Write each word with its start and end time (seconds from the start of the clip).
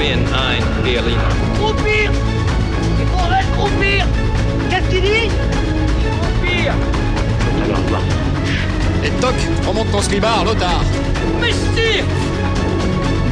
bin 0.00 0.20
ein 0.32 0.62
Berliner. 0.82 1.30
Croupir 1.56 2.10
Il 3.00 3.06
faudrait 3.06 3.44
croupir 3.54 4.06
Qu'est-ce 4.70 4.88
qu'il 4.90 5.02
dit? 5.02 5.28
Croupir 6.20 6.72
Alors 7.64 7.80
voir. 7.88 8.02
Et 9.04 9.10
toc, 9.20 9.34
remonte 9.66 9.90
ton 9.92 10.00
slibard, 10.00 10.44
l'otard. 10.44 10.84
Mais 11.40 11.52
si 11.52 12.02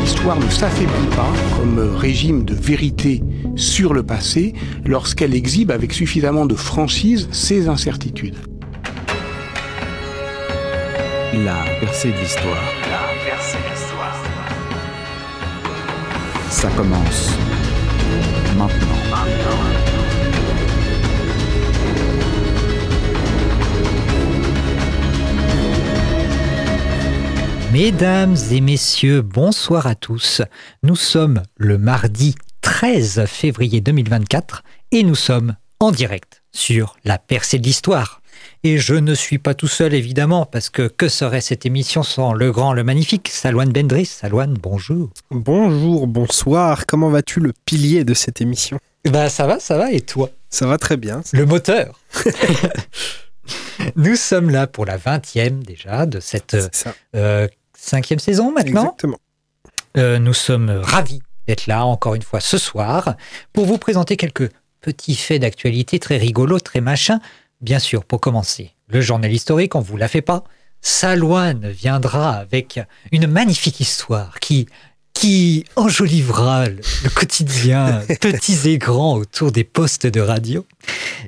L'histoire 0.01 0.39
ne 0.39 0.49
s'affaiblit 0.51 1.17
pas 1.17 1.33
comme 1.57 1.79
régime 1.97 2.45
de 2.45 2.55
vérité 2.55 3.23
sur 3.57 3.95
le 3.95 4.03
passé 4.03 4.53
lorsqu'elle 4.85 5.35
exhibe 5.35 5.71
avec 5.71 5.93
suffisamment 5.95 6.45
de 6.45 6.55
franchise 6.55 7.29
ses 7.33 7.69
incertitudes. 7.69 8.37
La 11.33 11.65
percée 11.81 12.11
de 12.11 12.19
l'histoire. 12.19 12.78
Ça 16.51 16.71
commence 16.71 17.37
maintenant. 18.57 18.99
Mesdames 27.73 28.37
et 28.51 28.61
messieurs, 28.63 29.21
bonsoir 29.21 29.87
à 29.87 29.95
tous. 29.95 30.41
Nous 30.83 30.97
sommes 30.97 31.43
le 31.59 31.77
mardi 31.77 32.35
13 32.63 33.27
février 33.27 33.81
2024 33.81 34.65
et 34.91 35.03
nous 35.05 35.15
sommes 35.15 35.55
en 35.81 35.93
direct 35.93 36.43
sur 36.51 36.97
la 37.05 37.19
percée 37.19 37.59
de 37.59 37.65
l'histoire. 37.65 38.18
Et 38.65 38.79
je 38.79 38.95
ne 38.95 39.15
suis 39.15 39.39
pas 39.39 39.55
tout 39.55 39.69
seul 39.69 39.95
évidemment 39.95 40.45
parce 40.45 40.69
que 40.69 40.89
que 40.89 41.09
serait 41.09 41.41
cette 41.41 41.65
émission 41.65 42.03
sans 42.03 42.33
le 42.33 42.51
grand, 42.51 42.73
le 42.73 42.83
magnifique 42.83 43.29
Salouane 43.29 43.71
Bendris 43.71 44.07
Salouane, 44.07 44.55
bonjour. 44.55 45.11
Bonjour, 45.31 46.09
bonsoir, 46.09 46.85
comment 46.87 47.09
vas-tu 47.09 47.39
le 47.39 47.53
pilier 47.65 48.03
de 48.03 48.15
cette 48.15 48.41
émission? 48.41 48.81
Bah 49.05 49.29
ça 49.29 49.47
va, 49.47 49.61
ça 49.61 49.79
va 49.79 49.93
et 49.93 50.01
toi? 50.01 50.31
Ça 50.51 50.67
va 50.67 50.77
très 50.77 50.97
bien. 50.97 51.23
Le 51.33 51.47
moteur 51.47 52.01
Nous 53.97 54.17
sommes 54.17 54.51
là 54.51 54.67
pour 54.67 54.87
la 54.87 54.99
20e 54.99 55.63
déjà 55.63 56.05
de 56.05 56.19
cette 56.19 56.75
ça. 56.75 56.95
euh, 57.15 57.47
cinquième 57.79 58.19
saison 58.19 58.51
maintenant. 58.51 58.83
Exactement. 58.83 59.19
Euh, 59.97 60.19
nous 60.19 60.35
sommes 60.35 60.71
ravis 60.71 61.23
d'être 61.47 61.69
là 61.69 61.87
encore 61.87 62.17
une 62.17 62.23
fois 62.23 62.41
ce 62.41 62.59
soir 62.59 63.15
pour 63.53 63.67
vous 63.67 63.79
présenter 63.79 64.17
quelques 64.17 64.51
petits 64.81 65.15
faits 65.15 65.43
d'actualité 65.43 66.01
très 66.01 66.17
rigolos, 66.17 66.59
très 66.61 66.81
machin. 66.81 67.21
Bien 67.61 67.79
sûr, 67.79 68.05
pour 68.05 68.21
commencer, 68.21 68.73
le 68.89 69.01
journal 69.01 69.33
historique, 69.33 69.75
on 69.75 69.81
vous 69.81 69.97
la 69.97 70.09
fait 70.09 70.23
pas. 70.23 70.45
Salouane 70.81 71.69
viendra 71.71 72.37
avec 72.37 72.81
une 73.11 73.27
magnifique 73.27 73.81
histoire 73.81 74.39
qui 74.39 74.69
qui 75.19 75.65
enjolivera 75.75 76.69
le, 76.69 76.77
le 77.03 77.11
quotidien, 77.11 78.03
petits 78.21 78.69
et 78.69 78.79
grands, 78.79 79.15
autour 79.15 79.51
des 79.51 79.65
postes 79.65 80.07
de 80.07 80.21
radio. 80.21 80.65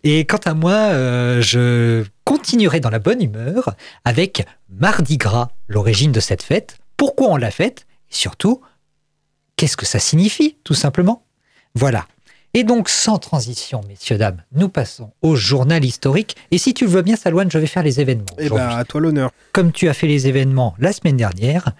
Et 0.05 0.27
quant 0.27 0.39
à 0.45 0.55
moi, 0.55 0.73
euh, 0.73 1.43
je 1.43 2.05
continuerai 2.25 2.79
dans 2.79 2.91
la 2.91 3.01
bonne 3.01 3.21
humeur 3.21 3.75
avec 4.05 4.47
Mardi 4.69 5.17
Gras, 5.17 5.49
l'origine 5.67 6.13
de 6.13 6.21
cette 6.21 6.45
fête, 6.45 6.79
pourquoi 6.97 7.31
on 7.31 7.37
la 7.37 7.51
fête, 7.51 7.87
et 8.13 8.15
surtout, 8.15 8.61
qu'est-ce 9.57 9.77
que 9.77 9.87
ça 9.87 9.99
signifie, 9.99 10.57
tout 10.63 10.75
simplement? 10.75 11.25
Voilà. 11.75 12.07
Et 12.53 12.65
donc, 12.65 12.89
sans 12.89 13.19
transition, 13.19 13.81
messieurs, 13.87 14.19
dames, 14.19 14.43
nous 14.53 14.69
passons 14.69 15.13
au 15.23 15.37
journal 15.37 15.85
historique. 15.85 16.37
Et 16.51 16.59
si 16.59 16.75
tu 16.75 16.85
le 16.85 16.91
veux 16.91 17.03
bien, 17.03 17.15
Salouane, 17.15 17.51
je 17.51 17.59
vais 17.59 17.67
faire 17.67 17.85
les 17.85 18.01
événements. 18.01 18.27
Eh 18.39 18.49
ben, 18.49 18.69
à 18.69 18.85
toi 18.85 19.01
l'honneur. 19.01 19.31
Comme 19.53 19.71
tu 19.71 19.89
as 19.89 19.95
fait 19.95 20.09
les 20.09 20.27
événements 20.27 20.75
la 20.79 20.93
semaine 20.93 21.17
dernière, 21.17 21.73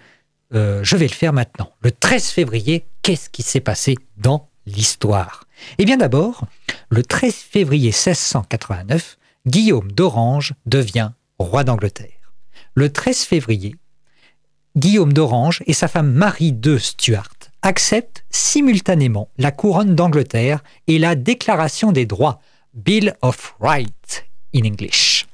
euh, 0.53 0.79
je 0.83 0.95
vais 0.95 1.07
le 1.07 1.13
faire 1.13 1.33
maintenant. 1.33 1.71
Le 1.81 1.91
13 1.91 2.27
février, 2.29 2.85
qu'est-ce 3.01 3.29
qui 3.29 3.43
s'est 3.43 3.59
passé 3.59 3.95
dans 4.17 4.47
l'histoire? 4.65 5.45
Eh 5.77 5.85
bien 5.85 5.97
d'abord, 5.97 6.45
le 6.89 7.03
13 7.03 7.33
février 7.33 7.89
1689, 7.89 9.17
Guillaume 9.47 9.91
d'Orange 9.91 10.53
devient 10.65 11.11
roi 11.37 11.63
d'Angleterre. 11.65 12.33
Le 12.75 12.91
13 12.91 13.23
février, 13.23 13.75
Guillaume 14.77 15.11
d'Orange 15.11 15.63
et 15.65 15.73
sa 15.73 15.89
femme 15.89 16.11
Marie 16.11 16.53
de 16.53 16.77
Stuart 16.77 17.27
acceptent 17.61 18.23
simultanément 18.29 19.29
la 19.37 19.51
couronne 19.51 19.95
d'Angleterre 19.95 20.63
et 20.87 20.99
la 20.99 21.15
Déclaration 21.15 21.91
des 21.91 22.05
droits, 22.05 22.41
Bill 22.73 23.15
of 23.21 23.55
Rights 23.59 24.25
in 24.55 24.65
English. 24.65 25.25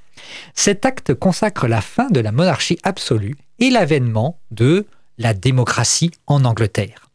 Cet 0.53 0.85
acte 0.85 1.13
consacre 1.13 1.67
la 1.67 1.81
fin 1.81 2.09
de 2.09 2.19
la 2.19 2.31
monarchie 2.31 2.79
absolue 2.83 3.35
et 3.59 3.69
l'avènement 3.69 4.39
de 4.51 4.85
la 5.17 5.33
démocratie 5.33 6.11
en 6.27 6.45
Angleterre. 6.45 7.09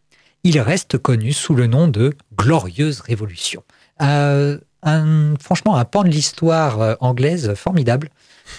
Il 0.45 0.59
reste 0.61 0.99
connu 0.99 1.33
sous 1.33 1.55
le 1.55 1.67
nom 1.67 1.87
de 1.89 2.17
Glorieuse 2.37 3.01
Révolution. 3.01 3.63
Euh, 4.01 4.59
un- 4.83 5.35
franchement, 5.41 5.77
un 5.77 5.85
pan 5.85 6.03
de 6.03 6.09
l'histoire 6.09 6.81
euh, 6.81 6.95
anglaise 7.01 7.55
formidable. 7.55 8.11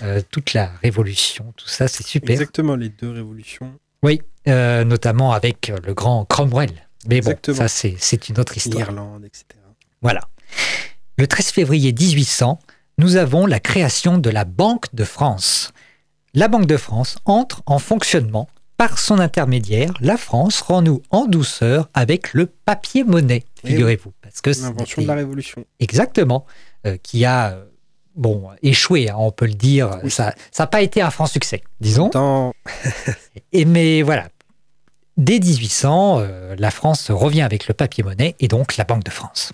Euh, 0.01 0.21
toute 0.31 0.53
la 0.53 0.67
révolution, 0.81 1.53
tout 1.57 1.67
ça, 1.67 1.87
c'est 1.89 2.05
super. 2.07 2.31
Exactement, 2.31 2.75
les 2.77 2.87
deux 2.89 3.11
révolutions. 3.11 3.73
Oui, 4.01 4.21
euh, 4.47 4.83
notamment 4.83 5.31
avec 5.31 5.71
le 5.85 5.93
grand 5.93 6.25
Cromwell. 6.25 6.71
Mais 7.07 7.21
bon, 7.21 7.35
ça, 7.53 7.67
c'est 7.67 8.29
une 8.29 8.39
autre 8.39 8.55
histoire. 8.57 8.85
L'Irlande, 8.85 9.25
etc. 9.25 9.45
Voilà. 10.01 10.21
Le 11.17 11.27
13 11.27 11.47
février 11.51 11.91
1800, 11.93 12.59
nous 12.97 13.15
avons 13.17 13.45
la 13.45 13.59
création 13.59 14.17
de 14.17 14.29
la 14.29 14.45
Banque 14.45 14.93
de 14.93 15.03
France. 15.03 15.73
La 16.33 16.47
Banque 16.47 16.65
de 16.65 16.77
France 16.77 17.17
entre 17.25 17.61
en 17.65 17.79
fonctionnement. 17.79 18.47
Par 18.77 18.97
son 18.97 19.19
intermédiaire, 19.19 19.93
la 20.01 20.17
France 20.17 20.61
rend-nous 20.61 21.01
en 21.11 21.25
douceur 21.25 21.89
avec 21.93 22.33
le 22.33 22.47
papier-monnaie, 22.47 23.43
Eh 23.63 23.67
figurez-vous. 23.67 24.11
Parce 24.21 24.41
que 24.41 24.49
L'invention 24.49 25.01
de 25.03 25.07
la 25.07 25.13
révolution. 25.13 25.63
exactement, 25.79 26.45
euh, 26.87 26.97
qui 27.01 27.23
a 27.23 27.51
euh, 27.51 27.65
bon, 28.15 28.49
échoué, 28.63 29.09
hein, 29.09 29.15
on 29.19 29.31
peut 29.31 29.45
le 29.45 29.53
dire. 29.53 29.99
Oui. 30.03 30.09
Ça 30.09 30.33
n'a 30.57 30.67
pas 30.67 30.81
été 30.81 31.01
un 31.03 31.11
franc 31.11 31.27
succès, 31.27 31.61
disons. 31.81 32.09
Et 33.51 33.65
mais 33.65 34.01
voilà, 34.01 34.27
dès 35.17 35.39
1800, 35.39 36.19
euh, 36.19 36.55
la 36.57 36.71
France 36.71 37.11
revient 37.11 37.41
avec 37.41 37.67
le 37.67 37.73
papier-monnaie 37.73 38.35
et 38.39 38.47
donc 38.47 38.77
la 38.77 38.83
Banque 38.83 39.03
de 39.03 39.11
France. 39.11 39.53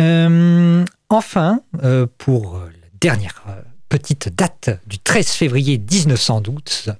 Euh, 0.00 0.84
enfin, 1.08 1.60
euh, 1.82 2.06
pour 2.18 2.58
la 2.58 2.88
dernière 3.00 3.42
petite 3.88 4.34
date 4.34 4.70
du 4.86 4.98
13 4.98 5.28
février 5.28 5.78
1912, 5.78 6.94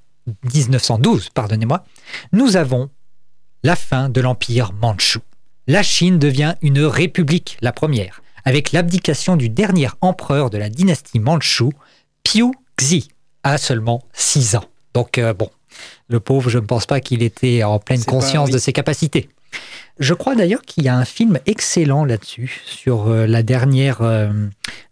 1912 0.55 1.31
pardonnez-moi, 1.31 1.85
nous 2.33 2.57
avons 2.57 2.91
la 3.63 3.77
fin 3.77 4.09
de 4.09 4.21
l'Empire 4.21 4.73
mandchou. 4.73 5.21
La 5.67 5.83
Chine 5.83 6.19
devient 6.19 6.57
une 6.61 6.81
république, 6.81 7.57
la 7.61 7.73
première, 7.73 8.23
avec 8.45 8.73
l'abdication 8.73 9.37
du 9.37 9.49
dernier 9.49 9.89
empereur 10.01 10.51
de 10.51 10.59
la 10.59 10.69
dynastie 10.69 11.21
mandchou, 11.21 11.71
Piu 12.25 12.51
Xi, 12.77 13.09
à 13.45 13.59
seulement 13.59 14.03
6 14.13 14.57
ans. 14.57 14.65
Donc 14.93 15.21
bon, 15.39 15.49
le 16.09 16.21
pauvre, 16.21 16.51
je 16.51 16.59
ne 16.59 16.65
pense 16.67 16.87
pas 16.87 17.01
qu'il 17.01 17.23
était 17.23 17.63
en 17.63 17.79
pleine 17.79 18.03
pas- 18.05 18.11
conscience 18.11 18.47
oui. 18.49 18.53
de 18.55 18.59
ses 18.59 18.73
capacités. 18.73 19.29
Je 19.99 20.15
crois 20.15 20.35
d'ailleurs 20.35 20.63
qu'il 20.63 20.85
y 20.85 20.89
a 20.89 20.97
un 20.97 21.05
film 21.05 21.39
excellent 21.47 22.05
là-dessus, 22.07 22.63
sur 22.65 23.09
euh, 23.09 23.27
la 23.27 23.43
dernière, 23.43 24.01
euh, 24.01 24.31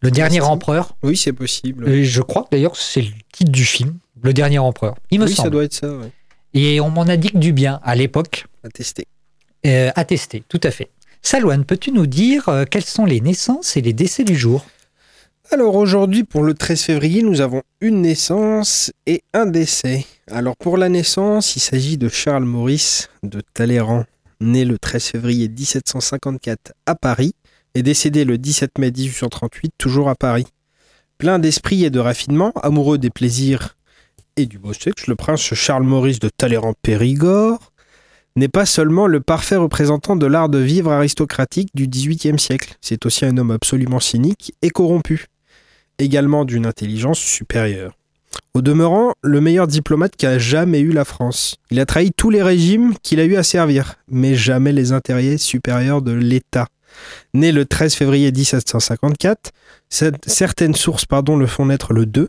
le 0.00 0.10
dernier 0.10 0.42
empereur. 0.42 0.94
Oui, 1.02 1.16
c'est 1.16 1.32
possible. 1.32 1.88
Et 1.88 2.04
je 2.04 2.20
crois 2.20 2.42
que 2.44 2.48
d'ailleurs 2.52 2.76
c'est 2.76 3.00
le 3.02 3.08
titre 3.32 3.50
du 3.50 3.64
film, 3.64 3.96
Le 4.22 4.32
dernier 4.34 4.58
empereur. 4.58 4.96
Il 5.10 5.18
me 5.20 5.24
oui, 5.24 5.30
ça 5.30 5.36
semble. 5.44 5.50
doit 5.52 5.64
être 5.64 5.72
ça, 5.72 5.90
ouais. 5.90 6.10
Et 6.52 6.80
on 6.80 6.90
m'en 6.90 7.02
a 7.04 7.16
dit 7.16 7.30
que 7.30 7.38
du 7.38 7.52
bien 7.54 7.80
à 7.84 7.94
l'époque, 7.94 8.46
tester. 8.74 9.06
euh, 9.66 9.90
tester, 10.06 10.42
tout 10.48 10.60
à 10.64 10.70
fait. 10.70 10.90
Salouane, 11.22 11.64
peux-tu 11.64 11.92
nous 11.92 12.06
dire 12.06 12.48
euh, 12.48 12.64
quelles 12.70 12.84
sont 12.84 13.04
les 13.06 13.20
naissances 13.20 13.76
et 13.76 13.80
les 13.80 13.92
décès 13.94 14.24
du 14.24 14.36
jour? 14.36 14.64
Alors 15.52 15.74
aujourd'hui, 15.74 16.22
pour 16.22 16.44
le 16.44 16.54
13 16.54 16.80
février, 16.80 17.22
nous 17.22 17.40
avons 17.40 17.62
une 17.80 18.02
naissance 18.02 18.92
et 19.06 19.24
un 19.34 19.46
décès. 19.46 20.06
Alors 20.30 20.56
pour 20.56 20.76
la 20.76 20.88
naissance, 20.88 21.56
il 21.56 21.60
s'agit 21.60 21.98
de 21.98 22.08
Charles 22.08 22.44
Maurice 22.44 23.10
de 23.24 23.42
Talleyrand, 23.52 24.04
né 24.40 24.64
le 24.64 24.78
13 24.78 25.06
février 25.06 25.48
1754 25.48 26.72
à 26.86 26.94
Paris 26.94 27.34
et 27.74 27.82
décédé 27.82 28.24
le 28.24 28.38
17 28.38 28.78
mai 28.78 28.92
1838 28.92 29.72
toujours 29.76 30.08
à 30.08 30.14
Paris. 30.14 30.46
Plein 31.18 31.40
d'esprit 31.40 31.84
et 31.84 31.90
de 31.90 31.98
raffinement, 31.98 32.52
amoureux 32.62 32.98
des 32.98 33.10
plaisirs 33.10 33.76
et 34.36 34.46
du 34.46 34.60
beau 34.60 34.72
sexe, 34.72 35.08
le 35.08 35.16
prince 35.16 35.40
Charles 35.40 35.82
Maurice 35.82 36.20
de 36.20 36.28
Talleyrand-Périgord 36.28 37.72
n'est 38.36 38.48
pas 38.48 38.66
seulement 38.66 39.08
le 39.08 39.20
parfait 39.20 39.56
représentant 39.56 40.14
de 40.14 40.26
l'art 40.26 40.48
de 40.48 40.58
vivre 40.58 40.92
aristocratique 40.92 41.70
du 41.74 41.88
XVIIIe 41.88 42.38
siècle, 42.38 42.76
c'est 42.80 43.04
aussi 43.04 43.24
un 43.24 43.36
homme 43.36 43.50
absolument 43.50 43.98
cynique 43.98 44.54
et 44.62 44.70
corrompu, 44.70 45.26
également 46.00 46.44
d'une 46.44 46.66
intelligence 46.66 47.18
supérieure. 47.18 47.92
Au 48.54 48.62
demeurant, 48.62 49.12
le 49.22 49.40
meilleur 49.40 49.66
diplomate 49.66 50.16
qu'a 50.16 50.38
jamais 50.38 50.80
eu 50.80 50.92
la 50.92 51.04
France. 51.04 51.56
Il 51.70 51.80
a 51.80 51.86
trahi 51.86 52.12
tous 52.12 52.30
les 52.30 52.42
régimes 52.42 52.94
qu'il 53.02 53.20
a 53.20 53.24
eu 53.24 53.36
à 53.36 53.42
servir, 53.42 53.94
mais 54.08 54.34
jamais 54.34 54.72
les 54.72 54.92
intérêts 54.92 55.38
supérieurs 55.38 56.02
de 56.02 56.12
l'État. 56.12 56.66
Né 57.34 57.52
le 57.52 57.64
13 57.64 57.94
février 57.94 58.32
1754, 58.32 59.52
cette- 59.88 60.28
certaines 60.28 60.74
sources 60.74 61.06
pardon, 61.06 61.36
le 61.36 61.46
font 61.46 61.66
naître 61.66 61.92
le 61.92 62.06
2 62.06 62.28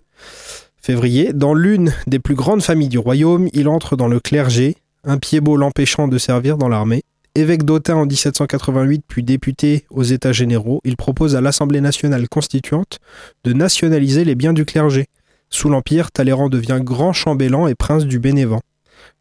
février. 0.81 1.33
Dans 1.33 1.53
l'une 1.53 1.93
des 2.07 2.19
plus 2.19 2.35
grandes 2.35 2.61
familles 2.63 2.89
du 2.89 2.99
royaume, 2.99 3.47
il 3.53 3.67
entre 3.67 3.95
dans 3.95 4.07
le 4.07 4.19
clergé, 4.19 4.75
un 5.03 5.17
pied 5.17 5.41
beau 5.41 5.57
l'empêchant 5.57 6.07
de 6.07 6.17
servir 6.17 6.57
dans 6.57 6.69
l'armée, 6.69 7.03
Évêque 7.33 7.63
d'Autun 7.63 7.95
en 7.95 8.05
1788, 8.05 9.05
puis 9.07 9.23
député 9.23 9.85
aux 9.89 10.03
États 10.03 10.33
généraux, 10.33 10.81
il 10.83 10.97
propose 10.97 11.37
à 11.37 11.41
l'Assemblée 11.41 11.79
nationale 11.79 12.27
constituante 12.27 12.99
de 13.45 13.53
nationaliser 13.53 14.25
les 14.25 14.35
biens 14.35 14.51
du 14.51 14.65
clergé. 14.65 15.05
Sous 15.49 15.69
l'Empire, 15.69 16.11
Talleyrand 16.11 16.49
devient 16.49 16.81
grand 16.83 17.13
chambellan 17.13 17.67
et 17.67 17.75
prince 17.75 18.03
du 18.03 18.19
Bénévent. 18.19 18.59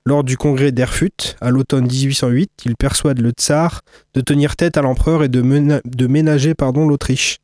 Lors 0.04 0.24
du 0.24 0.36
congrès 0.36 0.72
d'Erfurt, 0.72 1.36
à 1.40 1.50
l'automne 1.50 1.86
1808, 1.86 2.50
il 2.64 2.74
persuade 2.74 3.20
le 3.20 3.30
tsar 3.30 3.82
de 4.14 4.20
tenir 4.20 4.56
tête 4.56 4.76
à 4.76 4.82
l'empereur 4.82 5.22
et 5.22 5.28
de, 5.28 5.40
de 5.84 6.06
ménager 6.08 6.54
l'Autriche. 6.60 7.38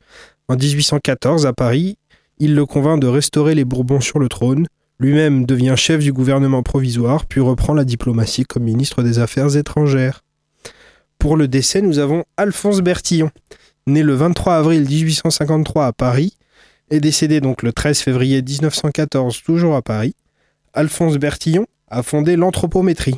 En 0.48 0.56
1814, 0.56 1.46
à 1.46 1.52
Paris, 1.52 1.96
il 2.38 2.56
le 2.56 2.66
convainc 2.66 3.00
de 3.00 3.06
restaurer 3.06 3.54
les 3.54 3.64
Bourbons 3.64 4.00
sur 4.00 4.18
le 4.18 4.28
trône. 4.28 4.66
Lui-même 4.98 5.46
devient 5.46 5.74
chef 5.76 6.00
du 6.00 6.12
gouvernement 6.12 6.64
provisoire, 6.64 7.26
puis 7.26 7.40
reprend 7.40 7.72
la 7.72 7.84
diplomatie 7.84 8.44
comme 8.44 8.64
ministre 8.64 9.04
des 9.04 9.20
Affaires 9.20 9.56
étrangères. 9.56 10.22
Pour 11.26 11.37
le 11.37 11.49
décès, 11.49 11.82
nous 11.82 11.99
avons 11.99 12.23
Alphonse 12.37 12.82
Bertillon, 12.82 13.32
né 13.88 14.05
le 14.05 14.14
23 14.14 14.58
avril 14.58 14.82
1853 14.88 15.87
à 15.87 15.93
Paris, 15.93 16.37
et 16.88 17.00
décédé 17.00 17.40
donc 17.40 17.64
le 17.64 17.73
13 17.73 17.99
février 17.99 18.40
1914 18.40 19.43
toujours 19.43 19.75
à 19.75 19.82
Paris. 19.82 20.14
Alphonse 20.73 21.17
Bertillon 21.17 21.67
a 21.88 22.05
fondé 22.05 22.37
l'anthropométrie, 22.37 23.17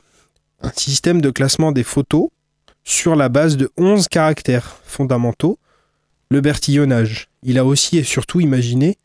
un 0.63 0.73
système 0.75 1.21
de 1.21 1.29
classement 1.29 1.71
des 1.71 1.83
photos 1.83 2.31
sur 2.83 3.15
la 3.15 3.29
base 3.29 3.59
de 3.59 3.71
11 3.77 4.09
caractères 4.09 4.79
fondamentaux, 4.85 5.59
le 6.31 6.41
bertillonnage. 6.41 7.29
Il 7.43 7.59
a 7.59 7.67
aussi 7.67 7.99
et 7.99 8.05
surtout 8.05 8.41
imaginé 8.41 8.97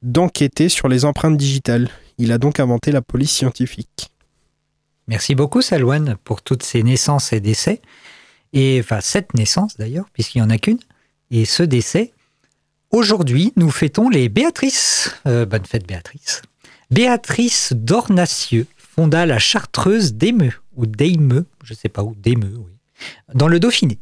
d'enquêter 0.00 0.70
sur 0.70 0.88
les 0.88 1.04
empreintes 1.04 1.36
digitales. 1.36 1.90
Il 2.16 2.32
a 2.32 2.38
donc 2.38 2.58
inventé 2.58 2.90
la 2.90 3.02
police 3.02 3.32
scientifique. 3.32 4.08
Merci 5.08 5.34
beaucoup, 5.34 5.60
Salouane, 5.60 6.16
pour 6.24 6.40
toutes 6.40 6.62
ces 6.62 6.82
naissances 6.82 7.34
et 7.34 7.40
décès. 7.40 7.82
Et 8.52 8.80
enfin, 8.80 9.00
cette 9.00 9.34
naissance 9.34 9.76
d'ailleurs, 9.76 10.06
puisqu'il 10.12 10.38
n'y 10.38 10.46
en 10.46 10.50
a 10.50 10.58
qu'une, 10.58 10.78
et 11.30 11.44
ce 11.44 11.62
décès. 11.62 12.12
Aujourd'hui, 12.90 13.52
nous 13.56 13.70
fêtons 13.70 14.08
les 14.08 14.28
Béatrices. 14.28 15.14
Euh, 15.26 15.44
bonne 15.44 15.64
fête, 15.64 15.86
Béatrice. 15.86 16.42
Béatrice 16.90 17.72
d'Ornacieux 17.74 18.66
fonda 18.76 19.26
la 19.26 19.38
chartreuse 19.38 20.14
d'Eymeux, 20.14 20.52
ou 20.76 20.86
d'Eymeux, 20.86 21.46
je 21.64 21.72
ne 21.72 21.76
sais 21.76 21.88
pas 21.88 22.02
où, 22.02 22.14
d'Eymeux, 22.14 22.54
oui, 22.56 22.72
dans 23.34 23.48
le 23.48 23.60
Dauphiné, 23.60 23.98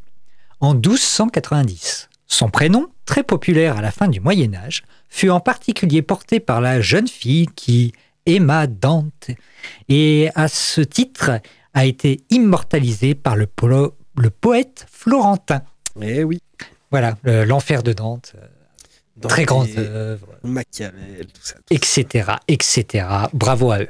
en 0.59 0.73
1290. 0.73 2.09
Son 2.27 2.49
prénom, 2.49 2.87
très 3.05 3.23
populaire 3.23 3.77
à 3.77 3.81
la 3.81 3.91
fin 3.91 4.07
du 4.07 4.19
Moyen 4.19 4.53
Âge, 4.53 4.83
fut 5.09 5.29
en 5.29 5.39
particulier 5.39 6.01
porté 6.01 6.39
par 6.39 6.61
la 6.61 6.79
jeune 6.79 7.07
fille 7.07 7.47
qui 7.55 7.93
aima 8.25 8.67
Dante, 8.67 9.31
et 9.89 10.29
à 10.35 10.47
ce 10.47 10.81
titre 10.81 11.31
a 11.73 11.85
été 11.85 12.21
immortalisé 12.29 13.15
par 13.15 13.35
le, 13.35 13.47
le 14.17 14.29
poète 14.29 14.85
florentin. 14.91 15.61
Eh 16.01 16.23
oui. 16.23 16.39
Voilà, 16.91 17.15
le- 17.23 17.43
l'enfer 17.45 17.83
de 17.83 17.93
Dante, 17.93 18.33
euh, 18.35 18.45
Dans 19.17 19.27
très 19.29 19.45
grande 19.45 19.67
œuvre, 19.77 20.27
Machiavel, 20.43 21.25
tout 21.27 21.41
ça. 21.41 21.55
etc., 21.71 22.31
etc. 22.47 23.07
Bravo 23.33 23.71
à 23.71 23.79
eux. 23.81 23.87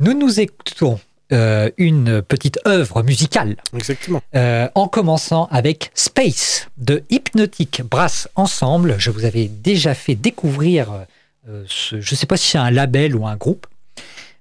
Nous 0.00 0.14
nous 0.18 0.40
écoutons 0.40 0.98
euh, 1.32 1.70
une 1.78 2.20
petite 2.20 2.58
œuvre 2.66 3.02
musicale, 3.02 3.56
Exactement. 3.74 4.20
euh, 4.34 4.68
en 4.74 4.86
commençant 4.86 5.46
avec 5.50 5.90
Space 5.94 6.68
de 6.76 7.04
Hypnotic 7.08 7.82
Brass 7.82 8.28
Ensemble. 8.34 8.96
Je 8.98 9.08
vous 9.10 9.24
avais 9.24 9.46
déjà 9.48 9.94
fait 9.94 10.14
découvrir, 10.14 10.92
euh, 11.48 11.64
ce- 11.68 12.00
je 12.02 12.14
ne 12.14 12.16
sais 12.18 12.26
pas 12.26 12.36
si 12.36 12.50
c'est 12.50 12.58
un 12.58 12.70
label 12.70 13.16
ou 13.16 13.26
un 13.26 13.36
groupe, 13.36 13.66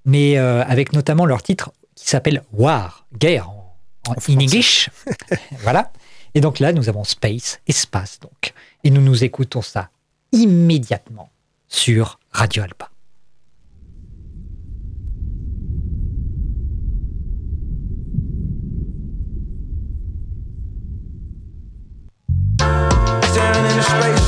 mais 0.04 0.36
avec 0.38 0.92
notamment 0.94 1.26
leur 1.26 1.44
titre 1.44 1.72
qui 1.96 2.10
s'appelle 2.10 2.42
War, 2.52 3.06
guerre 3.18 3.50
en, 3.52 3.61
en 4.08 4.14
En 4.14 4.16
in. 4.30 4.40
English. 4.40 4.90
voilà. 5.64 5.92
Et 6.34 6.42
donc 6.42 6.60
là, 6.60 6.72
nous 6.74 6.90
avons 6.90 7.04
Space, 7.04 7.60
espace 7.68 8.20
donc. 8.20 8.54
Et 8.84 8.90
nous 8.90 9.02
nous 9.02 9.24
écoutons 9.24 9.62
ça 9.62 9.90
immédiatement 10.32 11.30
sur 11.68 12.20
Radio 12.32 12.64
Alpa. 12.64 12.90
Staring 23.32 23.66
into 23.66 23.82
space 23.82 24.21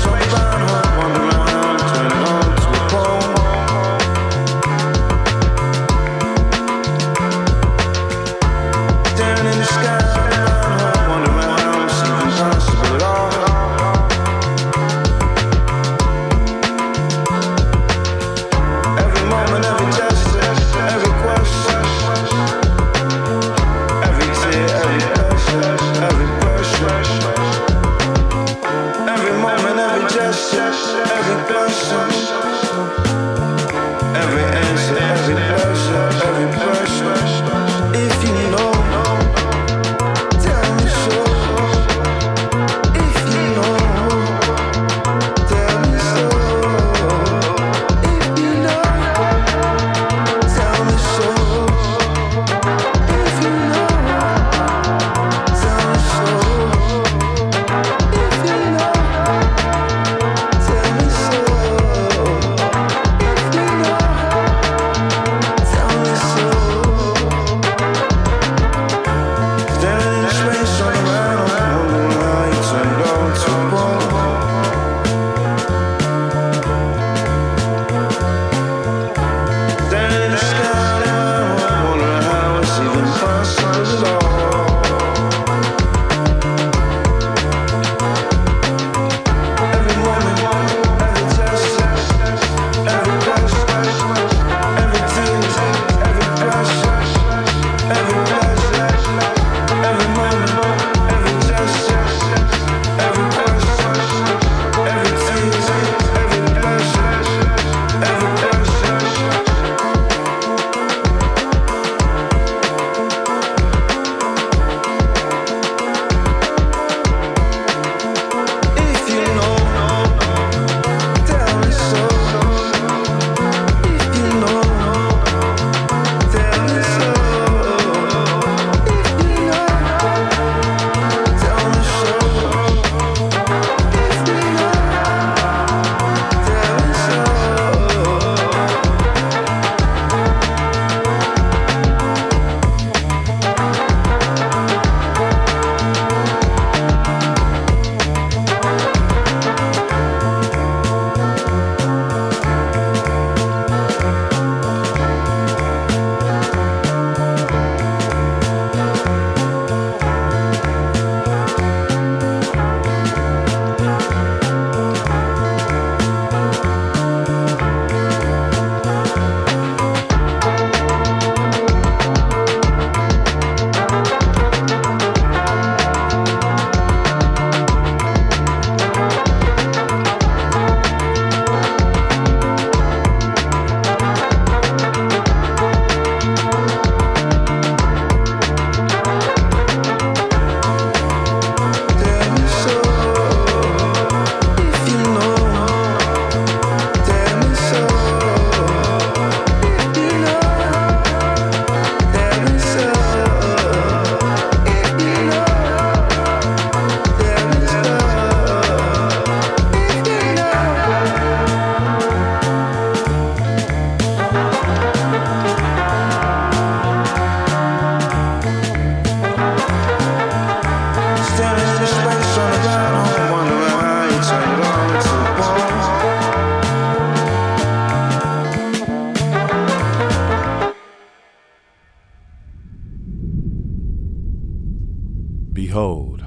Behold, 235.73 236.23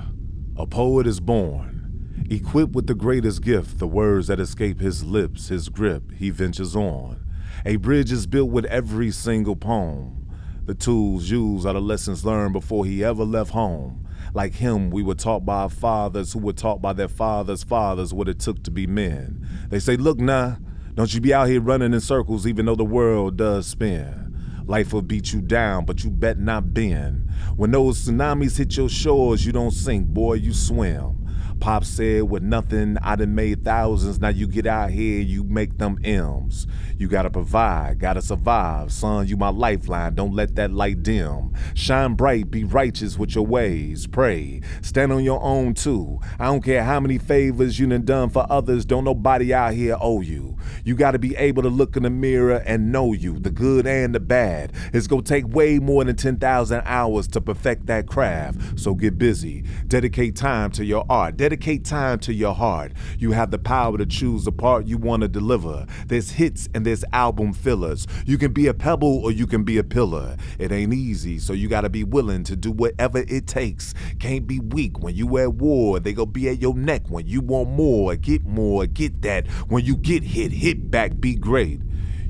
a 0.57 0.67
poet 0.67 1.07
is 1.07 1.21
born, 1.21 2.27
equipped 2.29 2.73
with 2.73 2.89
the 2.89 2.97
greatest 2.97 3.43
gift, 3.43 3.79
the 3.79 3.87
words 3.87 4.27
that 4.27 4.41
escape 4.41 4.81
his 4.81 5.05
lips, 5.05 5.47
his 5.47 5.69
grip, 5.69 6.11
he 6.11 6.31
ventures 6.31 6.75
on. 6.75 7.25
A 7.65 7.77
bridge 7.77 8.11
is 8.11 8.27
built 8.27 8.51
with 8.51 8.65
every 8.65 9.13
single 9.13 9.55
poem. 9.55 10.29
The 10.65 10.75
tools 10.75 11.31
used 11.31 11.65
are 11.65 11.75
the 11.75 11.81
lessons 11.81 12.25
learned 12.25 12.55
before 12.55 12.87
he 12.87 13.05
ever 13.05 13.23
left 13.23 13.53
home. 13.53 14.09
Like 14.35 14.55
him, 14.55 14.91
we 14.91 15.05
were 15.05 15.15
taught 15.15 15.47
by 15.47 15.61
our 15.61 15.71
fathers 15.71 16.33
who 16.33 16.41
were 16.41 16.53
taught 16.53 16.83
by 16.83 16.93
their 16.93 17.07
fathers' 17.07 17.63
fathers 17.63 18.13
what 18.13 18.29
it 18.29 18.41
took 18.41 18.65
to 18.65 18.73
be 18.73 18.89
men. 18.89 19.47
They 19.69 19.79
say, 19.79 19.97
Look 19.97 20.19
now, 20.19 20.59
don't 20.97 21.15
you 21.15 21.21
be 21.21 21.33
out 21.33 21.47
here 21.47 21.61
running 21.61 21.95
in 21.95 22.01
circles 22.01 22.49
even 22.49 22.67
though 22.67 22.75
the 22.75 22.85
world 22.85 23.37
does 23.37 23.69
spin. 23.69 24.26
Life 24.67 24.93
will 24.93 25.03
beat 25.03 25.33
you 25.33 25.41
down, 25.41 25.85
but 25.85 26.03
you 26.03 26.11
bet 26.11 26.39
not 26.39 26.75
bend. 26.75 27.31
When 27.57 27.71
those 27.71 28.05
tsunamis 28.07 28.59
hit 28.59 28.77
your 28.77 28.89
shores, 28.89 29.47
you 29.47 29.53
don't 29.53 29.71
sink, 29.71 30.09
boy, 30.09 30.35
you 30.35 30.53
swim. 30.53 31.16
Pop 31.61 31.85
said, 31.85 32.25
with 32.25 32.43
nothing, 32.43 32.97
I 33.03 33.17
done 33.17 33.35
made 33.35 33.65
thousands. 33.65 34.21
Now 34.21 34.29
you 34.29 34.47
get 34.47 34.67
out 34.67 34.91
here, 34.91 35.21
you 35.21 35.43
make 35.43 35.79
them 35.79 35.99
M's. 36.05 36.67
You 36.99 37.09
gotta 37.09 37.31
provide, 37.31 37.99
gotta 37.99 38.23
survive. 38.23 38.93
Son, 38.93 39.27
you 39.27 39.37
my 39.37 39.49
lifeline, 39.49 40.15
don't 40.15 40.35
let 40.35 40.55
that 40.57 40.71
light 40.71 41.03
dim. 41.03 41.55
Shine 41.75 42.15
bright, 42.15 42.51
be 42.51 42.65
righteous 42.65 43.19
with 43.19 43.35
your 43.35 43.47
ways. 43.47 44.07
Pray, 44.07 44.61
stand 44.81 45.13
on 45.13 45.25
your 45.25 45.43
own 45.43 45.75
too. 45.75 46.21
I 46.39 46.47
don't 46.47 46.63
care 46.63 46.85
how 46.85 47.01
many 47.01 47.19
favors 47.19 47.79
you 47.79 47.87
done 47.87 48.05
done 48.05 48.31
for 48.31 48.47
others, 48.51 48.85
don't 48.85 49.05
nobody 49.05 49.53
out 49.53 49.75
here 49.75 49.97
owe 50.01 50.21
you. 50.21 50.57
You 50.85 50.95
gotta 50.95 51.19
be 51.19 51.37
able 51.37 51.63
to 51.63 51.69
look 51.69 51.97
in 51.97 52.05
the 52.05 52.11
mirror 52.11 52.63
and 52.67 52.93
know 52.93 53.13
you, 53.13 53.39
the 53.39 53.51
good 53.51 53.87
and 53.87 54.15
the 54.15 54.21
bad. 54.21 54.73
It's 54.93 55.07
gonna 55.07 55.23
take 55.23 55.47
way 55.49 55.79
more 55.79 56.05
than 56.05 56.17
10,000 56.17 56.83
hours 56.85 57.29
to 57.29 57.41
perfect 57.41 57.87
that 57.87 58.07
craft. 58.07 58.79
So 58.79 58.95
get 58.95 59.19
busy, 59.19 59.65
dedicate 59.87 60.37
time 60.37 60.71
to 60.73 60.85
your 60.85 61.05
art. 61.09 61.37
Dedicate 61.47 61.85
time 61.85 62.19
to 62.19 62.35
your 62.35 62.57
heart. 62.57 62.91
You 63.21 63.31
have 63.31 63.53
the 63.53 63.59
power 63.61 63.97
to 63.99 64.05
choose 64.05 64.45
the 64.45 64.51
part 64.51 64.89
you 64.89 64.99
want 64.99 65.21
to 65.21 65.29
deliver. 65.29 65.87
There's 66.09 66.33
hits 66.33 66.69
and 66.75 66.85
there's 66.85 67.05
album 67.13 67.53
fillers. 67.53 68.09
You 68.27 68.37
can 68.37 68.53
be 68.53 68.67
a 68.67 68.75
pebble 68.75 69.21
or 69.23 69.31
you 69.31 69.47
can 69.47 69.63
be 69.63 69.79
a 69.79 69.85
pillar. 69.85 70.37
It 70.59 70.73
ain't 70.73 70.93
easy, 70.93 71.39
so 71.39 71.53
you 71.53 71.69
gotta 71.69 71.89
be 71.89 72.03
willing 72.03 72.43
to 72.43 72.57
do 72.57 72.73
whatever 72.73 73.19
it 73.29 73.47
takes. 73.47 73.95
Can't 74.19 74.49
be 74.49 74.59
weak 74.59 74.99
when 74.99 75.15
you 75.15 75.39
at 75.39 75.55
war. 75.55 76.01
They 76.01 76.15
gonna 76.15 76.27
be 76.27 76.49
at 76.49 76.61
your 76.61 76.75
neck 76.75 77.03
when 77.11 77.29
you 77.29 77.43
want 77.43 77.71
more. 77.71 78.17
Get 78.17 78.45
more, 78.45 78.85
get 78.87 79.23
that. 79.23 79.47
When 79.69 79.85
you 79.85 79.97
get 79.97 80.25
hit, 80.25 80.51
hit 80.51 80.91
back, 80.91 81.21
be 81.21 81.37
great. 81.37 81.81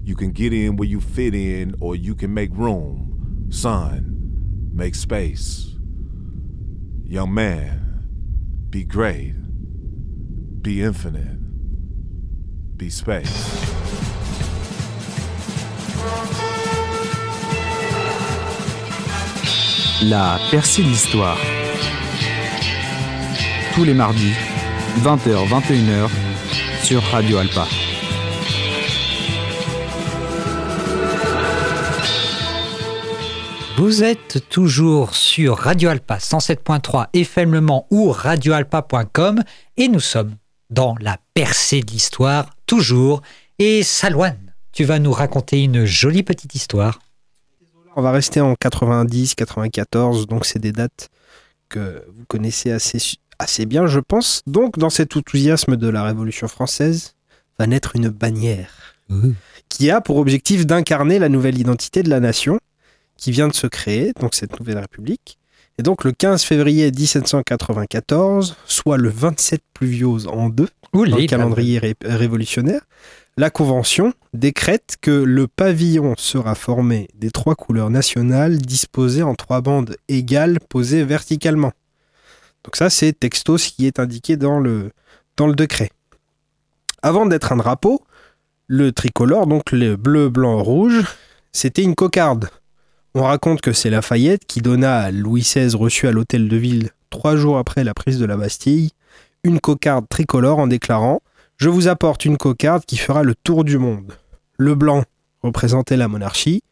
You 0.05 0.15
can 0.15 0.33
get 0.33 0.53
in 0.53 0.77
where 0.77 0.89
you 0.89 1.01
fit 1.01 1.35
in, 1.35 1.75
or 1.81 1.97
you 1.97 2.15
can 2.15 2.35
make 2.35 2.51
room. 2.53 3.47
Son, 3.49 4.71
make 4.75 4.95
space. 4.95 5.75
Young 7.03 7.33
man, 7.33 7.86
be 8.77 8.85
great. 8.85 9.33
Be 10.61 10.83
infinite. 10.83 11.39
Be 12.77 12.91
space. 12.91 13.35
La 20.03 20.39
percée 20.51 20.83
de 20.83 20.89
l'histoire. 20.89 21.39
Tous 23.75 23.85
les 23.85 23.95
mardis, 23.95 24.35
20h-21h, 25.03 26.11
sur 26.83 27.03
Radio 27.05 27.39
Alpa. 27.39 27.86
Vous 33.77 34.03
êtes 34.03 34.49
toujours 34.49 35.15
sur 35.15 35.59
Radio 35.59 35.91
Alpa 35.91 36.17
107.3 36.17 37.09
FM 37.13 37.53
Le 37.53 37.61
Mans 37.61 37.87
ou 37.91 38.11
radioalpa.com 38.11 39.43
et 39.77 39.89
nous 39.89 40.01
sommes 40.01 40.37
dans 40.71 40.95
la 40.99 41.19
percée 41.35 41.83
de 41.83 41.91
l'histoire, 41.91 42.57
toujours. 42.65 43.21
Et 43.59 43.83
Salouane, 43.83 44.55
tu 44.73 44.85
vas 44.85 44.99
nous 44.99 45.13
raconter 45.13 45.63
une 45.63 45.85
jolie 45.85 46.23
petite 46.23 46.55
histoire. 46.55 47.01
On 47.97 48.01
va 48.01 48.13
rester 48.13 48.41
en 48.41 48.55
90, 48.55 49.35
94, 49.35 50.27
donc 50.27 50.47
c'est 50.47 50.59
des 50.59 50.73
dates 50.73 51.11
que 51.69 52.03
vous 52.17 52.25
connaissez 52.25 52.71
assez, 52.71 53.19
assez 53.39 53.67
bien, 53.67 53.87
je 53.87 54.01
pense. 54.01 54.41
Donc, 54.47 54.79
dans 54.79 54.91
cet 54.91 55.19
enthousiasme 55.19 55.77
de 55.77 55.89
la 55.89 56.03
Révolution 56.03 56.49
française, 56.49 57.15
va 57.59 57.67
naître 57.67 57.95
une 57.95 58.09
bannière 58.09 58.97
qui 59.69 59.91
a 59.91 60.01
pour 60.01 60.17
objectif 60.17 60.65
d'incarner 60.65 61.19
la 61.19 61.29
nouvelle 61.29 61.59
identité 61.59 62.03
de 62.03 62.09
la 62.09 62.21
nation 62.21 62.59
qui 63.17 63.31
vient 63.31 63.49
de 63.49 63.55
se 63.55 63.67
créer, 63.67 64.13
donc 64.21 64.35
cette 64.35 64.59
nouvelle 64.59 64.79
république. 64.79 65.39
Et 65.79 65.83
donc 65.83 66.05
le 66.05 66.13
15 66.13 66.43
février 66.43 66.91
1794, 66.91 68.57
soit 68.67 68.97
le 68.97 69.09
27 69.09 69.61
pluviose 69.75 70.27
en 70.27 70.49
deux, 70.49 70.69
dans 71.11 71.17
le 71.17 71.27
calendrier 71.29 71.79
ré- 71.79 71.95
révolutionnaire, 72.05 72.81
la 73.37 73.51
Convention 73.51 74.15
décrète 74.33 74.97
que 75.03 75.11
le 75.11 75.47
pavillon 75.47 76.15
sera 76.17 76.55
formé 76.55 77.09
des 77.15 77.31
trois 77.31 77.55
couleurs 77.55 77.91
nationales 77.91 78.57
disposées 78.59 79.23
en 79.23 79.35
trois 79.35 79.61
bandes 79.61 79.97
égales 80.09 80.59
posées 80.71 81.05
verticalement. 81.05 81.73
Donc 82.65 82.77
ça, 82.77 82.89
c'est 82.89 83.13
texto 83.13 83.59
ce 83.59 83.69
qui 83.69 83.87
est 83.87 84.01
indiqué 84.01 84.37
dans 84.39 84.59
le, 84.59 84.91
dans 85.37 85.47
le 85.47 85.55
décret. 85.55 85.91
Avant 87.03 87.27
d'être 87.27 87.53
un 87.53 87.57
drapeau, 87.59 88.03
le 88.67 88.91
tricolore, 88.93 89.47
donc 89.47 89.71
le 89.71 89.97
bleu, 89.97 90.31
blanc, 90.31 90.63
rouge, 90.63 91.05
c'était 91.53 91.83
une 91.83 91.95
cocarde. 91.95 92.49
On 93.19 93.23
raconte 93.23 93.63
que 93.63 93.73
c'est 93.73 93.89
Lafayette 93.89 94.45
qui 94.47 94.61
donna 94.61 94.99
à 94.99 95.11
Louis 95.11 95.41
XVI 95.41 95.75
reçu 95.75 96.07
à 96.07 96.13
l'hôtel 96.13 96.51
de 96.51 96.57
ville 96.59 96.91
trois 97.09 97.35
jours 97.35 97.57
après 97.57 97.83
la 97.83 97.95
prise 97.95 98.19
de 98.19 98.27
la 98.27 98.37
Bastille 98.37 98.91
une 99.43 99.59
cocarde 99.59 100.07
tricolore 100.07 100.59
en 100.59 100.67
déclarant 100.67 101.23
Je 101.57 101.71
vous 101.71 101.89
apporte 101.89 102.27
une 102.27 102.37
cocarde 102.37 102.85
qui 102.85 102.99
fera 102.99 103.23
le 103.23 103.35
tour 103.35 103.65
du 103.65 103.79
monde. 103.79 104.13
Le 104.59 104.75
blanc 104.75 105.03
représentait 105.43 105.97
la 105.97 106.09
monarchie, 106.09 106.63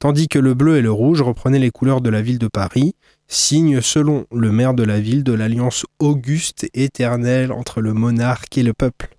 tandis 0.00 0.26
que 0.26 0.40
le 0.40 0.54
bleu 0.54 0.76
et 0.78 0.82
le 0.82 0.90
rouge 0.90 1.22
reprenaient 1.22 1.60
les 1.60 1.70
couleurs 1.70 2.00
de 2.00 2.10
la 2.10 2.20
ville 2.20 2.40
de 2.40 2.48
Paris, 2.48 2.96
signe 3.28 3.80
selon 3.80 4.26
le 4.32 4.50
maire 4.50 4.74
de 4.74 4.82
la 4.82 4.98
ville 4.98 5.22
de 5.22 5.34
l'alliance 5.34 5.86
auguste 6.00 6.64
et 6.64 6.82
éternelle 6.82 7.52
entre 7.52 7.80
le 7.80 7.94
monarque 7.94 8.58
et 8.58 8.64
le 8.64 8.72
peuple. 8.72 9.16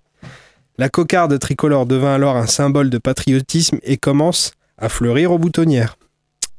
La 0.76 0.90
cocarde 0.90 1.38
tricolore 1.38 1.86
devint 1.86 2.12
alors 2.12 2.36
un 2.36 2.46
symbole 2.46 2.90
de 2.90 2.98
patriotisme 2.98 3.78
et 3.84 3.96
commence 3.96 4.52
à 4.76 4.90
fleurir 4.90 5.32
aux 5.32 5.38
boutonnières. 5.38 5.96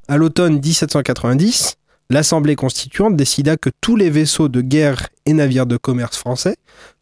À 0.08 0.18
l'automne 0.18 0.60
1790, 0.60 1.78
l'Assemblée 2.12 2.56
constituante 2.56 3.16
décida 3.16 3.58
que 3.58 3.72
tous 3.82 3.96
les 3.96 4.12
vaisseaux 4.12 4.50
de 4.50 4.62
guerre 4.62 5.08
et 5.26 5.34
navires 5.34 5.66
de 5.66 5.78
commerce 5.78 6.16
français 6.16 6.58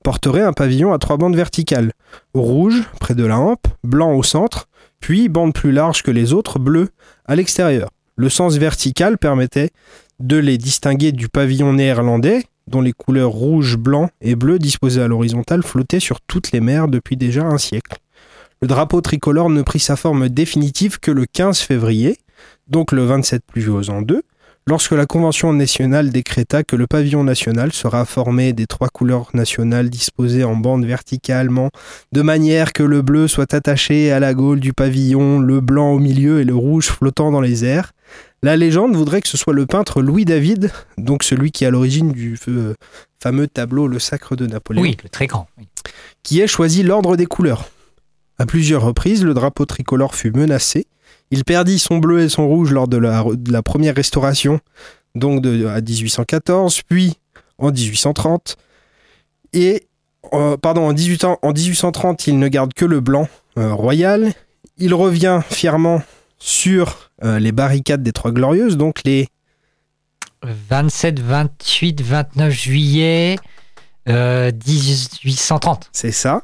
porteraient 0.06 0.44
un 0.44 0.54
pavillon 0.54 0.94
à 0.94 1.00
trois 1.00 1.18
bandes 1.18 1.36
verticales, 1.36 1.92
rouge 2.34 2.84
près 3.02 3.14
de 3.14 3.26
la 3.26 3.38
hampe, 3.38 3.68
blanc 3.84 4.14
au 4.14 4.24
centre, 4.24 4.70
puis 5.02 5.28
bande 5.28 5.54
plus 5.54 5.74
large 5.74 6.02
que 6.02 6.12
les 6.12 6.32
autres, 6.32 6.60
bleu 6.60 6.92
à 7.26 7.36
l'extérieur. 7.36 7.90
Le 8.16 8.30
sens 8.30 8.56
vertical 8.56 9.18
permettait 9.18 9.72
de 10.22 10.38
les 10.38 10.58
distinguer 10.58 11.12
du 11.12 11.28
pavillon 11.28 11.74
néerlandais, 11.74 12.46
dont 12.68 12.80
les 12.80 12.94
couleurs 12.94 13.32
rouge, 13.32 13.76
blanc 13.76 14.10
et 14.22 14.36
bleu 14.36 14.60
disposées 14.60 15.02
à 15.02 15.10
l'horizontale 15.10 15.64
flottaient 15.64 16.00
sur 16.00 16.22
toutes 16.22 16.54
les 16.54 16.62
mers 16.62 16.88
depuis 16.88 17.18
déjà 17.18 17.44
un 17.44 17.58
siècle. 17.58 17.98
Le 18.64 18.68
drapeau 18.68 19.02
tricolore 19.02 19.50
ne 19.50 19.62
prit 19.62 19.82
sa 19.82 19.98
forme 19.98 20.30
définitive 20.30 20.98
que 21.02 21.12
le 21.12 21.26
15 21.26 21.60
février, 21.60 22.18
donc 22.70 22.94
le 22.94 23.04
27 23.04 23.44
pluviose 23.46 23.90
en 23.90 24.02
deux, 24.02 24.22
lorsque 24.68 24.94
la 24.94 25.06
Convention 25.06 25.52
nationale 25.52 26.12
décréta 26.12 26.64
que 26.64 26.78
le 26.78 26.88
pavillon 26.88 27.26
national 27.26 27.74
sera 27.74 28.06
formé 28.06 28.54
des 28.54 28.66
trois 28.66 28.88
couleurs 28.88 29.28
nationales 29.34 29.90
disposées 29.90 30.46
en 30.46 30.56
bande 30.56 30.86
verticalement, 30.86 31.72
de 32.14 32.22
manière 32.22 32.72
que 32.72 32.84
le 32.84 33.02
bleu 33.02 33.28
soit 33.28 33.54
attaché 33.54 34.14
à 34.14 34.22
la 34.22 34.34
gaule 34.34 34.62
du 34.62 34.72
pavillon, 34.72 35.40
le 35.42 35.60
blanc 35.60 35.92
au 35.92 36.00
milieu 36.00 36.40
et 36.40 36.46
le 36.46 36.56
rouge 36.56 36.86
flottant 36.86 37.32
dans 37.32 37.42
les 37.42 37.66
airs. 37.66 37.92
La 38.44 38.56
légende 38.56 38.96
voudrait 38.96 39.20
que 39.20 39.28
ce 39.28 39.36
soit 39.36 39.52
le 39.52 39.66
peintre 39.66 40.02
Louis 40.02 40.24
David, 40.24 40.72
donc 40.98 41.24
celui 41.24 41.52
qui 41.52 41.66
est 41.66 41.68
à 41.68 41.70
l'origine 41.70 42.14
du 42.14 42.40
euh, 42.48 42.76
fameux 43.22 43.48
tableau 43.50 43.90
Le 43.90 44.00
Sacre 44.00 44.38
de 44.38 44.48
Napoléon, 44.48 44.84
Oui, 44.84 44.96
le 45.04 45.10
très 45.10 45.28
grand. 45.28 45.50
oui. 45.58 45.68
qui 46.24 46.40
ait 46.40 46.48
choisi 46.48 46.82
l'ordre 46.82 47.18
des 47.18 47.26
couleurs. 47.26 47.66
À 48.44 48.46
plusieurs 48.46 48.82
reprises, 48.84 49.24
le 49.24 49.34
drapeau 49.34 49.64
tricolore 49.66 50.16
fut 50.16 50.32
menacé. 50.32 50.86
Il 51.32 51.46
perdit 51.46 51.80
son 51.80 52.00
bleu 52.00 52.20
et 52.24 52.28
son 52.28 52.46
rouge 52.46 52.72
lors 52.74 52.90
de 52.90 52.98
la, 52.98 53.24
de 53.24 53.54
la 53.54 53.64
première 53.64 53.96
restauration, 53.96 54.60
donc 55.16 55.42
de, 55.42 55.66
à 55.66 55.80
1814, 55.80 56.82
puis 56.82 57.14
en 57.58 57.72
1830. 57.72 58.58
Et, 59.54 59.88
euh, 60.34 60.58
pardon, 60.58 60.90
en, 60.90 60.92
18 60.92 61.24
ans- 61.24 61.40
en 61.42 61.54
1830, 61.54 62.28
il 62.28 62.38
ne 62.38 62.50
garde 62.50 62.74
que 62.74 62.84
le 62.84 63.00
blanc 63.00 63.30
euh, 63.58 63.74
royal. 63.74 64.34
Il 64.78 64.94
revient 64.94 65.40
fièrement 65.50 66.02
sur 66.38 67.10
euh, 67.24 67.40
les 67.40 67.54
barricades 67.54 68.04
des 68.04 68.12
Trois 68.12 68.34
Glorieuses, 68.34 68.76
donc 68.76 69.04
les 69.06 69.30
27, 70.44 71.22
28, 71.22 72.02
29 72.02 72.52
juillet 72.52 73.38
euh, 74.10 74.52
1830. 74.68 75.90
C'est 75.94 76.12
ça. 76.12 76.44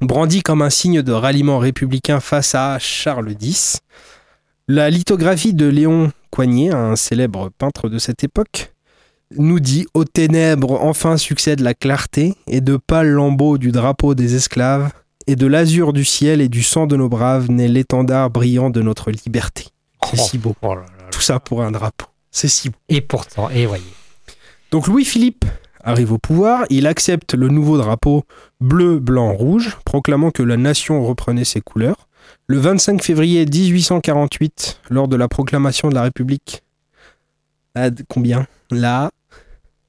Brandi 0.00 0.42
comme 0.42 0.62
un 0.62 0.70
signe 0.70 1.02
de 1.02 1.12
ralliement 1.12 1.58
républicain 1.58 2.20
face 2.20 2.54
à 2.54 2.78
Charles 2.78 3.34
X. 3.38 3.80
La 4.66 4.88
lithographie 4.88 5.52
de 5.52 5.66
Léon 5.66 6.10
Coignet, 6.30 6.72
un 6.72 6.96
célèbre 6.96 7.50
peintre 7.50 7.90
de 7.90 7.98
cette 7.98 8.24
époque, 8.24 8.72
nous 9.36 9.60
dit 9.60 9.86
Aux 9.92 10.04
ténèbres 10.04 10.80
enfin 10.82 11.18
succède 11.18 11.60
la 11.60 11.74
clarté, 11.74 12.34
et 12.46 12.62
de 12.62 12.78
pâles 12.78 13.10
lambeaux 13.10 13.58
du 13.58 13.72
drapeau 13.72 14.14
des 14.14 14.36
esclaves, 14.36 14.90
et 15.26 15.36
de 15.36 15.46
l'azur 15.46 15.92
du 15.92 16.06
ciel 16.06 16.40
et 16.40 16.48
du 16.48 16.62
sang 16.62 16.86
de 16.86 16.96
nos 16.96 17.10
braves 17.10 17.50
naît 17.50 17.68
l'étendard 17.68 18.30
brillant 18.30 18.70
de 18.70 18.80
notre 18.80 19.10
liberté. 19.10 19.66
C'est 20.08 20.16
si 20.16 20.38
beau. 20.38 20.54
Oh 20.62 20.74
là 20.74 20.80
là 20.80 20.86
là. 20.86 21.10
Tout 21.10 21.20
ça 21.20 21.40
pour 21.40 21.62
un 21.62 21.72
drapeau. 21.72 22.06
C'est 22.30 22.48
si 22.48 22.70
beau. 22.70 22.78
Et 22.88 23.02
pourtant, 23.02 23.50
et 23.50 23.66
voyez. 23.66 23.84
Donc 24.70 24.86
Louis-Philippe 24.86 25.44
arrive 25.82 26.12
au 26.12 26.18
pouvoir, 26.18 26.64
il 26.70 26.86
accepte 26.86 27.34
le 27.34 27.48
nouveau 27.48 27.78
drapeau 27.78 28.24
bleu, 28.60 28.98
blanc, 28.98 29.32
rouge, 29.32 29.76
proclamant 29.84 30.30
que 30.30 30.42
la 30.42 30.56
nation 30.56 31.04
reprenait 31.04 31.44
ses 31.44 31.60
couleurs. 31.60 32.08
Le 32.46 32.58
25 32.58 33.02
février 33.02 33.46
1848, 33.46 34.80
lors 34.90 35.08
de 35.08 35.16
la 35.16 35.28
proclamation 35.28 35.88
de 35.88 35.94
la 35.94 36.02
République, 36.02 36.62
la 37.74 37.90
combien? 38.08 38.46
La 38.70 39.10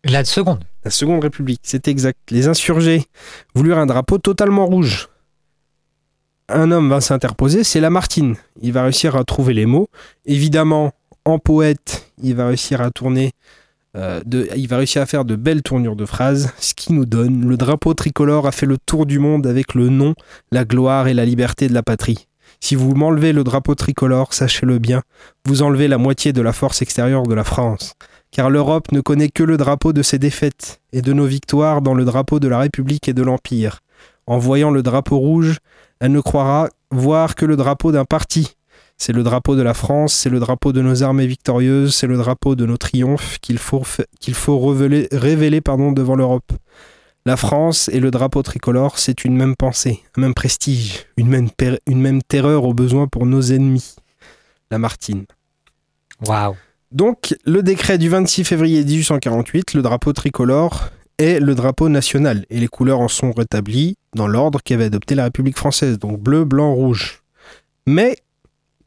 La 0.03 0.24
seconde. 0.24 0.63
la 0.83 0.91
Seconde 0.91 1.24
République, 1.24 1.62
c'est 1.63 1.88
exact. 1.88 2.19
Les 2.29 2.48
insurgés 2.48 3.05
voulurent 3.55 3.79
un 3.79 3.86
drapeau 3.86 4.17
totalement 4.17 4.65
rouge. 4.65 5.10
Un 6.48 6.71
homme 6.71 6.89
va 6.89 7.01
s'interposer, 7.01 7.63
c'est 7.63 7.79
Lamartine. 7.79 8.36
Il 8.62 8.74
va 8.74 8.83
réussir 8.83 9.15
à 9.15 9.24
trouver 9.24 9.53
les 9.53 9.65
mots. 9.65 9.89
Évidemment, 10.25 10.91
en 11.25 11.39
poète, 11.39 12.12
il 12.21 12.36
va 12.36 12.48
réussir 12.48 12.81
à 12.81 12.91
tourner, 12.91 13.31
euh, 13.98 14.21
il 14.55 14.67
va 14.67 14.77
réussir 14.77 15.01
à 15.01 15.05
faire 15.05 15.25
de 15.25 15.36
belles 15.36 15.63
tournures 15.63 15.95
de 15.95 16.05
phrases, 16.05 16.53
ce 16.60 16.74
qui 16.74 16.93
nous 16.93 17.05
donne 17.05 17.48
le 17.48 17.57
drapeau 17.57 17.93
tricolore 17.93 18.48
a 18.48 18.51
fait 18.51 18.66
le 18.66 18.77
tour 18.77 19.05
du 19.05 19.20
monde 19.20 19.48
avec 19.48 19.74
le 19.74 19.89
nom, 19.89 20.16
la 20.51 20.66
gloire 20.66 21.07
et 21.07 21.13
la 21.13 21.25
liberté 21.25 21.68
de 21.68 21.74
la 21.74 21.83
patrie. 21.83 22.27
Si 22.59 22.75
vous 22.75 22.94
m'enlevez 22.94 23.33
le 23.33 23.44
drapeau 23.44 23.75
tricolore, 23.75 24.33
sachez-le 24.33 24.77
bien, 24.77 25.01
vous 25.46 25.61
enlevez 25.63 25.87
la 25.87 25.98
moitié 25.98 26.31
de 26.31 26.42
la 26.42 26.53
force 26.53 26.81
extérieure 26.81 27.24
de 27.24 27.33
la 27.33 27.44
France 27.44 27.96
car 28.31 28.50
l'Europe 28.50 28.92
ne 28.92 29.01
connaît 29.01 29.29
que 29.29 29.44
le 29.44 29.57
drapeau 29.57 29.94
de 29.94 30.01
ses 30.01 30.18
défaites 30.18 30.81
et 30.94 31.01
de 31.01 31.13
nos 31.13 31.25
victoires 31.25 31.81
dans 31.81 31.94
le 31.94 32.05
drapeau 32.05 32.39
de 32.39 32.48
la 32.48 32.59
République 32.59 33.07
et 33.07 33.13
de 33.13 33.24
l'Empire. 33.24 33.81
En 34.25 34.37
voyant 34.37 34.72
le 34.72 34.81
drapeau 34.81 35.18
rouge, 35.18 35.59
elle 36.00 36.13
ne 36.13 36.22
croira 36.22 36.70
voir 36.89 37.35
que 37.35 37.46
le 37.46 37.57
drapeau 37.57 37.92
d'un 37.92 38.05
parti. 38.05 38.55
C'est 39.03 39.14
le 39.14 39.24
drapeau 39.24 39.55
de 39.55 39.64
la 39.64 39.74
France, 39.74 40.14
c'est 40.14 40.29
le 40.29 40.40
drapeau 40.40 40.74
de 40.74 40.81
nos 40.83 41.01
armées 41.01 41.25
victorieuses, 41.25 41.96
c'est 41.96 42.05
le 42.05 42.18
drapeau 42.18 42.53
de 42.53 42.68
nos 42.68 42.77
triomphes 42.77 43.40
qu'il 43.40 43.57
faut, 43.57 43.81
qu'il 44.20 44.35
faut 44.35 44.59
révéler, 44.59 45.07
révéler 45.11 45.59
pardon, 45.59 45.92
devant 45.92 46.16
l'Europe. 46.16 46.51
La 47.25 47.35
France 47.35 47.90
et 47.92 48.00
le 48.00 48.11
drapeau 48.11 48.44
tricolore, 48.44 49.00
c'est 49.00 49.25
une 49.25 49.35
même 49.35 49.55
pensée, 49.55 50.03
un 50.16 50.22
même 50.22 50.35
prestige, 50.35 51.07
une 51.18 51.29
même, 51.29 51.50
une 51.87 52.00
même 52.00 52.22
terreur 52.22 52.64
au 52.64 52.75
besoin 52.75 53.07
pour 53.07 53.25
nos 53.25 53.42
ennemis. 53.42 53.96
Lamartine. 54.70 55.25
Waouh. 56.27 56.55
Donc, 56.92 57.35
le 57.44 57.64
décret 57.64 57.98
du 57.98 58.07
26 58.07 58.44
février 58.44 58.83
1848, 58.83 59.74
le 59.74 59.81
drapeau 59.81 60.14
tricolore 60.14 60.90
est 61.18 61.40
le 61.40 61.55
drapeau 61.55 61.90
national 61.90 62.46
et 62.51 62.59
les 62.59 62.68
couleurs 62.68 63.00
en 63.00 63.07
sont 63.07 63.31
rétablies 63.31 63.98
dans 64.16 64.27
l'ordre 64.27 64.59
qu'avait 64.64 64.85
adopté 64.85 65.16
la 65.16 65.24
République 65.24 65.57
française, 65.57 65.98
donc 65.98 66.20
bleu, 66.20 66.46
blanc, 66.46 66.72
rouge. 66.75 67.24
Mais, 67.87 68.16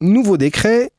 nouveau 0.01 0.37
décret, 0.37 0.91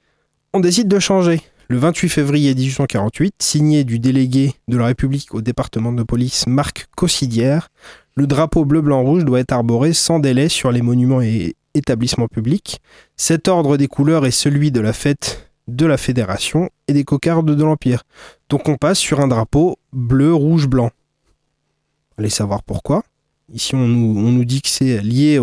on 0.54 0.60
décide 0.60 0.88
de 0.88 1.00
changer. 1.00 1.42
Le 1.68 1.78
28 1.78 2.10
février 2.10 2.54
1848, 2.54 3.36
signé 3.40 3.84
du 3.84 3.98
délégué 3.98 4.54
de 4.68 4.78
la 4.78 4.86
République 4.86 5.34
au 5.34 5.42
département 5.42 5.92
de 5.92 6.04
police 6.04 6.46
Marc 6.46 6.88
Cossidière, 6.96 7.70
le 8.16 8.28
drapeau 8.28 8.64
bleu, 8.64 8.82
blanc, 8.82 9.04
rouge 9.04 9.26
doit 9.26 9.40
être 9.40 9.52
arboré 9.52 9.92
sans 9.92 10.20
délai 10.20 10.48
sur 10.48 10.72
les 10.72 10.82
monuments 10.82 11.22
et 11.22 11.56
établissements 11.74 12.28
publics. 12.28 12.80
Cet 13.18 13.48
ordre 13.48 13.78
des 13.78 13.88
couleurs 13.88 14.26
est 14.26 14.32
celui 14.32 14.72
de 14.72 14.80
la 14.80 14.94
fête 14.94 15.50
de 15.68 15.86
la 15.86 15.98
Fédération 15.98 16.70
et 16.88 16.94
des 16.94 17.04
cocardes 17.04 17.54
de 17.54 17.64
l'Empire. 17.64 18.04
Donc 18.50 18.70
on 18.70 18.76
passe 18.76 19.00
sur 19.00 19.20
un 19.20 19.28
drapeau 19.28 19.78
bleu, 19.92 20.34
rouge, 20.34 20.68
blanc. 20.68 20.92
Allez 22.18 22.30
savoir 22.30 22.64
pourquoi. 22.64 23.04
Ici 23.52 23.76
on 23.76 23.88
nous, 23.88 24.46
dit 24.46 24.62
que 24.62 24.70
c'est 24.70 25.02
lié 25.02 25.40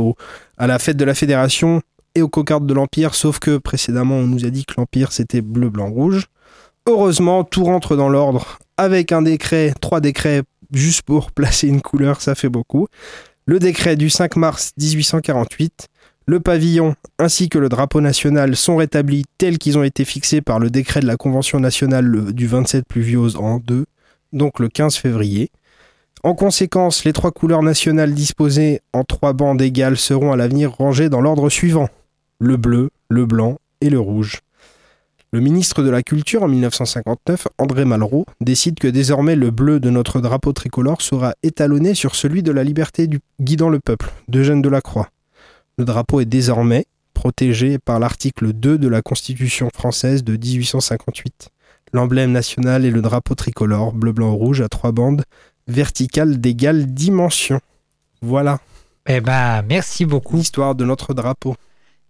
à 0.57 0.67
la 0.67 0.79
fête 0.79 0.97
de 0.97 1.05
la 1.05 1.15
Fédération 1.15 1.83
et 2.15 2.23
aux 2.23 2.29
cocardes 2.29 2.67
de 2.67 2.75
l'Empire, 2.75 3.15
sauf 3.15 3.39
que 3.39 3.57
précédemment 3.59 4.17
on 4.17 4.27
nous 4.27 4.45
a 4.45 4.51
dit 4.51 4.65
que 4.65 4.75
l'Empire 4.77 5.13
c'était 5.13 5.41
bleu, 5.41 5.71
blanc, 5.71 5.91
rouge. 5.91 6.27
Heureusement, 6.89 7.45
tout 7.45 7.65
rentre 7.65 7.97
dans 7.97 8.09
l'ordre 8.09 8.59
avec 8.77 9.13
un 9.13 9.23
décret, 9.23 9.73
trois 9.81 10.01
décrets 10.01 10.43
juste 10.73 11.03
pour 11.03 11.31
placer 11.33 11.69
une 11.69 11.81
couleur, 11.83 12.21
ça 12.21 12.35
fait 12.35 12.49
beaucoup. 12.49 12.87
Le 13.47 13.59
décret 13.59 13.97
du 13.97 14.11
5 14.11 14.37
mars 14.37 14.73
1848 14.79 15.89
le 16.25 16.39
pavillon 16.39 16.95
ainsi 17.19 17.49
que 17.49 17.59
le 17.59 17.69
drapeau 17.69 18.01
national 18.01 18.55
sont 18.55 18.77
rétablis 18.77 19.25
tels 19.39 19.59
qu'ils 19.59 19.77
ont 19.77 19.83
été 19.83 20.05
fixés 20.05 20.41
par 20.41 20.61
le 20.61 20.71
décret 20.71 21.01
de 21.01 21.07
la 21.07 21.17
Convention 21.17 21.59
nationale 21.59 22.05
le- 22.05 22.33
du 22.33 22.47
27 22.47 22.85
pluviose 22.87 23.35
en 23.37 23.59
2, 23.59 23.87
donc 24.33 24.61
le 24.61 24.69
15 24.69 24.95
février. 24.95 25.51
En 26.23 26.35
conséquence, 26.37 27.05
les 27.05 27.13
trois 27.13 27.33
couleurs 27.33 27.65
nationales 27.65 28.15
disposées 28.15 28.81
en 28.93 29.03
trois 29.03 29.33
bandes 29.33 29.61
égales 29.61 29.97
seront 29.97 30.31
à 30.31 30.37
l'avenir 30.37 30.71
rangées 30.71 31.09
dans 31.09 31.21
l'ordre 31.21 31.51
suivant 31.51 31.89
le 32.43 32.57
bleu, 32.57 32.91
le 33.09 33.25
blanc 33.25 33.59
et 33.81 33.89
le 33.89 34.01
rouge. 34.01 34.41
Le 35.33 35.39
ministre 35.41 35.83
de 35.83 35.91
la 35.91 36.03
Culture 36.03 36.43
en 36.43 36.49
1959, 36.49 37.47
André 37.57 37.85
Malraux, 37.85 38.27
décide 38.41 38.79
que 38.81 38.89
désormais 38.89 39.37
le 39.37 39.51
bleu 39.53 39.79
de 39.79 39.91
notre 39.91 40.21
drapeau 40.21 40.53
tricolore 40.53 41.01
sera 41.01 41.35
étalonné 41.45 41.95
sur 41.95 42.17
celui 42.17 42.43
de 42.43 42.51
la 42.51 42.65
liberté 42.65 43.07
du 43.07 43.21
guidant 43.41 43.69
le 43.71 43.79
peuple, 43.79 44.13
d'Eugène 44.27 44.61
Delacroix. 44.61 45.09
Le 45.79 45.85
drapeau 45.85 46.21
est 46.21 46.27
désormais 46.27 46.87
protégé 47.15 47.79
par 47.79 48.01
l'article 48.01 48.53
2 48.53 48.77
de 48.77 48.89
la 48.89 49.03
Constitution 49.03 49.71
française 49.73 50.25
de 50.25 50.37
1858. 50.37 51.49
L'emblème 51.93 52.33
national 52.33 52.85
est 52.85 52.91
le 52.91 53.03
drapeau 53.03 53.37
tricolore, 53.37 53.93
bleu, 53.93 54.13
blanc, 54.13 54.35
rouge, 54.35 54.61
à 54.61 54.69
trois 54.69 54.91
bandes, 54.91 55.23
verticales 55.69 56.41
d'égale 56.41 56.87
dimension. 56.93 57.61
Voilà 58.21 58.59
Eh 59.07 59.21
ben, 59.21 59.63
merci 59.63 60.05
beaucoup. 60.05 60.37
l'histoire 60.37 60.75
de 60.75 60.85
notre 60.85 61.15
drapeau. 61.15 61.55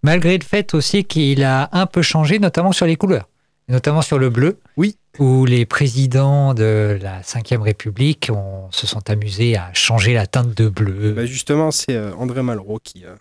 Malgré 0.03 0.37
le 0.37 0.45
fait 0.45 0.75
aussi 0.75 1.05
qu'il 1.05 1.45
a 1.45 1.69
un 1.73 1.87
peu 1.87 2.03
changé, 2.03 2.39
notamment 2.39 2.73
sur 2.73 2.87
les 2.87 2.97
couleurs, 2.97 3.29
notamment 3.69 4.03
sur 4.03 4.19
le 4.19 4.31
bleu. 4.31 4.59
Oui. 4.77 4.97
Où 5.19 5.45
les 5.45 5.67
présidents 5.67 6.55
de 6.55 6.99
la 7.03 7.21
Ve 7.21 7.61
République 7.61 8.31
ont- 8.33 8.69
se 8.71 8.87
sont 8.87 9.11
amusés 9.11 9.57
à 9.57 9.71
changer 9.75 10.15
la 10.15 10.27
teinte 10.27 10.57
de 10.57 10.69
bleu. 10.69 11.13
Bah, 11.13 11.27
justement, 11.27 11.71
c'est 11.71 11.95
euh, 11.95 12.15
André 12.17 12.43
Malraux 12.43 12.79
qui. 12.83 13.05
euh, 13.05 13.15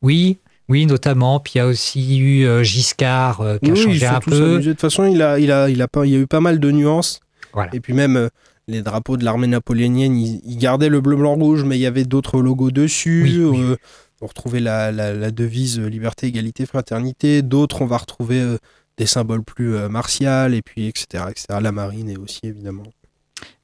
Oui, 0.00 0.38
oui, 0.68 0.86
notamment. 0.86 1.40
Puis 1.40 1.54
il 1.56 1.58
y 1.58 1.60
a 1.60 1.66
aussi 1.66 2.18
eu 2.18 2.46
euh, 2.46 2.62
Giscard 2.62 3.40
euh, 3.40 3.58
qui 3.58 3.70
a 3.72 3.74
ils 3.74 3.80
changé 3.82 4.06
sont 4.06 4.14
un 4.14 4.20
tous 4.20 4.30
peu. 4.30 4.36
amusés. 4.54 4.68
De 4.68 4.72
toute 4.74 4.80
façon, 4.80 5.04
il, 5.06 5.20
a, 5.22 5.38
il, 5.40 5.50
a, 5.50 5.68
il, 5.68 5.82
a 5.82 5.88
il 6.04 6.10
y 6.10 6.14
a 6.14 6.18
eu 6.20 6.26
pas 6.28 6.40
mal 6.40 6.60
de 6.60 6.70
nuances. 6.70 7.18
Voilà. 7.52 7.74
Et 7.74 7.80
puis 7.80 7.92
même 7.94 8.16
euh, 8.16 8.28
les 8.68 8.80
drapeaux 8.82 9.16
de 9.16 9.24
l'armée 9.24 9.48
napoléonienne, 9.48 10.16
ils, 10.16 10.40
ils 10.44 10.56
gardaient 10.56 10.88
le 10.88 11.00
bleu, 11.00 11.16
blanc, 11.16 11.34
rouge, 11.34 11.64
mais 11.64 11.76
il 11.76 11.80
y 11.80 11.86
avait 11.86 12.04
d'autres 12.04 12.40
logos 12.40 12.70
dessus. 12.70 13.24
Oui, 13.24 13.58
oui. 13.70 13.74
On 14.20 14.26
retrouvait 14.26 14.60
la, 14.60 14.92
la, 14.92 15.12
la 15.12 15.30
devise 15.30 15.78
euh, 15.78 15.86
liberté, 15.88 16.26
égalité, 16.28 16.66
fraternité. 16.66 17.42
D'autres, 17.42 17.82
on 17.82 17.86
va 17.86 17.98
retrouver 17.98 18.40
euh, 18.40 18.58
des 18.96 19.06
symboles 19.06 19.42
plus 19.42 19.74
euh, 19.76 19.88
martials, 19.88 20.54
et 20.54 20.62
puis 20.62 20.86
etc., 20.86 21.24
etc. 21.30 21.46
La 21.60 21.72
marine 21.72 22.08
est 22.10 22.16
aussi, 22.18 22.40
évidemment. 22.44 22.84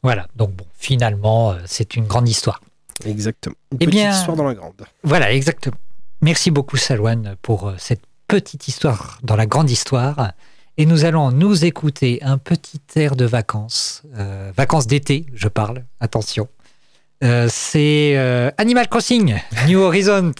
Voilà. 0.02 0.26
Donc 0.36 0.50
bon, 0.52 0.64
finalement, 0.74 1.54
c'est 1.66 1.96
une 1.96 2.06
grande 2.06 2.28
histoire. 2.28 2.60
Exactement. 3.04 3.54
Une 3.72 3.78
Eh 3.80 3.86
petite 3.86 3.90
bien- 4.00 4.10
histoire 4.18 4.36
dans 4.36 4.44
la 4.44 4.54
grande. 4.54 4.74
Voilà, 5.04 5.32
exactement. 5.32 5.76
Merci 6.22 6.50
beaucoup, 6.50 6.76
Salouane, 6.76 7.36
pour 7.40 7.72
cette 7.78 8.02
petite 8.28 8.68
histoire 8.68 9.18
dans 9.22 9.36
la 9.36 9.46
grande 9.46 9.70
histoire. 9.70 10.32
Et 10.76 10.86
nous 10.86 11.04
allons 11.04 11.30
nous 11.30 11.64
écouter 11.64 12.20
un 12.22 12.38
petit 12.38 12.80
air 12.96 13.16
de 13.16 13.24
vacances, 13.24 14.02
euh, 14.16 14.52
vacances 14.56 14.86
d'été, 14.86 15.26
je 15.34 15.48
parle, 15.48 15.84
attention. 16.00 16.48
Euh, 17.22 17.48
c'est 17.50 18.14
euh, 18.16 18.50
Animal 18.56 18.88
Crossing, 18.88 19.34
New 19.66 19.78
Horizon, 19.80 20.32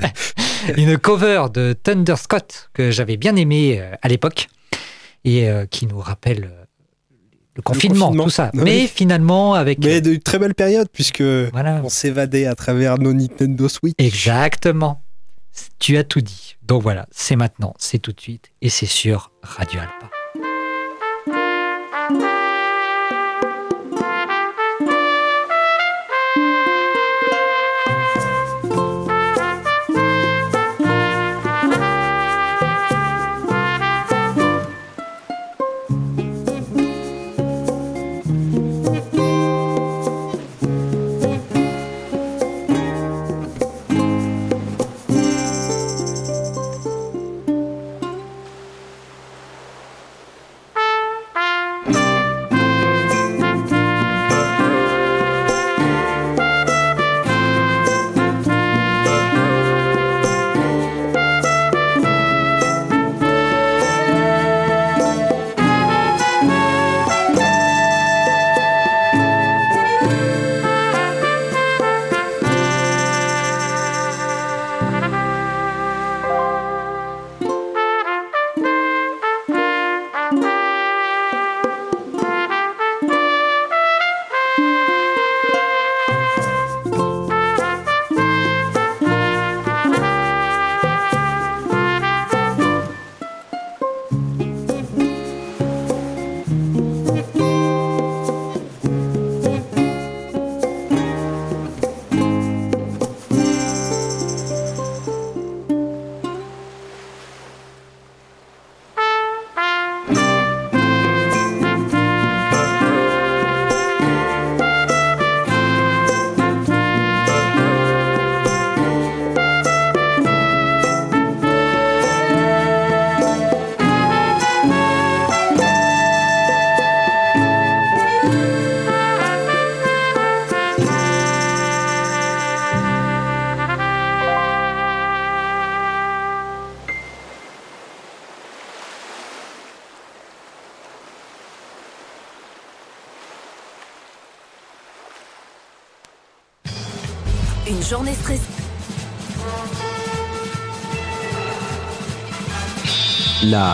une 0.76 0.96
cover 0.96 1.46
de 1.52 1.72
Thunder 1.72 2.14
Scott 2.16 2.70
que 2.72 2.92
j'avais 2.92 3.16
bien 3.16 3.34
aimé 3.34 3.80
euh, 3.80 3.96
à 4.00 4.08
l'époque 4.08 4.46
et 5.24 5.48
qui 5.70 5.86
nous 5.86 5.98
rappelle 5.98 6.50
le 7.56 7.62
confinement, 7.62 8.08
confinement. 8.08 8.24
tout 8.24 8.30
ça. 8.30 8.50
Oui. 8.52 8.60
Mais 8.62 8.86
finalement, 8.86 9.54
avec. 9.54 9.78
Mais 9.78 10.02
de 10.02 10.16
très 10.16 10.38
belle 10.38 10.54
période, 10.54 10.86
puisque 10.92 11.22
voilà. 11.22 11.80
on 11.82 11.88
s'évadait 11.88 12.44
à 12.44 12.54
travers 12.54 12.98
nos 12.98 13.14
Nintendo 13.14 13.66
Switch. 13.66 13.94
Exactement. 13.96 15.02
Tu 15.78 15.96
as 15.96 16.04
tout 16.04 16.20
dit. 16.20 16.56
Donc 16.62 16.82
voilà, 16.82 17.06
c'est 17.10 17.36
maintenant, 17.36 17.72
c'est 17.78 17.98
tout 17.98 18.12
de 18.12 18.20
suite, 18.20 18.50
et 18.60 18.68
c'est 18.68 18.84
sur 18.84 19.30
Radio 19.42 19.80
Alpa. 19.80 20.10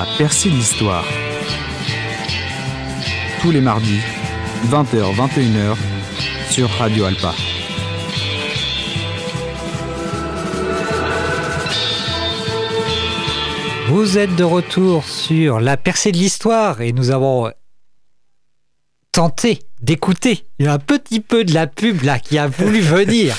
Percée 0.06 0.48
de 0.48 0.54
l'histoire. 0.54 1.04
Tous 3.42 3.50
les 3.50 3.60
mardis, 3.60 4.00
20h-21h, 4.68 5.76
sur 6.50 6.70
Radio 6.70 7.04
Alpa. 7.04 7.34
Vous 13.88 14.16
êtes 14.16 14.34
de 14.36 14.44
retour 14.44 15.04
sur 15.04 15.60
la 15.60 15.76
percée 15.76 16.12
de 16.12 16.16
l'histoire 16.16 16.80
et 16.80 16.92
nous 16.92 17.10
avons 17.10 17.52
tenté 19.12 19.60
d'écouter 19.82 20.46
un 20.60 20.78
petit 20.78 21.20
peu 21.20 21.44
de 21.44 21.52
la 21.52 21.66
pub 21.66 22.02
là 22.02 22.18
qui 22.18 22.38
a 22.38 22.46
voulu 22.46 22.80
venir. 22.80 23.36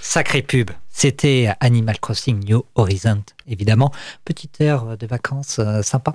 Sacré 0.00 0.42
pub. 0.42 0.70
C'était 0.92 1.52
Animal 1.60 1.98
Crossing 1.98 2.44
New 2.44 2.62
Horizon, 2.74 3.22
évidemment. 3.48 3.92
Petite 4.24 4.60
air 4.60 4.96
de 4.96 5.06
vacances 5.06 5.56
euh, 5.58 5.82
sympa. 5.82 6.14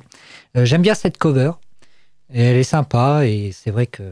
Euh, 0.56 0.66
J'aime 0.66 0.84
bien 0.84 0.94
cette 0.94 1.18
cover. 1.18 1.52
Elle 2.32 2.58
est 2.58 2.64
sympa 2.64 3.26
et 3.26 3.52
c'est 3.52 3.72
vrai 3.72 3.88
que 3.88 4.04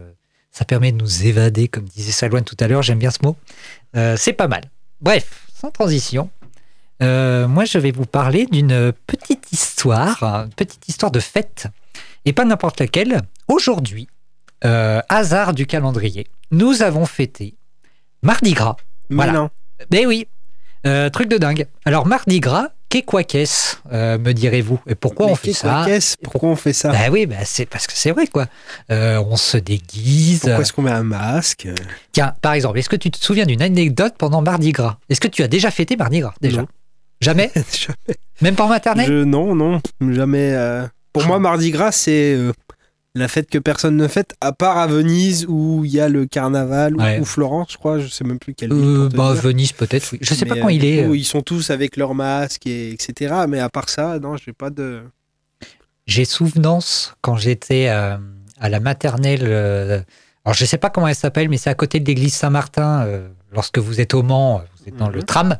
ça 0.51 0.65
permet 0.65 0.91
de 0.91 0.97
nous 0.97 1.25
évader, 1.27 1.67
comme 1.67 1.85
disait 1.85 2.11
Salouane 2.11 2.43
tout 2.43 2.57
à 2.59 2.67
l'heure. 2.67 2.81
J'aime 2.81 2.97
bien 2.99 3.11
ce 3.11 3.19
mot. 3.23 3.35
Euh, 3.95 4.15
c'est 4.17 4.33
pas 4.33 4.47
mal. 4.47 4.63
Bref, 5.01 5.47
sans 5.53 5.69
transition. 5.71 6.29
Moi, 7.01 7.65
je 7.65 7.77
vais 7.77 7.91
vous 7.91 8.05
parler 8.05 8.45
d'une 8.47 8.91
petite 9.05 9.51
histoire, 9.51 10.23
une 10.23 10.53
petite 10.53 10.87
histoire 10.87 11.11
de 11.11 11.19
fête, 11.19 11.67
et 12.23 12.33
pas 12.33 12.45
n'importe 12.45 12.79
laquelle. 12.79 13.21
Aujourd'hui, 13.47 14.07
hasard 14.61 15.53
du 15.53 15.67
calendrier, 15.67 16.25
nous 16.51 16.81
avons 16.81 17.05
fêté 17.05 17.55
Mardi 18.23 18.53
Gras. 18.53 18.77
Mais 19.09 19.17
Voilà. 19.17 19.33
non. 19.33 19.49
Ben 19.91 20.07
oui, 20.07 20.25
Euh, 20.85 21.09
truc 21.09 21.27
de 21.29 21.37
dingue. 21.37 21.65
Alors 21.85 22.05
Mardi 22.05 22.39
Gras, 22.39 22.69
qu'est 22.89 23.01
quoi 23.01 23.23
qu'est-ce, 23.23 23.77
euh, 23.91 24.17
me 24.17 24.33
direz-vous 24.33 24.79
Et 24.87 24.95
pourquoi 24.95 25.25
Mais 25.27 25.31
on 25.31 25.35
fait 25.35 25.47
qu'est-ce 25.49 26.11
ça 26.11 26.15
Pourquoi 26.23 26.49
on 26.49 26.55
fait 26.55 26.73
ça 26.73 26.91
Ben 26.91 27.09
oui, 27.11 27.25
ben 27.25 27.39
c'est 27.43 27.65
parce 27.65 27.87
que 27.87 27.93
c'est 27.95 28.11
vrai 28.11 28.27
quoi. 28.27 28.45
Euh, 28.91 29.23
on 29.27 29.35
se 29.35 29.57
déguise. 29.57 30.41
Pourquoi 30.41 30.59
est-ce 30.61 30.73
qu'on 30.73 30.83
met 30.83 30.91
un 30.91 31.03
masque 31.03 31.67
Tiens, 32.11 32.33
par 32.41 32.53
exemple, 32.53 32.77
est-ce 32.79 32.89
que 32.89 32.95
tu 32.95 33.09
te 33.09 33.17
souviens 33.17 33.45
d'une 33.45 33.61
anecdote 33.61 34.13
pendant 34.17 34.41
Mardi 34.41 34.71
Gras? 34.71 34.97
Est-ce 35.09 35.19
que 35.21 35.27
tu 35.27 35.41
as 35.43 35.47
déjà 35.47 35.71
fêté 35.71 35.95
Mardi 35.95 36.19
Gras 36.19 36.33
déjà? 36.41 36.61
Non. 36.61 36.67
Jamais 37.21 37.51
Jamais. 37.73 38.17
Même 38.41 38.55
pas 38.55 38.65
en 38.65 38.69
maternelle 38.69 39.07
Je- 39.07 39.23
Non, 39.23 39.55
non, 39.55 39.79
jamais. 40.11 40.55
Pour 41.13 41.25
moi, 41.25 41.39
Mardi 41.39 41.71
Gras, 41.71 41.93
c'est 41.93 42.37
la 43.15 43.27
fête 43.29 43.49
que 43.49 43.57
personne 43.57 43.95
ne 43.95 44.07
fête, 44.07 44.35
à 44.41 44.51
part 44.51 44.77
à 44.77 44.87
Venise 44.87 45.45
où 45.47 45.83
il 45.85 45.91
y 45.91 45.99
a 46.01 46.09
le 46.09 46.25
carnaval, 46.25 46.95
ou- 46.95 46.99
Ouais. 47.01 47.19
ou, 47.19 47.25
Florence, 47.25 47.69
je 47.71 47.77
crois, 47.77 47.97
je 47.99 48.07
sais 48.07 48.23
même 48.25 48.39
plus 48.39 48.53
quelle 48.53 48.73
ville. 48.73 48.83
Euh, 48.83 49.09
te 49.09 49.15
bah. 49.15 49.33
Venise 49.33 49.71
peut-être, 49.71 50.09
oui. 50.11 50.19
Je 50.21 50.33
sais 50.33 50.45
pas 50.45 50.55
quand 50.57 50.67
euh, 50.67 50.71
il 50.73 50.83
est. 50.85 51.03
euh. 51.05 51.15
Ils 51.15 51.23
sont 51.25 51.41
tous 51.41 51.69
avec 51.69 51.95
leur 51.97 52.13
masque, 52.13 52.67
et, 52.67 52.91
etc. 52.91 53.33
Mais 53.47 53.59
à 53.59 53.69
part 53.69 53.87
ça, 53.89 54.19
non, 54.19 54.35
j'ai 54.37 54.53
pas 54.53 54.69
de. 54.69 55.01
J'ai 56.05 56.25
souvenance 56.25 57.15
quand 57.21 57.35
j'étais 57.37 57.87
euh, 57.89 58.17
à 58.59 58.69
la 58.69 58.79
maternelle. 58.79 59.43
alors 60.43 60.53
je 60.53 60.65
sais 60.65 60.77
pas 60.77 60.89
comment 60.89 61.07
elle 61.07 61.15
s'appelle, 61.15 61.49
mais 61.49 61.57
c'est 61.57 61.69
à 61.69 61.73
côté 61.75 61.99
de 61.99 62.05
l'église 62.05 62.33
Saint-Martin. 62.33 63.07
lorsque 63.53 63.77
vous 63.79 64.01
êtes 64.01 64.13
au 64.13 64.21
Mans, 64.23 64.61
vous 64.81 64.89
êtes 64.89 64.97
dans 64.97 65.09
le 65.09 65.19
Mhm. 65.19 65.23
tram. 65.25 65.57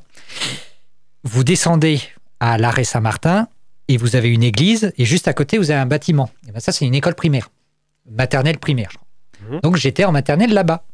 Vous 1.24 1.44
descendez 1.46 2.02
à 2.41 2.58
l'arrêt 2.58 2.84
Saint-Martin 2.84 3.48
et 3.88 3.98
vous 3.98 4.15
avez 4.15 4.30
une 4.30 4.43
église 4.43 4.91
et 4.98 5.06
juste 5.06 5.28
à 5.28 5.34
côté 5.34 5.58
vous 5.58 5.71
avez 5.71 5.80
un 5.80 5.86
bâtiment. 5.86 6.30
Et 6.48 6.52
ben 6.52 6.60
ça 6.60 6.71
c'est 6.71 6.86
une 6.86 6.95
école 6.95 7.15
primaire, 7.15 7.50
maternelle 8.10 8.58
primaire. 8.58 8.89
je 8.91 8.98
crois. 8.98 9.08
Mhm. 9.56 9.60
Donc 9.62 9.76
j'étais 9.78 10.06
en 10.06 10.12
maternelle 10.12 10.54
là-bas 10.54 10.86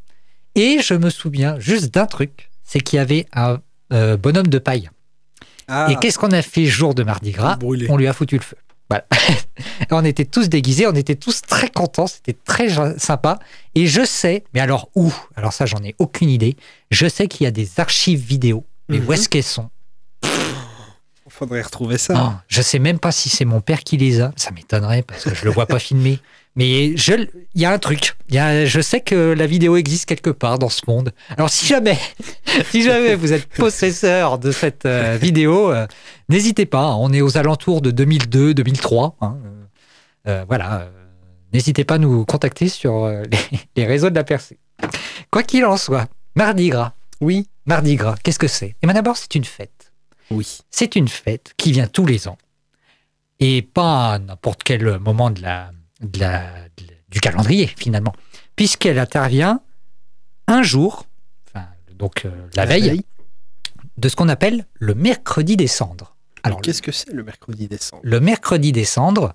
et 0.56 0.80
je 0.82 0.94
me 0.94 1.10
souviens 1.10 1.60
juste 1.60 1.94
d'un 1.94 2.06
truc, 2.06 2.50
c'est 2.64 2.80
qu'il 2.82 2.98
y 2.98 3.00
avait 3.00 3.26
un 3.34 3.60
euh, 3.94 4.18
bonhomme 4.18 4.48
de 4.48 4.60
paille. 4.60 4.90
Ah, 5.68 5.88
Et 5.90 5.96
qu'est-ce 5.98 6.18
qu'on 6.20 6.32
a 6.32 6.42
fait 6.42 6.66
jour 6.66 6.94
de 6.96 7.04
Mardi 7.04 7.32
Gras 7.32 7.56
brûlé. 7.56 7.88
On 7.90 7.96
lui 7.98 8.08
a 8.08 8.14
foutu 8.14 8.36
le 8.36 8.42
feu. 8.42 8.58
Voilà. 8.90 9.06
On 9.92 10.04
était 10.04 10.26
tous 10.26 10.50
déguisés, 10.50 10.86
on 10.86 10.94
était 10.96 11.16
tous 11.16 11.42
très 11.42 11.70
contents, 11.70 12.08
c'était 12.08 12.36
très 12.46 12.68
sympa. 13.00 13.40
Et 13.74 13.88
je 13.88 14.04
sais, 14.06 14.44
mais 14.54 14.60
alors 14.60 14.90
où? 14.96 15.14
Alors 15.38 15.54
ça, 15.54 15.66
j'en 15.66 15.82
ai 15.84 15.96
aucune 15.98 16.30
idée. 16.30 16.58
Je 16.92 17.08
sais 17.08 17.28
qu'il 17.30 17.46
y 17.46 17.48
a 17.48 17.52
des 17.52 17.70
archives 17.80 18.20
vidéo. 18.20 18.66
Mais 18.90 19.00
où 19.00 19.04
Mhm. 19.04 19.14
est-ce 19.14 19.30
qu'elles 19.30 19.44
sont? 19.44 19.70
Faudrait 21.34 21.62
retrouver 21.62 21.98
ça. 21.98 22.14
Oh, 22.18 22.38
Je 22.48 22.62
sais 22.62 22.78
même 22.80 23.00
pas 23.00 23.12
si 23.12 23.30
c'est 23.30 23.46
mon 23.46 23.62
père 23.62 23.84
qui 23.84 23.98
les 23.98 24.22
a. 24.22 24.32
Ça 24.36 24.52
m'étonnerait 24.52 25.02
parce 25.02 25.24
que 25.24 25.34
je 25.34 25.46
le 25.46 25.52
vois 25.52 25.66
pas 25.66 25.80
filmer. 25.88 26.20
Mais 26.58 26.98
je, 26.98 27.14
il 27.56 27.62
y 27.62 27.66
a 27.66 27.72
un 27.72 27.80
truc. 27.80 28.16
Y 28.30 28.38
a, 28.38 28.66
je 28.66 28.82
sais 28.82 29.00
que 29.00 29.16
la 29.34 29.48
vidéo 29.48 29.78
existe 29.78 30.06
quelque 30.06 30.30
part 30.30 30.60
dans 30.60 30.68
ce 30.70 30.82
monde. 30.88 31.14
Alors 31.38 31.50
si 31.50 31.66
jamais, 31.66 31.98
si 32.72 32.84
jamais 32.84 33.16
vous 33.16 33.32
êtes 33.32 33.48
possesseur 33.48 34.38
de 34.38 34.52
cette 34.52 34.86
euh, 34.86 35.18
vidéo, 35.20 35.72
euh, 35.72 35.88
n'hésitez 36.28 36.66
pas. 36.66 36.84
hein. 36.84 36.96
On 37.00 37.14
est 37.14 37.22
aux 37.22 37.38
alentours 37.38 37.82
de 37.82 37.90
2002, 37.92 38.54
2003. 38.54 39.16
hein. 39.22 39.38
Euh, 40.28 40.44
voilà. 40.48 40.90
N'hésitez 41.54 41.86
pas 41.86 41.96
à 41.96 41.98
nous 42.00 42.26
contacter 42.26 42.68
sur 42.68 43.08
les, 43.32 43.40
les 43.78 43.86
réseaux 43.86 44.10
de 44.10 44.16
la 44.16 44.24
percée. 44.26 44.60
Quoi 45.32 45.44
qu'il 45.44 45.64
en 45.66 45.78
soit, 45.78 46.08
Mardi 46.36 46.70
Gras. 46.70 46.94
Oui. 47.22 47.48
Mardi 47.66 47.96
Gras, 47.96 48.16
qu'est-ce 48.24 48.40
que 48.40 48.48
c'est? 48.48 48.76
Eh 48.82 48.88
bien 48.88 48.94
d'abord, 48.94 49.16
c'est 49.16 49.34
une 49.36 49.46
fête. 49.46 49.81
Oui. 50.32 50.60
C'est 50.70 50.96
une 50.96 51.08
fête 51.08 51.54
qui 51.58 51.72
vient 51.72 51.88
tous 51.88 52.06
les 52.06 52.28
ans. 52.28 52.38
Et 53.40 53.62
pas 53.62 54.14
à 54.14 54.20
n'importe 54.20 54.64
quel 54.64 55.00
moment 55.00 55.30
de 55.32 55.42
la, 55.42 55.72
de 56.02 56.20
la- 56.20 56.52
de 56.78 56.88
la- 56.88 56.94
du 57.10 57.20
calendrier, 57.20 57.68
finalement. 57.68 58.14
Puisqu'elle 58.56 59.00
intervient 59.00 59.62
un 60.48 60.64
jour, 60.64 61.06
enfin, 61.48 61.66
donc 61.96 62.26
euh, 62.26 62.32
la, 62.56 62.66
veille, 62.66 63.02
de 63.98 64.10
ce 64.10 64.16
qu'on 64.16 64.30
appelle 64.30 64.66
le 64.76 64.94
mercredi 64.96 65.58
des 65.58 65.68
cendres. 65.68 66.16
Alors, 66.44 66.62
qu'est-ce 66.62 66.82
que 66.82 66.92
c'est 66.92 67.12
le 67.12 67.24
mercredi 67.24 67.68
décembre 67.68 68.02
le 68.04 68.20
mercredi 68.20 68.72
des 68.72 68.86
cendres, 68.86 69.34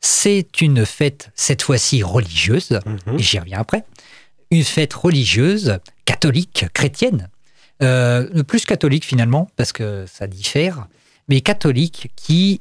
c'est 0.00 0.60
une 0.60 0.86
fête, 0.86 1.30
cette 1.34 1.62
fois-ci 1.62 2.02
religieuse, 2.02 2.80
Mhm. 2.86 3.18
et 3.18 3.22
j'y 3.22 3.38
reviens 3.38 3.58
après, 3.60 3.84
une 4.50 4.64
fête 4.64 4.94
religieuse, 4.94 5.78
catholique, 6.04 6.66
chrétienne, 6.72 7.28
euh, 7.82 8.42
plus 8.42 8.64
catholique 8.64 9.04
finalement, 9.04 9.48
parce 9.56 9.72
que 9.72 10.04
ça 10.06 10.26
diffère, 10.26 10.88
mais 11.28 11.40
catholique 11.40 12.12
qui 12.16 12.60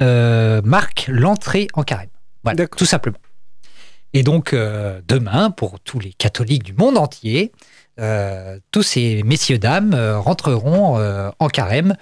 euh, 0.00 0.60
marque 0.62 1.06
l'entrée 1.08 1.68
en 1.74 1.82
carême. 1.82 2.08
Voilà, 2.42 2.66
tout 2.66 2.86
simplement. 2.86 3.18
Et 4.14 4.22
donc, 4.22 4.52
euh, 4.52 5.02
demain, 5.08 5.50
pour 5.50 5.80
tous 5.80 5.98
les 5.98 6.12
catholiques 6.12 6.62
du 6.62 6.72
monde 6.72 6.96
entier, 6.96 7.52
euh, 7.98 8.60
tous 8.70 8.84
ces 8.84 9.22
messieurs-dames 9.24 9.92
euh, 9.92 10.18
rentreront 10.20 10.96
en 11.38 11.48
carême 11.48 11.96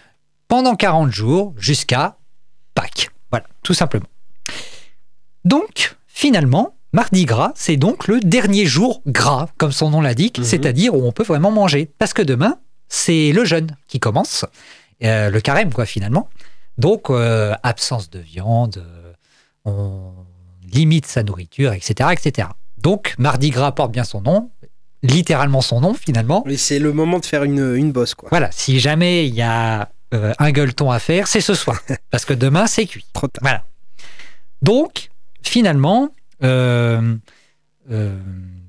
pendant 0.46 0.76
40 0.76 1.10
jours 1.10 1.54
jusqu'à 1.56 2.18
Pâques. 2.74 3.10
Voilà, 3.30 3.46
tout 3.62 3.72
simplement. 3.74 4.06
Donc, 5.44 5.96
finalement, 6.06 6.74
Mardi 6.92 7.24
Gras, 7.24 7.52
c'est 7.54 7.76
donc 7.76 8.06
le 8.06 8.20
dernier 8.20 8.66
jour 8.66 9.02
gras, 9.06 9.48
comme 9.56 9.72
son 9.72 9.90
nom 9.90 10.00
l'indique, 10.00 10.38
Mhm. 10.38 10.44
c'est-à-dire 10.44 10.94
où 10.94 11.06
on 11.06 11.12
peut 11.12 11.22
vraiment 11.24 11.50
manger. 11.50 11.90
Parce 11.98 12.12
que 12.12 12.22
demain, 12.22 12.58
c'est 12.88 13.32
le 13.32 13.44
jeûne 13.44 13.76
qui 13.88 13.98
commence, 13.98 14.44
euh, 15.02 15.30
le 15.30 15.40
carême, 15.40 15.72
quoi, 15.72 15.86
finalement. 15.86 16.28
Donc, 16.78 17.08
euh, 17.10 17.54
absence 17.62 18.10
de 18.10 18.18
viande, 18.18 18.76
euh, 18.78 19.12
on 19.64 20.12
limite 20.70 21.06
sa 21.06 21.22
nourriture, 21.22 21.72
etc., 21.72 22.10
etc. 22.12 22.48
Donc, 22.78 23.14
Mardi 23.18 23.50
Gras 23.50 23.72
porte 23.72 23.92
bien 23.92 24.04
son 24.04 24.20
nom, 24.20 24.50
littéralement 25.02 25.60
son 25.62 25.80
nom, 25.80 25.94
finalement. 25.94 26.42
Oui, 26.46 26.58
c'est 26.58 26.78
le 26.78 26.92
moment 26.92 27.18
de 27.20 27.26
faire 27.26 27.44
une, 27.44 27.74
une 27.74 27.92
bosse, 27.92 28.14
quoi. 28.14 28.28
Voilà, 28.30 28.50
si 28.52 28.80
jamais 28.80 29.26
il 29.28 29.34
y 29.34 29.42
a 29.42 29.90
euh, 30.14 30.32
un 30.38 30.50
gueuleton 30.50 30.90
à 30.90 30.98
faire, 30.98 31.26
c'est 31.26 31.40
ce 31.40 31.54
soir. 31.54 31.80
parce 32.10 32.24
que 32.26 32.34
demain, 32.34 32.66
c'est 32.66 32.84
cuit. 32.86 33.06
Trop 33.14 33.28
tard. 33.28 33.40
Voilà. 33.42 33.64
Donc, 34.60 35.10
finalement, 35.42 36.10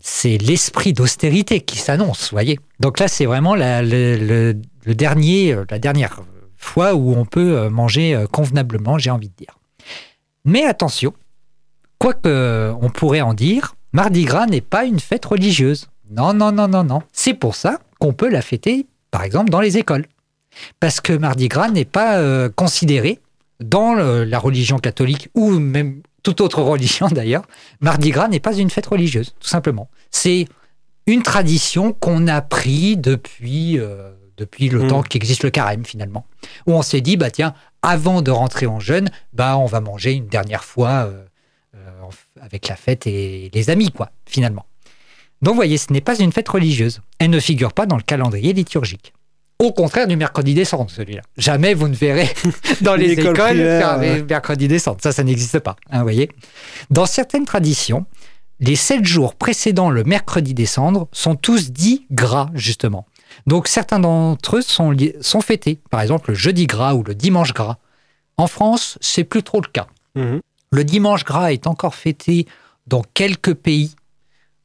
c'est 0.04 0.38
l'esprit 0.38 0.94
d'austérité 0.94 1.62
qui 1.62 1.78
s'annonce, 1.78 2.32
voyez. 2.32 2.60
Donc 2.80 3.00
là, 3.00 3.08
c'est 3.08 3.26
vraiment 3.26 3.56
la, 3.56 3.82
le, 3.82 4.54
dernier, 4.86 5.54
euh, 5.54 5.66
la 5.70 5.80
dernière 5.80 6.22
fois 6.58 6.94
où 6.94 7.14
on 7.14 7.26
peut 7.26 7.58
euh, 7.58 7.70
manger 7.70 8.14
euh, 8.14 8.28
convenablement, 8.28 8.98
j'ai 8.98 9.12
envie 9.12 9.30
de 9.30 9.36
dire. 9.36 9.58
Mais 10.44 10.66
attention, 10.66 11.14
quoi 12.00 12.14
que 12.14 12.74
on 12.82 12.90
pourrait 12.90 13.22
en 13.22 13.34
dire, 13.34 13.76
Mardi 13.94 14.26
Gras 14.26 14.46
n'est 14.46 14.62
pas 14.62 14.84
une 14.84 15.00
fête 15.00 15.26
religieuse. 15.26 15.88
Non, 16.12 16.34
non, 16.34 16.52
non, 16.52 16.68
non, 16.68 16.84
non. 16.84 17.02
C'est 17.14 17.34
pour 17.34 17.56
ça 17.56 17.80
qu'on 18.00 18.12
peut 18.12 18.30
la 18.30 18.42
fêter, 18.42 18.88
par 19.10 19.24
exemple, 19.24 19.52
dans 19.52 19.62
les 19.62 19.78
écoles. 19.78 20.06
Parce 20.82 21.00
que 21.00 21.14
Mardi 21.14 21.48
Gras 21.48 21.70
n'est 21.70 21.86
pas 21.86 22.18
euh, 22.18 22.50
considéré 22.54 23.20
dans 23.60 23.94
la 23.94 24.40
religion 24.40 24.78
catholique 24.78 25.30
ou 25.36 25.52
même 25.52 26.02
toute 26.24 26.42
autre 26.42 26.62
religion 26.62 27.08
d'ailleurs, 27.12 27.44
Mardi 27.82 28.10
Gras 28.12 28.28
n'est 28.28 28.40
pas 28.40 28.56
une 28.56 28.70
fête 28.70 28.88
religieuse, 28.88 29.34
tout 29.40 29.48
simplement. 29.48 29.90
C'est 30.12 30.48
une 31.06 31.22
tradition 31.22 31.92
qu'on 31.94 32.28
a 32.28 32.42
pris 32.42 32.96
depuis, 32.98 33.78
euh, 33.78 34.12
depuis 34.38 34.70
le 34.70 34.84
Mm. 34.84 34.88
temps 34.88 35.04
qu'existe 35.04 35.44
le 35.44 35.50
carême 35.52 35.86
finalement. 35.86 36.26
Où 36.66 36.74
on 36.74 36.82
s'est 36.82 37.02
dit, 37.02 37.18
bah 37.18 37.30
tiens, 37.30 37.54
avant 37.82 38.22
de 38.22 38.32
rentrer 38.32 38.66
en 38.66 38.80
jeûne, 38.80 39.10
bah 39.34 39.58
on 39.58 39.66
va 39.66 39.82
manger 39.82 40.14
une 40.14 40.28
dernière 40.28 40.64
fois 40.64 41.06
euh, 41.08 41.26
euh, 41.76 41.80
avec 42.42 42.68
la 42.70 42.76
fête 42.78 43.06
et 43.08 43.52
les 43.54 43.70
amis, 43.70 43.92
quoi, 43.92 44.12
finalement. 44.26 44.66
Donc, 45.42 45.52
vous 45.54 45.58
voyez, 45.58 45.78
ce 45.78 45.92
n'est 45.92 46.00
pas 46.02 46.18
une 46.18 46.32
fête 46.32 46.48
religieuse. 46.48 47.02
Elle 47.20 47.30
ne 47.32 47.40
figure 47.42 47.74
pas 47.74 47.86
dans 47.86 47.98
le 47.98 48.02
calendrier 48.04 48.54
liturgique. 48.54 49.14
Au 49.60 49.72
contraire 49.72 50.08
du 50.08 50.18
mercredi 50.18 50.54
descente, 50.54 50.90
celui-là. 50.90 51.22
Jamais 51.38 51.74
vous 51.74 51.88
ne 51.88 51.96
verrez 51.96 52.30
dans 52.82 52.96
les 52.96 53.12
écoles 53.12 53.36
faire 53.36 53.98
mercredis 54.28 54.68
descente. 54.68 55.02
Ça, 55.02 55.12
ça 55.12 55.24
n'existe 55.24 55.60
pas. 55.60 55.76
hein, 55.92 56.04
voyez 56.04 56.30
Dans 56.90 57.06
certaines 57.06 57.46
traditions, 57.46 58.06
les 58.60 58.76
sept 58.76 59.06
jours 59.06 59.36
précédant 59.36 59.90
le 59.90 60.04
mercredi 60.04 60.54
descendre 60.54 61.08
sont 61.12 61.36
tous 61.36 61.72
dits 61.72 62.06
gras, 62.12 62.50
justement. 62.54 63.06
Donc 63.48 63.68
certains 63.68 64.00
d'entre 64.00 64.58
eux 64.58 64.62
sont, 64.62 65.42
fêtés, 65.42 65.80
par 65.90 66.02
exemple 66.02 66.32
le 66.32 66.36
jeudi 66.36 66.68
gras 66.68 66.94
ou 66.94 67.04
le 67.04 67.16
dimanche 67.16 67.54
gras. 67.54 67.78
En 68.38 68.48
France, 68.48 68.98
c'est 69.02 69.24
plus 69.24 69.44
trop 69.44 69.62
le 69.62 69.68
cas. 69.68 69.88
Mhm. 70.16 70.42
Le 70.72 70.84
dimanche 70.84 71.24
gras 71.24 71.52
est 71.52 71.68
encore 71.68 71.96
fêté 71.96 72.48
dans 72.88 73.04
quelques 73.14 73.54
pays 73.54 73.96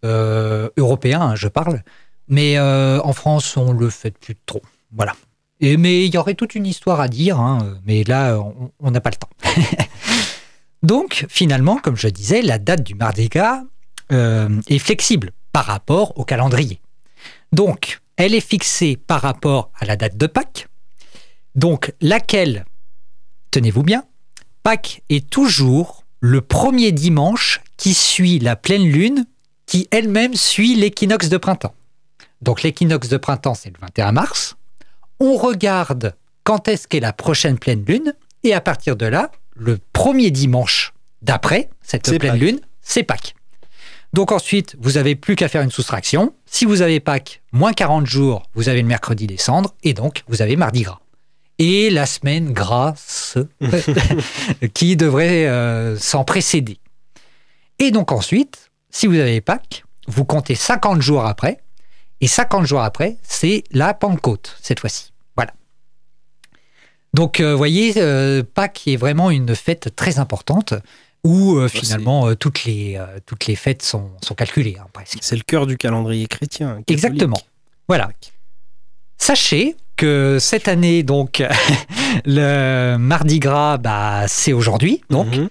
euh, 0.04 0.68
européens, 0.76 1.20
hein, 1.22 1.34
je 1.34 1.48
parle, 1.48 1.82
mais 2.28 2.58
euh, 2.58 3.00
en 3.02 3.12
France, 3.12 3.56
on 3.56 3.72
le 3.72 3.90
fait 3.90 4.10
plus 4.10 4.36
trop. 4.46 4.62
Voilà. 4.92 5.14
Mais 5.60 6.06
il 6.06 6.14
y 6.14 6.18
aurait 6.18 6.34
toute 6.34 6.54
une 6.54 6.66
histoire 6.66 7.00
à 7.00 7.08
dire, 7.08 7.38
hein, 7.40 7.78
mais 7.84 8.04
là, 8.04 8.38
on- 8.38 8.70
on 8.78 8.90
n'a 8.90 9.00
pas 9.00 9.10
le 9.10 9.16
temps. 9.16 9.28
Donc, 10.82 11.26
finalement, 11.28 11.76
comme 11.78 11.96
je 11.96 12.08
disais, 12.08 12.42
la 12.42 12.58
date 12.58 12.82
du 12.84 12.94
Mardi 12.94 13.28
Gras 13.28 13.62
euh, 14.12 14.48
est 14.68 14.78
flexible 14.78 15.32
par 15.52 15.64
rapport 15.64 16.16
au 16.18 16.24
calendrier. 16.24 16.80
Donc, 17.52 18.00
elle 18.16 18.34
est 18.34 18.40
fixée 18.46 18.96
par 18.96 19.20
rapport 19.22 19.70
à 19.78 19.84
la 19.84 19.96
date 19.96 20.16
de 20.16 20.26
Pâques, 20.26 20.68
donc 21.54 21.92
laquelle, 22.00 22.64
tenez-vous 23.50 23.82
bien, 23.82 24.04
Pâques 24.62 25.02
est 25.08 25.28
toujours 25.28 26.04
le 26.20 26.40
premier 26.40 26.92
dimanche 26.92 27.60
qui 27.76 27.94
suit 27.94 28.38
la 28.38 28.54
pleine 28.56 28.84
lune, 28.88 29.26
qui 29.66 29.88
elle-même 29.90 30.34
suit 30.34 30.74
l'équinoxe 30.76 31.28
de 31.28 31.36
printemps. 31.36 31.74
Donc 32.42 32.62
l'équinoxe 32.62 33.08
de 33.08 33.16
printemps, 33.16 33.54
c'est 33.54 33.70
le 33.70 33.76
21 33.80 34.12
mars. 34.12 34.56
On 35.20 35.36
regarde 35.36 36.14
quand 36.44 36.68
est-ce 36.68 36.88
qu'est 36.88 37.00
la 37.00 37.12
prochaine 37.12 37.58
pleine 37.58 37.84
lune, 37.84 38.14
et 38.42 38.54
à 38.54 38.60
partir 38.60 38.96
de 38.96 39.04
là, 39.04 39.30
le 39.54 39.78
premier 39.92 40.30
dimanche 40.30 40.94
d'après 41.20 41.68
cette 41.82 42.04
pleine 42.04 42.32
Pâques. 42.32 42.40
lune, 42.40 42.60
c'est 42.80 43.02
Pâques. 43.02 43.34
Donc 44.12 44.32
ensuite, 44.32 44.74
vous 44.80 44.92
n'avez 44.92 45.14
plus 45.14 45.36
qu'à 45.36 45.48
faire 45.48 45.62
une 45.62 45.70
soustraction. 45.70 46.32
Si 46.46 46.64
vous 46.64 46.80
avez 46.80 47.00
Pâques, 47.00 47.42
moins 47.52 47.72
40 47.72 48.06
jours, 48.06 48.44
vous 48.54 48.68
avez 48.68 48.80
le 48.80 48.88
mercredi 48.88 49.26
des 49.26 49.36
cendres, 49.36 49.74
et 49.82 49.92
donc 49.92 50.22
vous 50.28 50.40
avez 50.40 50.56
Mardi 50.56 50.82
Gras. 50.82 51.00
Et 51.58 51.90
la 51.90 52.06
semaine 52.06 52.52
grasse 52.52 53.36
qui 54.74 54.96
devrait 54.96 55.46
euh, 55.48 55.98
s'en 55.98 56.24
précéder. 56.24 56.78
Et 57.78 57.90
donc 57.90 58.12
ensuite, 58.12 58.70
si 58.90 59.06
vous 59.06 59.18
avez 59.18 59.40
Pâques, 59.40 59.84
vous 60.06 60.24
comptez 60.24 60.54
50 60.54 61.02
jours 61.02 61.26
après, 61.26 61.58
et 62.20 62.26
50 62.26 62.66
jours 62.66 62.80
après, 62.80 63.16
c'est 63.22 63.64
la 63.70 63.94
Pentecôte, 63.94 64.56
cette 64.60 64.80
fois-ci. 64.80 65.12
Voilà. 65.36 65.52
Donc, 67.14 67.40
vous 67.40 67.56
voyez, 67.56 67.94
euh, 67.96 68.42
Pâques 68.42 68.86
est 68.86 68.96
vraiment 68.96 69.30
une 69.30 69.54
fête 69.54 69.94
très 69.96 70.18
importante 70.18 70.74
où 71.24 71.56
euh, 71.56 71.68
finalement 71.68 72.28
euh, 72.28 72.34
toutes, 72.34 72.64
les, 72.64 72.96
euh, 72.96 73.18
toutes 73.26 73.46
les 73.46 73.56
fêtes 73.56 73.82
sont, 73.82 74.10
sont 74.22 74.34
calculées, 74.34 74.76
hein, 74.80 74.86
presque. 74.92 75.18
C'est 75.20 75.36
le 75.36 75.42
cœur 75.42 75.66
du 75.66 75.76
calendrier 75.76 76.26
chrétien. 76.26 76.68
catholique. 76.68 76.90
Exactement. 76.90 77.40
Voilà. 77.88 78.10
Sachez 79.18 79.76
que 79.96 80.38
cette 80.40 80.68
année, 80.68 81.02
donc, 81.02 81.42
le 82.24 82.96
Mardi 82.98 83.40
Gras, 83.40 83.78
bah, 83.78 84.24
c'est 84.28 84.52
aujourd'hui, 84.52 85.02
donc. 85.10 85.34
Mhm. 85.36 85.48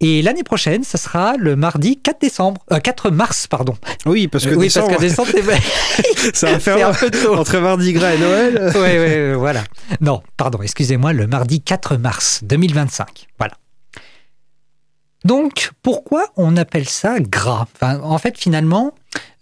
Et 0.00 0.20
l'année 0.20 0.42
prochaine, 0.42 0.84
ce 0.84 0.98
sera 0.98 1.36
le 1.38 1.56
mardi 1.56 1.96
4 1.96 2.20
décembre, 2.20 2.60
euh, 2.70 2.78
4 2.80 3.10
mars, 3.10 3.46
pardon. 3.46 3.74
Oui, 4.04 4.28
parce 4.28 4.44
que 4.44 4.50
oui, 4.54 4.66
décembre, 4.66 4.88
parce 4.88 4.98
que 4.98 5.06
décembre, 5.08 5.30
c'est 5.32 5.42
ça 6.36 6.52
va 6.52 6.60
c'est 6.60 6.70
un 6.72 6.76
faire 6.76 6.90
peu 6.90 7.10
tôt. 7.10 7.34
entre 7.34 7.56
Mardi 7.58 7.94
Gras 7.94 8.12
et 8.12 8.18
Noël. 8.18 8.72
Oui, 8.74 8.80
oui, 8.98 9.32
voilà. 9.32 9.64
Non, 10.02 10.22
pardon, 10.36 10.60
excusez-moi, 10.60 11.14
le 11.14 11.26
mardi 11.26 11.62
4 11.62 11.96
mars 11.96 12.40
2025. 12.44 13.26
Voilà. 13.38 13.54
Donc, 15.24 15.70
pourquoi 15.82 16.26
on 16.36 16.58
appelle 16.58 16.88
ça 16.88 17.18
gras? 17.18 17.66
Enfin, 17.74 17.98
En 18.02 18.18
fait, 18.18 18.38
finalement, 18.38 18.92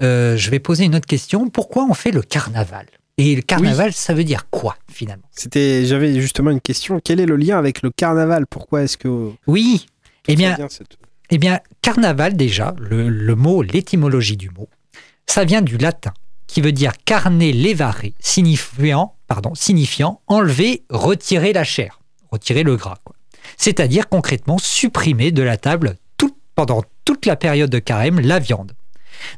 euh, 0.03 0.37
je 0.37 0.51
vais 0.51 0.61
poser 0.61 0.85
une 0.85 0.95
autre 0.95 1.07
question. 1.07 1.51
Pourquoi 1.51 1.85
on 1.91 1.95
fait 1.95 2.13
le 2.13 2.23
carnaval? 2.23 2.87
Et 3.17 3.37
le 3.37 3.43
carnaval, 3.43 3.93
ça 3.93 4.13
veut 4.15 4.25
dire 4.25 4.49
quoi, 4.51 4.77
finalement? 4.91 5.25
C'était, 5.31 5.87
j'avais 5.87 6.21
justement 6.21 6.51
une 6.51 6.61
question. 6.61 7.01
Quel 7.03 7.21
est 7.21 7.27
le 7.27 7.37
lien 7.37 7.59
avec 7.59 7.83
le 7.83 7.91
carnaval? 7.91 8.47
Pourquoi 8.47 8.83
est-ce 8.83 8.97
que 8.99 9.31
Oui, 9.47 9.87
eh 10.27 10.35
bien, 10.37 10.57
cette- 10.69 10.99
Eh 11.31 11.39
bien, 11.39 11.61
carnaval 11.81 12.37
déjà, 12.37 12.75
le, 12.79 13.09
le 13.09 13.35
mot, 13.37 13.63
l'étymologie 13.63 14.37
du 14.37 14.51
mot, 14.51 14.69
ça 15.27 15.45
vient 15.45 15.63
du 15.63 15.79
latin, 15.79 16.13
qui 16.49 16.61
veut 16.61 16.73
dire 16.73 16.93
carne 17.05 17.39
levare, 17.39 18.03
signifiant, 18.19 19.15
pardon, 19.29 19.55
signifiant 19.55 20.21
enlever, 20.27 20.83
retirer 20.91 21.53
la 21.53 21.65
chair, 21.65 22.01
retirer 22.33 22.63
le 22.65 22.77
gras. 22.77 22.99
C'est-à-dire 23.57 24.09
concrètement 24.09 24.59
supprimer 24.59 25.31
de 25.31 25.43
la 25.43 25.57
table 25.57 25.97
tout- 26.17 26.37
pendant 26.57 26.83
toute 27.05 27.27
la 27.27 27.37
période 27.37 27.71
de 27.71 27.79
carême 27.79 28.19
la 28.21 28.39
viande. 28.41 28.73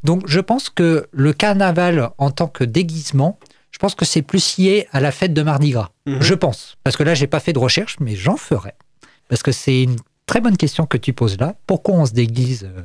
Donc 0.03 0.23
je 0.27 0.41
pense 0.41 0.71
que 0.71 1.07
le 1.13 1.33
carnaval 1.35 2.11
en 2.19 2.31
tant 2.31 2.49
que 2.49 2.65
déguisement, 2.65 3.39
je 3.77 3.79
pense 3.79 3.95
que 3.95 4.07
c'est 4.07 4.23
plus 4.23 4.57
lié 4.57 4.89
à 4.91 5.01
la 5.01 5.13
fête 5.13 5.35
de 5.35 5.43
Mardi 5.43 5.69
Gras. 5.73 5.91
Mhm. 6.07 6.23
Je 6.23 6.33
pense. 6.33 6.77
Parce 6.83 6.97
que 6.97 7.03
là, 7.03 7.13
j'ai 7.13 7.27
pas 7.27 7.41
fait 7.41 7.53
de 7.53 7.59
recherche, 7.59 7.99
mais 8.01 8.17
j'en 8.17 8.39
ferai. 8.39 8.73
Parce 9.29 9.43
que 9.43 9.53
c'est 9.53 9.83
une 9.83 9.97
très 10.25 10.41
bonne 10.41 10.57
question 10.57 10.87
que 10.87 10.97
tu 10.97 11.13
poses 11.13 11.37
là. 11.39 11.57
Pourquoi 11.67 11.97
on 11.97 12.07
se 12.07 12.15
déguise 12.15 12.65
euh, 12.75 12.81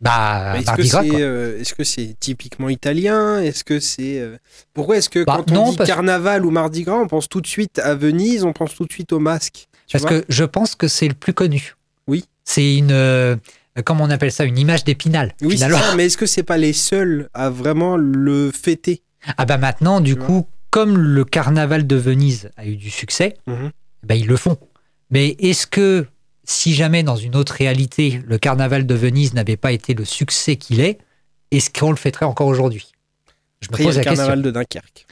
bah, 0.00 0.54
Est-ce 0.58 0.72
que 0.72 0.82
c'est 0.82 1.20
euh, 1.22 1.60
est-ce 1.60 1.74
que 1.74 1.84
c'est 1.84 2.16
typiquement 2.18 2.70
italien? 2.70 3.42
Est-ce 3.42 3.64
que 3.64 3.80
c'est 3.80 4.18
euh, 4.18 4.38
pourquoi 4.72 4.96
est-ce 4.96 5.10
que 5.10 5.24
Bah, 5.24 5.42
quand 5.46 5.54
on 5.54 5.72
dit 5.72 5.76
parce- 5.76 5.90
carnaval 5.90 6.46
ou 6.46 6.50
Mardi 6.50 6.84
Gras, 6.84 6.96
on 7.02 7.06
pense 7.06 7.28
tout 7.28 7.42
de 7.42 7.46
suite 7.46 7.78
à 7.78 7.94
Venise, 7.94 8.44
on 8.44 8.54
pense 8.54 8.74
tout 8.74 8.86
de 8.86 8.92
suite 8.92 9.12
au 9.12 9.18
masque 9.18 9.68
Parce 9.92 10.06
que 10.06 10.24
je 10.30 10.44
pense 10.44 10.74
que 10.74 10.88
c'est 10.88 11.08
le 11.08 11.14
plus 11.14 11.34
connu. 11.34 11.74
Oui. 12.06 12.24
C'est 12.46 12.76
une. 12.76 12.92
euh, 12.92 13.36
comment 13.84 14.04
on 14.04 14.10
appelle 14.10 14.32
ça? 14.32 14.44
Une 14.46 14.56
image 14.58 14.84
d'épinal. 14.84 15.34
oui, 15.42 15.50
c'est 15.58 15.66
finalement. 15.66 15.78
ça, 15.80 15.94
mais 15.96 16.06
est-ce 16.06 16.16
que 16.16 16.24
c'est 16.24 16.42
pas 16.44 16.56
les 16.56 16.72
seuls 16.72 17.28
à 17.34 17.50
vraiment 17.50 17.98
le 17.98 18.50
fêter? 18.50 19.02
Ah 19.36 19.44
bah 19.44 19.58
maintenant, 19.58 20.00
du 20.00 20.14
Tu 20.14 20.20
coup, 20.20 20.46
comme 20.70 20.96
le 20.98 21.24
carnaval 21.24 21.86
de 21.86 21.96
Venise 21.96 22.50
a 22.56 22.66
eu 22.66 22.76
du 22.76 22.90
succès, 22.90 23.34
Mhm. 23.46 23.70
bah, 24.04 24.14
ils 24.14 24.26
le 24.26 24.36
font. 24.36 24.56
Mais 25.10 25.36
est-ce 25.38 25.66
que 25.66 26.06
si 26.44 26.74
jamais 26.74 27.02
dans 27.02 27.16
une 27.16 27.36
autre 27.36 27.54
réalité, 27.54 28.22
le 28.26 28.38
carnaval 28.38 28.86
de 28.86 28.94
Venise 28.94 29.34
n'avait 29.34 29.56
pas 29.56 29.72
été 29.72 29.94
le 29.94 30.04
succès 30.04 30.56
qu'il 30.56 30.80
est, 30.80 30.98
est-ce 31.50 31.70
qu'on 31.70 31.90
le 31.90 31.96
fêterait 31.96 32.26
encore 32.26 32.46
aujourd'hui? 32.46 32.92
Je 33.60 33.68
me 33.72 33.76
pose 33.76 33.86
le 33.86 33.92
la 33.92 33.92
question. 33.96 34.14
carnaval 34.16 34.42
de 34.42 34.50
Dunkerque. 34.50 35.06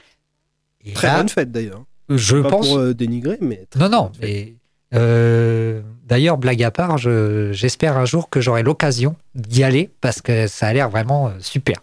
Et 0.85 0.93
Très 0.93 1.09
là, 1.09 1.17
bonne 1.19 1.29
fête 1.29 1.51
d'ailleurs. 1.51 1.85
je 2.09 2.37
pas 2.39 2.49
pense. 2.51 2.69
pour 2.69 2.79
euh, 2.79 2.95
dénigrer, 2.95 3.39
mais 3.41 3.67
Non, 3.77 3.89
non, 3.89 4.13
mais 4.21 4.55
euh, 4.95 5.83
d'ailleurs, 6.07 6.39
blague 6.39 6.63
à 6.63 6.71
part, 6.71 6.97
je- 6.99 7.51
j'espère 7.53 7.97
un 7.97 8.05
jour 8.05 8.31
que 8.31 8.41
j'aurai 8.41 8.63
l'occasion 8.63 9.17
d'y 9.35 9.65
aller 9.65 9.91
parce 10.01 10.23
que 10.23 10.47
ça 10.47 10.69
a 10.69 10.73
l'air 10.73 10.89
vraiment 10.91 11.29
euh, 11.29 11.33
super. 11.41 11.79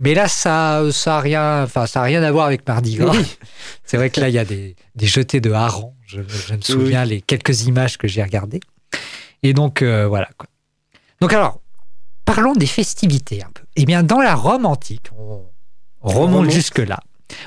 Mais 0.00 0.14
là, 0.14 0.28
ça, 0.28 0.82
ça 0.92 1.18
a 1.18 1.20
rien, 1.20 1.62
enfin, 1.62 1.86
ça 1.86 2.00
a 2.00 2.04
rien 2.04 2.22
à 2.22 2.30
voir 2.32 2.46
avec 2.46 2.66
Mardi 2.66 2.96
Gras. 2.96 3.12
Oui. 3.16 3.24
C'est 3.84 3.96
vrai 3.96 4.10
que 4.10 4.20
là, 4.20 4.28
il 4.28 4.34
y 4.34 4.38
a 4.38 4.44
des, 4.44 4.76
des 4.94 5.06
jetés 5.06 5.40
de 5.40 5.52
harengs. 5.52 5.94
Je, 6.06 6.20
je 6.28 6.54
me 6.54 6.60
souviens 6.60 7.04
les 7.04 7.20
quelques 7.20 7.66
images 7.66 7.96
que 7.96 8.08
j'ai 8.08 8.22
regardées. 8.22 8.60
Et 9.42 9.52
donc, 9.52 9.82
euh, 9.82 10.06
voilà. 10.06 10.28
quoi. 10.36 10.48
Donc, 11.20 11.32
alors, 11.32 11.60
parlons 12.24 12.54
des 12.54 12.66
festivités 12.66 13.42
un 13.42 13.50
peu. 13.54 13.62
Eh 13.76 13.84
bien, 13.84 14.02
dans 14.02 14.20
la 14.20 14.34
Rome 14.34 14.66
antique, 14.66 15.06
on, 15.16 15.42
on 16.02 16.08
remonte 16.08 16.30
remonte. 16.40 16.50
jusque-là, 16.50 17.00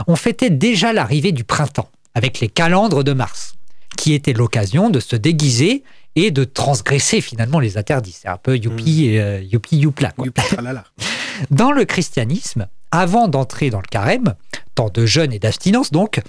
on 0.08 0.16
fêtait 0.16 0.50
déjà 0.50 0.94
l'arrivée 0.94 1.32
du 1.32 1.44
printemps 1.44 1.90
avec 2.16 2.40
les 2.40 2.48
calendres 2.50 3.04
de 3.04 3.14
Mars, 3.14 3.56
qui 3.98 4.14
était 4.14 4.34
l'occasion 4.34 4.90
de 4.90 5.00
se 5.00 5.16
déguiser 5.16 5.84
et 6.16 6.32
de 6.32 6.44
transgresser 6.44 7.22
finalement 7.22 7.60
les 7.60 7.78
interdits. 7.78 8.18
C'est 8.20 8.28
un 8.28 8.38
peu 8.38 8.58
youpi, 8.58 9.06
et, 9.06 9.22
euh, 9.22 9.42
youpi 9.42 9.78
youpla. 9.78 10.12
quoi. 10.12 10.26
Youpi. 10.26 10.42
Dans 11.52 11.72
le 11.72 11.86
christianisme, 11.86 12.68
avant 12.92 13.28
d'entrer 13.28 13.70
dans 13.70 13.82
le 13.82 13.88
carême, 13.88 14.36
temps 14.76 14.90
de 14.94 15.06
jeûne 15.06 15.34
et 15.34 15.40
d'abstinence 15.40 15.92
donc, 15.92 16.22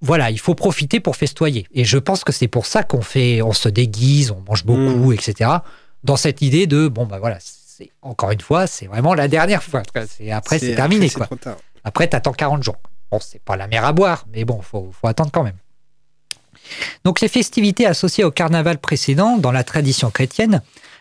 voilà, 0.00 0.30
il 0.30 0.38
faut 0.38 0.54
profiter 0.54 1.00
pour 1.00 1.16
festoyer. 1.16 1.66
Et 1.74 1.84
je 1.84 1.98
pense 1.98 2.22
que 2.22 2.30
c'est 2.32 2.46
pour 2.48 2.66
ça 2.66 2.82
qu'on 2.84 3.00
fait, 3.02 3.42
on 3.42 3.52
se 3.52 3.68
déguise, 3.68 4.30
on 4.30 4.40
mange 4.48 4.64
beaucoup, 4.64 5.12
etc. 5.12 5.50
Dans 6.04 6.16
cette 6.16 6.40
idée 6.42 6.66
de, 6.68 6.86
bon, 6.86 7.04
bah 7.06 7.18
voilà, 7.18 7.38
c'est 7.40 7.90
encore 8.02 8.30
une 8.30 8.40
fois, 8.40 8.66
c'est 8.68 8.86
vraiment 8.86 9.14
la 9.14 9.26
dernière 9.26 9.62
fois. 9.62 9.82
C'est- 10.08 10.30
Après, 10.30 10.58
c'est 10.60 10.74
terminé, 10.76 11.08
c'est 11.08 11.16
quoi. 11.16 11.26
trop 11.26 11.36
tard. 11.36 11.56
Après, 11.82 12.06
t'attends 12.06 12.32
40 12.32 12.62
jours. 12.62 12.76
Bon, 13.10 13.18
c'est 13.20 13.40
pas 13.42 13.56
la 13.56 13.66
mer 13.66 13.84
à 13.84 13.92
boire, 13.92 14.26
mais 14.32 14.44
bon, 14.44 14.60
faut, 14.62 14.90
faut 15.00 15.08
attendre 15.08 15.30
quand 15.32 15.42
même. 15.42 15.56
Donc, 17.04 17.20
les 17.20 17.28
festivités 17.28 17.86
associées 17.86 18.24
au 18.24 18.30
carnaval 18.30 18.78
précédent, 18.78 19.38
dans 19.38 19.52
la 19.52 19.64
tradition 19.64 20.10
chrétienne, 20.10 20.60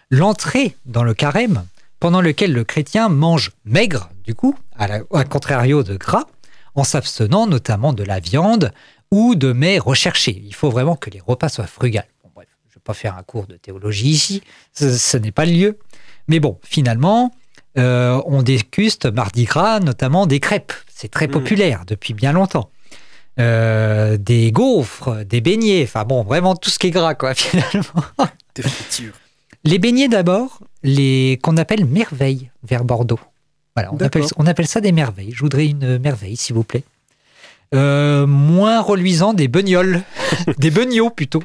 l'entrée 0.10 0.76
dans 0.86 1.04
le 1.04 1.14
carême, 1.14 1.66
pendant 2.00 2.22
lequel 2.22 2.54
le 2.54 2.64
chrétien 2.64 3.10
mange 3.10 3.52
maigre, 3.66 4.10
du 4.24 4.34
coup, 4.36 4.56
à, 4.78 4.88
la- 4.88 5.02
à 5.14 5.24
contrario 5.24 5.84
de 5.84 5.96
gras, 5.98 6.26
en 6.76 6.84
s'abstenant 6.84 7.48
notamment 7.48 7.94
de 7.94 8.04
la 8.04 8.20
viande 8.20 8.72
ou 9.12 9.36
de 9.36 9.52
mets 9.54 9.80
recherchés. 9.80 10.42
Il 10.46 10.54
faut 10.54 10.70
vraiment 10.70 10.96
que 10.96 11.10
les 11.10 11.20
repas 11.20 11.50
soient 11.50 11.66
frugales. 11.68 12.08
Bon, 12.24 12.30
bref, 12.36 12.48
je 12.68 12.72
ne 12.72 12.74
vais 12.76 12.82
pas 12.84 12.94
faire 12.94 13.18
un 13.18 13.24
cours 13.24 13.48
de 13.48 13.56
théologie 13.58 14.10
ici, 14.10 14.44
ce, 14.74 14.96
ce 14.98 15.18
n'est 15.18 15.32
pas 15.32 15.46
le 15.46 15.54
lieu. 15.54 15.80
Mais 16.28 16.40
bon, 16.40 16.60
finalement, 16.64 17.32
euh, 17.78 18.22
on 18.26 18.44
déguste 18.44 19.06
Mardi 19.06 19.46
Gras, 19.46 19.80
notamment 19.80 20.28
des 20.28 20.40
crêpes. 20.40 20.74
C'est 20.94 21.10
très 21.10 21.28
Mm. 21.28 21.32
populaire 21.32 21.84
depuis 21.88 22.14
bien 22.14 22.32
longtemps. 22.34 22.70
euh, 23.40 24.18
des 24.18 24.52
gaufres, 24.52 25.24
des 25.24 25.42
beignets, 25.42 25.84
enfin 25.84 26.04
bon, 26.06 26.24
vraiment 26.24 26.56
tout 26.56 26.72
ce 26.72 26.80
qui 26.80 26.88
est 26.88 26.92
gras, 26.92 27.14
quoi, 27.14 27.34
finalement. 27.36 28.04
Des 28.56 28.64
fritures. 28.64 29.14
Les 29.68 29.80
beignets 29.80 30.08
d'abord, 30.08 30.62
les 30.82 31.40
qu'on 31.44 31.58
appelle 31.58 31.84
merveilles 31.84 32.52
vers 32.64 32.86
Bordeaux. 32.86 33.20
Voilà, 33.76 33.92
on 33.92 33.98
appelle, 33.98 34.22
D'accord. 34.22 34.38
on 34.38 34.48
appelle 34.48 34.66
ça 34.66 34.80
des 34.80 34.94
merveilles. 34.94 35.34
Je 35.34 35.42
voudrais 35.42 35.68
une 35.68 35.98
merveille, 35.98 36.38
s'il 36.38 36.56
vous 36.56 36.64
plaît. 36.64 36.86
Euh, 37.76 38.26
moins 38.26 38.80
reluisant 38.80 39.34
des 39.34 39.50
begnoles, 39.50 40.04
des 40.58 40.72
begnots 40.72 41.10
plutôt, 41.10 41.44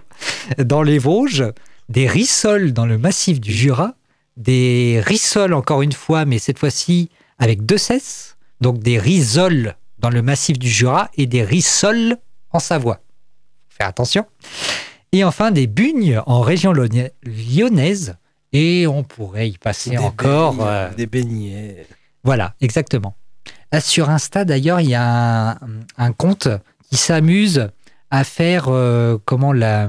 dans 0.56 0.84
les 0.84 1.00
Vosges, 1.00 1.44
des 1.88 2.06
rissoles 2.06 2.72
dans 2.72 2.86
le 2.86 2.96
massif 2.96 3.40
du 3.40 3.52
Jura, 3.52 3.96
des 4.36 5.02
rissoles 5.04 5.52
encore 5.52 5.82
une 5.82 5.92
fois, 5.92 6.24
mais 6.24 6.38
cette 6.38 6.60
fois-ci 6.60 7.10
avec 7.40 7.66
deux 7.66 7.76
cesses, 7.76 8.36
donc 8.60 8.78
des 8.78 9.00
risoles 9.00 9.74
dans 9.98 10.10
le 10.10 10.22
massif 10.22 10.60
du 10.60 10.68
Jura 10.68 11.10
et 11.16 11.26
des 11.26 11.42
rissoles 11.42 12.18
en 12.52 12.60
Savoie. 12.60 13.00
Faire 13.68 13.88
attention. 13.88 14.26
Et 15.12 15.24
enfin 15.24 15.50
des 15.50 15.66
bugnes 15.66 16.20
en 16.26 16.40
région 16.40 16.72
lyonna- 16.72 17.10
lyonnaise, 17.24 18.16
et 18.52 18.86
on 18.86 19.02
pourrait 19.02 19.50
y 19.50 19.58
passer 19.58 19.90
Des 19.90 19.98
encore. 19.98 20.54
beignets, 20.54 20.68
euh, 20.70 20.94
Des 20.94 21.06
beignets. 21.06 21.86
voilà, 22.24 22.54
exactement. 22.60 23.14
Là, 23.72 23.80
sur 23.80 24.10
Insta, 24.10 24.44
d'ailleurs, 24.44 24.80
il 24.80 24.88
y 24.90 24.94
a 24.94 25.50
un, 25.52 25.58
un 25.98 26.12
compte 26.12 26.48
qui 26.90 26.96
s'amuse 26.96 27.68
à 28.10 28.24
faire 28.24 28.66
euh, 28.68 29.18
comment 29.24 29.52
la 29.52 29.88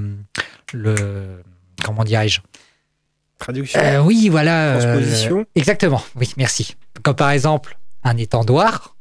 le 0.73 1.41
comment 1.83 2.03
dirais-je? 2.03 2.39
Traduction. 3.37 3.79
Euh, 3.81 4.01
Oui, 4.01 4.29
voilà. 4.29 4.75
euh, 4.75 4.79
Transposition. 4.81 5.45
exactement. 5.55 6.01
Oui, 6.15 6.31
merci. 6.37 6.75
Comme 7.01 7.15
par 7.15 7.31
exemple 7.31 7.77
un 8.03 8.15
étendoir. 8.17 8.95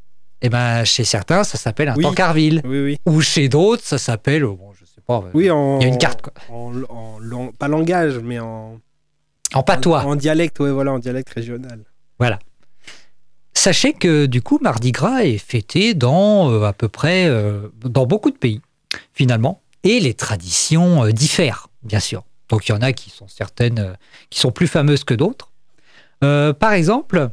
Et 0.45 0.49
ben 0.49 0.85
chez 0.85 1.05
certains, 1.05 1.45
ça 1.45 1.57
s'appelle 1.59 1.89
un 1.91 1.95
Oui. 1.95 2.03
tancarville. 2.03 2.61
Oui, 2.65 2.81
oui. 2.81 2.97
Ou 3.07 3.21
chez 3.21 3.49
d'autres, 3.49 3.85
ça 3.85 3.99
s'appelle, 3.99 4.43
euh, 4.43 4.49
bon, 4.49 4.72
pas. 5.03 5.19
euh, 5.27 5.31
Oui, 5.35 5.51
en. 5.51 5.79
Il 5.81 5.83
y 5.83 5.87
a 5.87 5.89
une 5.93 5.99
carte, 5.99 6.23
quoi. 6.23 6.33
En, 6.51 7.53
pas 7.59 7.69
langage, 7.69 8.19
mais 8.19 8.39
en. 8.39 8.81
En 9.55 9.63
patois. 9.63 10.05
En, 10.05 10.17
dialecte, 10.17 10.59
ouais, 10.61 10.71
voilà, 10.71 10.93
en 10.93 10.99
dialecte 10.99 11.31
régional. 11.31 11.81
Voilà. 12.19 12.39
Sachez 13.55 13.93
que 13.93 14.27
du 14.27 14.43
coup, 14.43 14.59
Mardi 14.63 14.93
Gras 14.93 15.25
est 15.25 15.39
fêté 15.39 15.95
dans 15.95 16.51
euh, 16.51 16.65
à 16.65 16.73
peu 16.73 16.89
près 16.89 17.27
euh, 17.27 17.69
dans 17.85 18.07
beaucoup 18.07 18.31
de 18.31 18.37
pays 18.37 18.61
finalement, 19.13 19.63
et 19.85 20.01
les 20.01 20.15
traditions 20.15 21.05
euh, 21.05 21.13
diffèrent 21.13 21.69
bien 21.83 22.01
sûr. 22.01 22.25
Donc 22.49 22.69
il 22.69 22.73
y 22.73 22.75
en 22.75 22.83
a 22.83 22.93
qui 22.93 23.11
sont 23.11 23.29
certaines, 23.29 23.97
qui 24.31 24.41
sont 24.41 24.53
plus 24.53 24.67
fameuses 24.67 25.05
que 25.05 25.15
d'autres. 25.15 25.51
Par 26.21 26.73
exemple, 26.73 27.31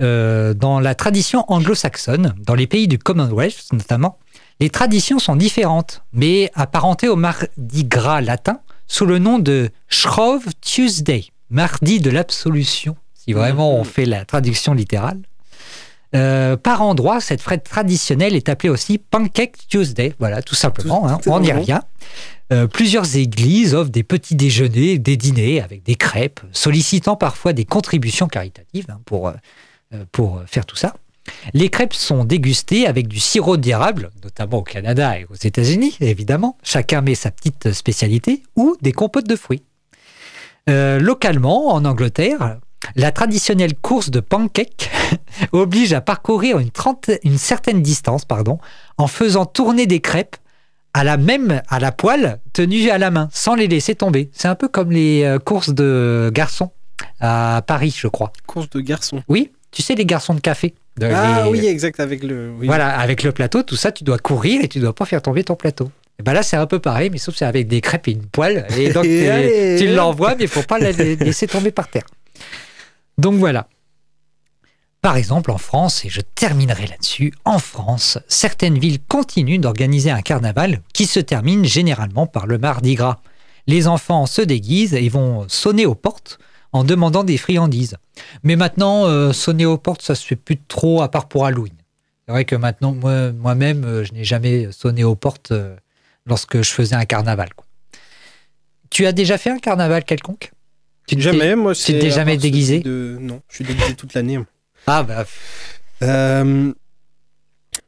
dans 0.00 0.80
la 0.80 0.94
tradition 0.94 1.44
anglo-saxonne, 1.48 2.34
dans 2.38 2.54
les 2.54 2.66
pays 2.66 2.88
du 2.88 2.98
Commonwealth 2.98 3.72
notamment, 3.72 4.18
les 4.60 4.70
traditions 4.70 5.18
sont 5.18 5.36
différentes, 5.36 6.02
mais 6.12 6.50
apparentées 6.54 7.08
au 7.08 7.16
Mardi 7.16 7.84
Gras 7.84 8.20
latin 8.20 8.60
sous 8.86 9.06
le 9.06 9.18
nom 9.18 9.38
de 9.38 9.70
Shrove 9.88 10.44
Tuesday, 10.60 11.26
mardi 11.50 12.00
de 12.00 12.10
l'absolution, 12.10 12.96
si 13.14 13.32
vraiment 13.32 13.74
on 13.78 13.84
fait 13.84 14.04
la 14.06 14.24
traduction 14.24 14.74
littérale. 14.74 15.20
Euh, 16.14 16.56
par 16.56 16.82
endroit, 16.82 17.20
cette 17.20 17.40
fête 17.42 17.64
traditionnelle 17.64 18.36
est 18.36 18.48
appelée 18.48 18.68
aussi 18.68 18.98
Pancake 18.98 19.56
Tuesday. 19.68 20.14
Voilà, 20.20 20.42
tout 20.42 20.54
simplement, 20.54 21.00
Tout- 21.00 21.06
hein, 21.08 21.18
tout 21.20 21.30
on 21.30 21.42
y 21.42 21.46
simplement. 21.46 21.60
revient. 21.60 21.80
Euh, 22.52 22.66
plusieurs 22.68 23.16
églises 23.16 23.74
offrent 23.74 23.90
des 23.90 24.04
petits 24.04 24.36
déjeuners, 24.36 24.98
des 24.98 25.16
dîners 25.16 25.60
avec 25.60 25.82
des 25.82 25.96
crêpes, 25.96 26.40
sollicitant 26.52 27.16
parfois 27.16 27.52
des 27.52 27.64
contributions 27.64 28.28
caritatives 28.28 28.86
hein, 28.90 29.00
pour, 29.06 29.28
euh, 29.28 30.04
pour 30.12 30.40
faire 30.46 30.66
tout 30.66 30.76
ça. 30.76 30.94
Les 31.54 31.70
crêpes 31.70 31.94
sont 31.94 32.24
dégustées 32.24 32.86
avec 32.86 33.08
du 33.08 33.18
sirop 33.18 33.56
d'érable, 33.56 34.10
notamment 34.22 34.58
au 34.58 34.62
Canada 34.62 35.18
et 35.18 35.24
aux 35.30 35.34
États-Unis, 35.34 35.96
évidemment. 36.00 36.58
Chacun 36.62 37.00
met 37.00 37.14
sa 37.14 37.30
petite 37.30 37.72
spécialité, 37.72 38.42
ou 38.56 38.76
des 38.82 38.92
compotes 38.92 39.26
de 39.28 39.36
fruits. 39.36 39.62
Euh, 40.68 40.98
localement, 40.98 41.68
en 41.74 41.84
Angleterre, 41.84 42.58
la 42.96 43.12
traditionnelle 43.12 43.74
course 43.74 44.10
de 44.10 44.20
pancakes 44.20 44.90
oblige 45.52 45.92
à 45.92 46.00
parcourir 46.00 46.58
une, 46.58 46.70
trente- 46.70 47.10
une 47.22 47.38
certaine 47.38 47.82
distance 47.82 48.24
pardon, 48.24 48.58
en 48.98 49.06
faisant 49.06 49.46
tourner 49.46 49.86
des 49.86 50.00
crêpes 50.00 50.36
à 50.92 51.02
la 51.04 51.16
même 51.16 51.60
à 51.68 51.80
la 51.80 51.90
poêle 51.92 52.40
tenues 52.52 52.88
à 52.90 52.98
la 52.98 53.10
main, 53.10 53.28
sans 53.32 53.54
les 53.54 53.66
laisser 53.66 53.94
tomber. 53.94 54.30
C'est 54.32 54.48
un 54.48 54.54
peu 54.54 54.68
comme 54.68 54.92
les 54.92 55.24
euh, 55.24 55.38
courses 55.38 55.70
de 55.74 56.30
garçons 56.32 56.70
à 57.20 57.62
Paris, 57.66 57.94
je 57.98 58.06
crois. 58.08 58.32
Course 58.46 58.70
de 58.70 58.80
garçons. 58.80 59.22
Oui, 59.28 59.50
tu 59.70 59.82
sais 59.82 59.94
les 59.94 60.06
garçons 60.06 60.34
de 60.34 60.40
café. 60.40 60.74
Ah 61.02 61.42
les- 61.44 61.50
oui, 61.50 61.66
exact, 61.66 61.98
avec 62.00 62.22
le. 62.22 62.52
oui. 62.58 62.66
Voilà, 62.66 62.96
avec 62.98 63.22
le 63.22 63.32
plateau, 63.32 63.62
tout 63.62 63.76
ça, 63.76 63.90
tu 63.92 64.04
dois 64.04 64.18
courir 64.18 64.62
et 64.62 64.68
tu 64.68 64.78
dois 64.78 64.94
pas 64.94 65.04
faire 65.04 65.22
tomber 65.22 65.42
ton 65.44 65.56
plateau. 65.56 65.90
Et 66.20 66.22
ben 66.22 66.32
là, 66.32 66.42
c'est 66.44 66.56
un 66.56 66.66
peu 66.66 66.78
pareil, 66.78 67.10
mais 67.10 67.18
sauf 67.18 67.34
c'est 67.34 67.44
avec 67.44 67.66
des 67.66 67.80
crêpes 67.80 68.06
et 68.06 68.12
une 68.12 68.26
poêle. 68.26 68.66
Et 68.78 68.92
donc, 68.92 69.04
Et 69.06 69.76
tu- 69.78 69.88
l'envoies, 69.92 70.36
mais 70.36 70.44
il 70.44 70.48
faut 70.48 70.62
pas 70.62 70.78
la 70.78 70.92
laisser 70.92 71.46
tomber 71.48 71.72
par 71.72 71.88
terre. 71.88 72.04
Donc 73.18 73.34
voilà. 73.34 73.66
Par 75.00 75.16
exemple, 75.16 75.50
en 75.50 75.58
France, 75.58 76.04
et 76.04 76.08
je 76.08 76.20
terminerai 76.22 76.86
là-dessus, 76.86 77.34
en 77.44 77.58
France, 77.58 78.18
certaines 78.26 78.78
villes 78.78 79.00
continuent 79.06 79.60
d'organiser 79.60 80.10
un 80.10 80.22
carnaval 80.22 80.80
qui 80.94 81.04
se 81.06 81.20
termine 81.20 81.64
généralement 81.64 82.26
par 82.26 82.46
le 82.46 82.56
mardi 82.56 82.94
gras. 82.94 83.18
Les 83.66 83.86
enfants 83.86 84.24
se 84.26 84.40
déguisent 84.40 84.94
et 84.94 85.08
vont 85.10 85.44
sonner 85.48 85.84
aux 85.84 85.94
portes 85.94 86.38
en 86.74 86.84
demandant 86.84 87.24
des 87.24 87.38
friandises. 87.38 87.96
Mais 88.42 88.56
maintenant, 88.56 89.06
euh, 89.06 89.32
sonner 89.32 89.64
aux 89.64 89.78
portes, 89.78 90.02
ça 90.02 90.14
se 90.14 90.26
fait 90.26 90.36
plus 90.36 90.58
trop, 90.58 91.00
à 91.02 91.08
part 91.08 91.28
pour 91.28 91.46
Halloween. 91.46 91.72
C'est 92.26 92.32
vrai 92.32 92.44
que 92.44 92.56
maintenant, 92.56 92.92
moi- 92.92 93.32
moi-même, 93.32 93.84
euh, 93.84 94.04
je 94.04 94.12
n'ai 94.12 94.24
jamais 94.24 94.68
sonné 94.72 95.04
aux 95.04 95.14
portes 95.14 95.52
euh, 95.52 95.76
lorsque 96.26 96.60
je 96.62 96.70
faisais 96.70 96.96
un 96.96 97.04
carnaval. 97.04 97.50
quoi. 97.54 97.64
Tu 98.90 99.06
as 99.06 99.12
déjà 99.12 99.38
fait 99.38 99.50
un 99.50 99.58
carnaval 99.58 100.04
quelconque? 100.04 100.50
Tu 101.06 101.20
Jamais, 101.20 101.54
moi, 101.54 101.74
tu 101.74 101.80
c'est. 101.82 101.98
t'es 101.98 102.10
jamais 102.10 102.36
déguisé? 102.36 102.80
de- 102.80 103.18
Non, 103.20 103.40
je 103.48 103.54
suis 103.56 103.64
déguisé 103.64 103.94
toute 103.94 104.14
l'année. 104.14 104.38
moi. 104.38 104.46
Ah 104.86 105.02
bah, 105.04 105.24
Euh, 106.02 106.72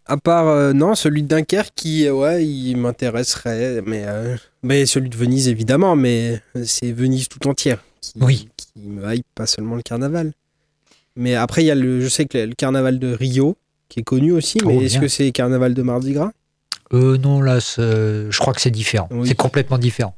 à 0.07 0.17
part, 0.17 0.47
euh, 0.47 0.73
non, 0.73 0.95
celui 0.95 1.23
de 1.25 1.29
Dunkerque 1.29 1.73
qui, 1.75 2.09
ouais, 2.09 2.47
il 2.47 2.77
m'intéresserait, 2.77 3.83
mais, 3.85 4.05
euh, 4.07 4.37
mais 4.63 4.87
celui 4.87 5.09
de 5.11 5.17
Venise, 5.17 5.49
évidemment, 5.49 5.97
mais 5.97 6.41
c'est 6.65 6.93
Venise 6.93 7.29
tout 7.29 7.47
entière 7.49 7.83
qui, 8.13 8.23
Oui. 8.23 8.49
qui 8.57 8.81
me 8.81 9.15
hype, 9.15 9.27
pas 9.35 9.47
seulement 9.47 9.75
le 9.77 9.83
carnaval. 9.83 10.33
Mais 11.17 11.35
après, 11.35 11.63
il 11.63 11.67
y 11.67 11.71
a 11.71 11.75
le, 11.75 12.01
je 12.01 12.09
sais 12.09 12.27
que 12.27 12.37
le, 12.39 12.47
le 12.47 12.55
carnaval 12.55 12.99
de 12.99 13.13
Rio, 13.13 13.57
qui 13.89 14.01
est 14.01 14.03
connu 14.05 14.33
aussi, 14.33 14.59
mais 14.67 14.77
Oh, 14.79 14.83
est-ce 14.83 14.99
que 14.99 15.09
c'est 15.09 15.31
carnaval 15.33 15.73
de 15.75 15.83
Mardi 15.83 16.13
Gras? 16.13 16.33
Euh, 16.93 17.17
non, 17.19 17.41
là, 17.41 17.59
je 17.59 18.39
crois 18.39 18.53
que 18.53 18.61
c'est 18.61 18.71
différent. 18.71 19.09
Oui. 19.11 19.27
C'est 19.29 19.35
complètement 19.35 19.79
différent. 19.79 20.15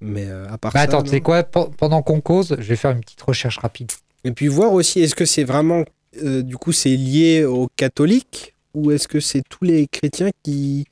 Mais 0.00 0.26
euh, 0.26 0.46
à 0.50 0.58
part 0.58 0.72
Bah, 0.72 0.80
ça, 0.80 0.84
attends, 0.84 1.02
tu 1.02 1.10
sais 1.10 1.20
quoi? 1.20 1.42
Pe- 1.42 1.70
Pendant 1.76 2.02
qu'on 2.02 2.20
cause, 2.20 2.56
je 2.58 2.62
vais 2.64 2.76
faire 2.76 2.90
une 2.92 3.00
petite 3.00 3.20
recherche 3.22 3.58
rapide. 3.58 3.90
Et 4.24 4.32
puis 4.32 4.48
voir 4.48 4.72
aussi, 4.72 5.00
est-ce 5.00 5.14
que 5.14 5.24
c'est 5.24 5.44
vraiment, 5.44 5.84
euh, 6.22 6.42
du 6.42 6.56
coup, 6.56 6.72
c'est 6.72 6.96
lié 6.96 7.44
aux 7.44 7.68
catholiques 7.76 8.54
ou 8.74 8.90
est-ce 8.90 9.08
que 9.08 9.20
c'est 9.20 9.42
tous 9.48 9.64
les 9.64 9.86
chrétiens 9.86 10.30
qui 10.42 10.86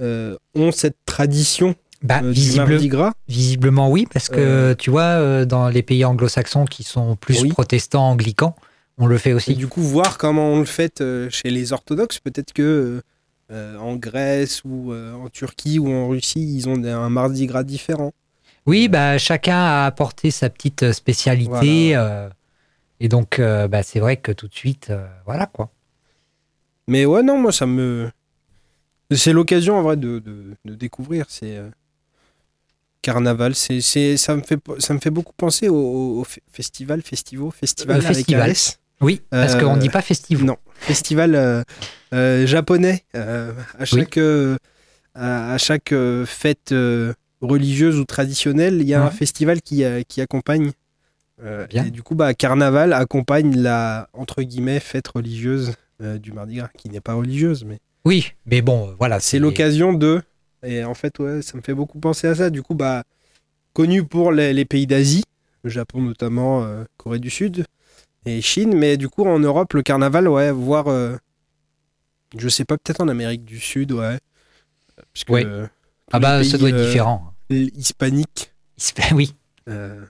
euh, 0.00 0.36
ont 0.54 0.72
cette 0.72 0.96
tradition? 1.06 1.74
Bah, 2.02 2.20
euh, 2.22 2.30
visible- 2.30 2.86
Gras 2.88 3.12
visiblement, 3.28 3.90
oui, 3.90 4.06
parce 4.12 4.28
que 4.28 4.38
Euh. 4.38 4.74
tu 4.74 4.90
vois, 4.90 5.02
euh, 5.02 5.44
dans 5.44 5.68
les 5.68 5.82
pays 5.82 6.04
anglo-saxons 6.04 6.64
qui 6.66 6.82
sont 6.84 7.16
plus 7.16 7.42
Oui. 7.42 7.48
protestants, 7.48 8.10
anglicans, 8.10 8.54
on 8.98 9.06
le 9.06 9.18
fait 9.18 9.30
Et 9.30 9.34
aussi. 9.34 9.54
du 9.54 9.66
coup, 9.66 9.80
voir 9.80 10.18
comment 10.18 10.52
on 10.52 10.58
le 10.58 10.64
fait 10.66 11.02
chez 11.30 11.50
les 11.50 11.72
orthodoxes, 11.72 12.18
peut-être 12.20 12.52
que 12.52 13.02
euh, 13.52 13.76
en 13.78 13.94
Grèce 13.96 14.62
ou 14.64 14.92
en 14.92 15.28
Turquie 15.28 15.78
ou 15.78 15.90
en 15.92 16.08
Russie, 16.08 16.56
ils 16.56 16.68
ont 16.68 16.82
un 16.84 17.08
Mardi 17.08 17.46
Gras 17.46 17.62
différent. 17.64 18.12
Oui, 18.66 18.88
bah, 18.88 19.16
chacun 19.18 19.56
a 19.56 19.86
apporté 19.86 20.30
sa 20.32 20.50
petite 20.50 20.92
spécialité. 20.92 21.96
et 23.00 23.08
donc, 23.08 23.40
bah, 23.40 23.82
c'est 23.82 24.00
vrai 24.00 24.16
que 24.16 24.32
tout 24.32 24.48
de 24.48 24.54
suite, 24.54 24.92
voilà 25.24 25.46
quoi. 25.46 25.70
Mais 26.88 27.04
ouais, 27.04 27.22
non, 27.22 27.38
moi, 27.40 27.52
ça 27.52 27.66
me. 27.66 28.10
C'est 29.12 29.32
l'occasion, 29.32 29.76
en 29.78 29.82
vrai, 29.82 29.96
de, 29.96 30.18
de- 30.18 30.54
de 30.64 30.74
découvrir. 30.74 31.26
C'est. 31.28 31.60
Euh, 33.08 33.12
Carnaval, 33.12 33.54
c'est, 33.54 33.80
c'est, 33.80 34.16
ça, 34.16 34.36
me 34.36 34.42
fait, 34.42 34.58
ça 34.78 34.94
me 34.94 34.98
fait 34.98 35.10
beaucoup 35.10 35.32
penser 35.36 35.68
au, 35.68 36.20
au 36.20 36.24
fe- 36.24 36.38
festival, 36.50 37.02
festival, 37.02 37.50
festival 37.52 37.96
Euh, 37.96 38.04
avec 38.04 38.16
festival. 38.16 38.52
Oui, 39.00 39.20
parce 39.30 39.54
Euh, 39.54 39.60
qu'on 39.60 39.76
ne 39.76 39.80
dit 39.80 39.88
pas 39.90 40.02
festif. 40.02 40.42
Non, 40.42 40.56
festival 40.80 41.34
euh, 41.34 41.62
euh, 42.14 42.46
japonais. 42.46 43.04
euh, 43.14 43.52
à 43.78 43.84
chaque, 43.84 44.16
euh, 44.18 44.56
à, 45.14 45.52
à 45.52 45.58
chaque 45.58 45.92
euh, 45.92 46.24
fête 46.26 46.72
euh, 46.72 47.12
religieuse 47.42 47.98
ou 47.98 48.04
traditionnelle, 48.04 48.80
il 48.80 48.88
y 48.88 48.94
a 48.94 49.02
un 49.04 49.10
festival 49.10 49.60
qui, 49.62 49.84
euh, 49.84 50.02
qui 50.08 50.20
accompagne. 50.20 50.70
euh, 51.42 51.66
Bien. 51.66 51.84
et 51.84 51.90
du 51.90 52.02
coup, 52.02 52.14
bah, 52.14 52.32
Carnaval 52.34 52.92
accompagne 52.94 53.54
la 53.60 54.08
entre 54.14 54.42
guillemets 54.42 54.80
fête 54.80 55.08
religieuse 55.08 55.74
euh, 56.02 56.18
du 56.18 56.32
Mardi 56.32 56.56
Gras, 56.56 56.70
qui 56.78 56.88
n'est 56.88 57.00
pas 57.02 57.12
religieuse, 57.14 57.64
mais 57.64 57.78
Oui, 58.06 58.32
mais 58.46 58.62
bon, 58.62 58.88
euh, 58.88 58.92
voilà. 58.98 59.20
c'est 59.20 59.38
l'occasion 59.38 59.92
de. 59.92 60.22
Et 60.66 60.84
en 60.84 60.94
fait, 60.94 61.18
ouais, 61.18 61.42
ça 61.42 61.56
me 61.56 61.62
fait 61.62 61.74
beaucoup 61.74 61.98
penser 61.98 62.26
à 62.26 62.34
ça. 62.34 62.50
Du 62.50 62.62
coup, 62.62 62.74
bah, 62.74 63.04
connu 63.72 64.04
pour 64.04 64.32
les, 64.32 64.52
les 64.52 64.64
pays 64.64 64.86
d'Asie, 64.86 65.24
le 65.62 65.70
Japon 65.70 66.02
notamment, 66.02 66.64
euh, 66.64 66.84
Corée 66.96 67.18
du 67.20 67.30
Sud 67.30 67.64
et 68.24 68.40
Chine, 68.42 68.74
mais 68.76 68.96
du 68.96 69.08
coup, 69.08 69.24
en 69.24 69.38
Europe, 69.38 69.72
le 69.74 69.82
carnaval, 69.82 70.28
ouais, 70.28 70.50
voir. 70.50 70.88
euh, 70.88 71.16
je 72.36 72.48
sais 72.48 72.64
pas, 72.64 72.76
peut-être 72.76 73.00
en 73.00 73.08
Amérique 73.08 73.44
du 73.44 73.60
Sud, 73.60 73.92
ouais. 73.92 74.18
Ouais. 75.28 75.44
euh, 75.46 75.66
Ah 76.12 76.18
bah, 76.18 76.42
ça 76.42 76.58
doit 76.58 76.70
être 76.70 76.74
euh, 76.74 76.86
différent. 76.86 77.32
Hispanique. 77.50 78.52
Oui, 79.14 79.34
euh, 79.70 80.04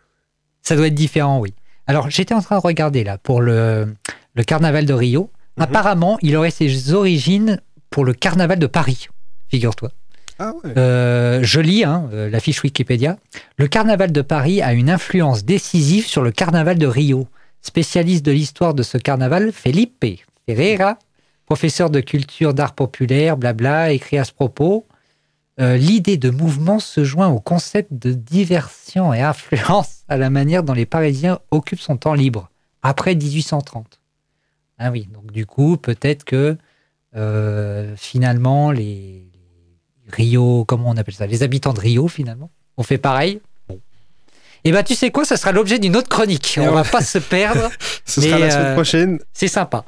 ça 0.62 0.74
doit 0.74 0.88
être 0.88 0.94
différent, 0.94 1.38
oui. 1.38 1.54
Alors, 1.86 2.10
j'étais 2.10 2.34
en 2.34 2.40
train 2.42 2.56
de 2.56 2.62
regarder 2.62 3.04
là 3.04 3.16
pour 3.16 3.40
le, 3.40 3.94
le 4.34 4.42
carnaval 4.42 4.86
de 4.86 4.92
Rio. 4.92 5.30
Mhm. 5.56 5.62
Apparemment, 5.62 6.18
il 6.22 6.34
aurait 6.36 6.50
ses 6.50 6.92
origines 6.92 7.60
pour 7.90 8.04
le 8.04 8.12
carnaval 8.12 8.58
de 8.58 8.66
Paris, 8.66 9.06
figure-toi. 9.48 9.90
Ah. 10.38 10.52
Euh, 10.76 11.40
je 11.42 11.60
lis 11.60 11.84
hein, 11.84 12.08
euh, 12.12 12.28
la 12.28 12.40
fiche 12.40 12.62
Wikipédia. 12.62 13.16
Le 13.56 13.68
carnaval 13.68 14.12
de 14.12 14.22
Paris 14.22 14.60
a 14.60 14.72
une 14.74 14.90
influence 14.90 15.44
décisive 15.44 16.06
sur 16.06 16.22
le 16.22 16.30
carnaval 16.30 16.78
de 16.78 16.86
Rio. 16.86 17.26
Spécialiste 17.62 18.24
de 18.24 18.32
l'histoire 18.32 18.74
de 18.74 18.82
ce 18.82 18.98
carnaval, 18.98 19.50
Felipe 19.50 20.04
Ferreira, 20.46 20.98
professeur 21.46 21.90
de 21.90 22.00
culture 22.00 22.54
d'art 22.54 22.74
populaire, 22.74 23.36
blabla, 23.36 23.92
écrit 23.92 24.18
à 24.18 24.24
ce 24.24 24.32
propos. 24.32 24.86
euh, 25.58 25.76
L'idée 25.76 26.16
de 26.18 26.30
mouvement 26.30 26.78
se 26.78 27.02
joint 27.02 27.28
au 27.28 27.40
concept 27.40 27.92
de 27.92 28.12
diversion 28.12 29.12
et 29.14 29.22
influence 29.22 30.04
à 30.08 30.16
la 30.16 30.30
manière 30.30 30.62
dont 30.62 30.74
les 30.74 30.86
Parisiens 30.86 31.38
occupent 31.50 31.80
son 31.80 31.96
temps 31.96 32.14
libre, 32.14 32.50
après 32.82 33.14
1830. 33.14 34.00
Ah 34.78 34.90
oui, 34.90 35.08
donc 35.12 35.32
du 35.32 35.46
coup, 35.46 35.78
peut-être 35.78 36.24
que 36.24 36.56
finalement, 37.96 38.70
les 38.70 39.25
Rio, 40.12 40.64
comment 40.66 40.90
on 40.90 40.96
appelle 40.96 41.14
ça 41.14 41.26
Les 41.26 41.42
habitants 41.42 41.72
de 41.72 41.80
Rio, 41.80 42.08
finalement, 42.08 42.50
ont 42.76 42.82
fait 42.82 42.98
pareil. 42.98 43.40
Et 44.64 44.72
ben, 44.72 44.82
tu 44.82 44.94
sais 44.94 45.10
quoi 45.10 45.24
Ça 45.24 45.36
sera 45.36 45.52
l'objet 45.52 45.78
d'une 45.78 45.96
autre 45.96 46.08
chronique. 46.08 46.58
On 46.60 46.68
on 46.68 46.72
va 46.72 46.82
pas 46.84 47.02
se 47.02 47.18
perdre. 47.18 47.70
Ce 48.04 48.20
mais, 48.20 48.26
sera 48.28 48.38
la 48.38 48.50
semaine 48.50 48.66
euh, 48.66 48.74
prochaine. 48.74 49.18
C'est 49.32 49.48
sympa. 49.48 49.84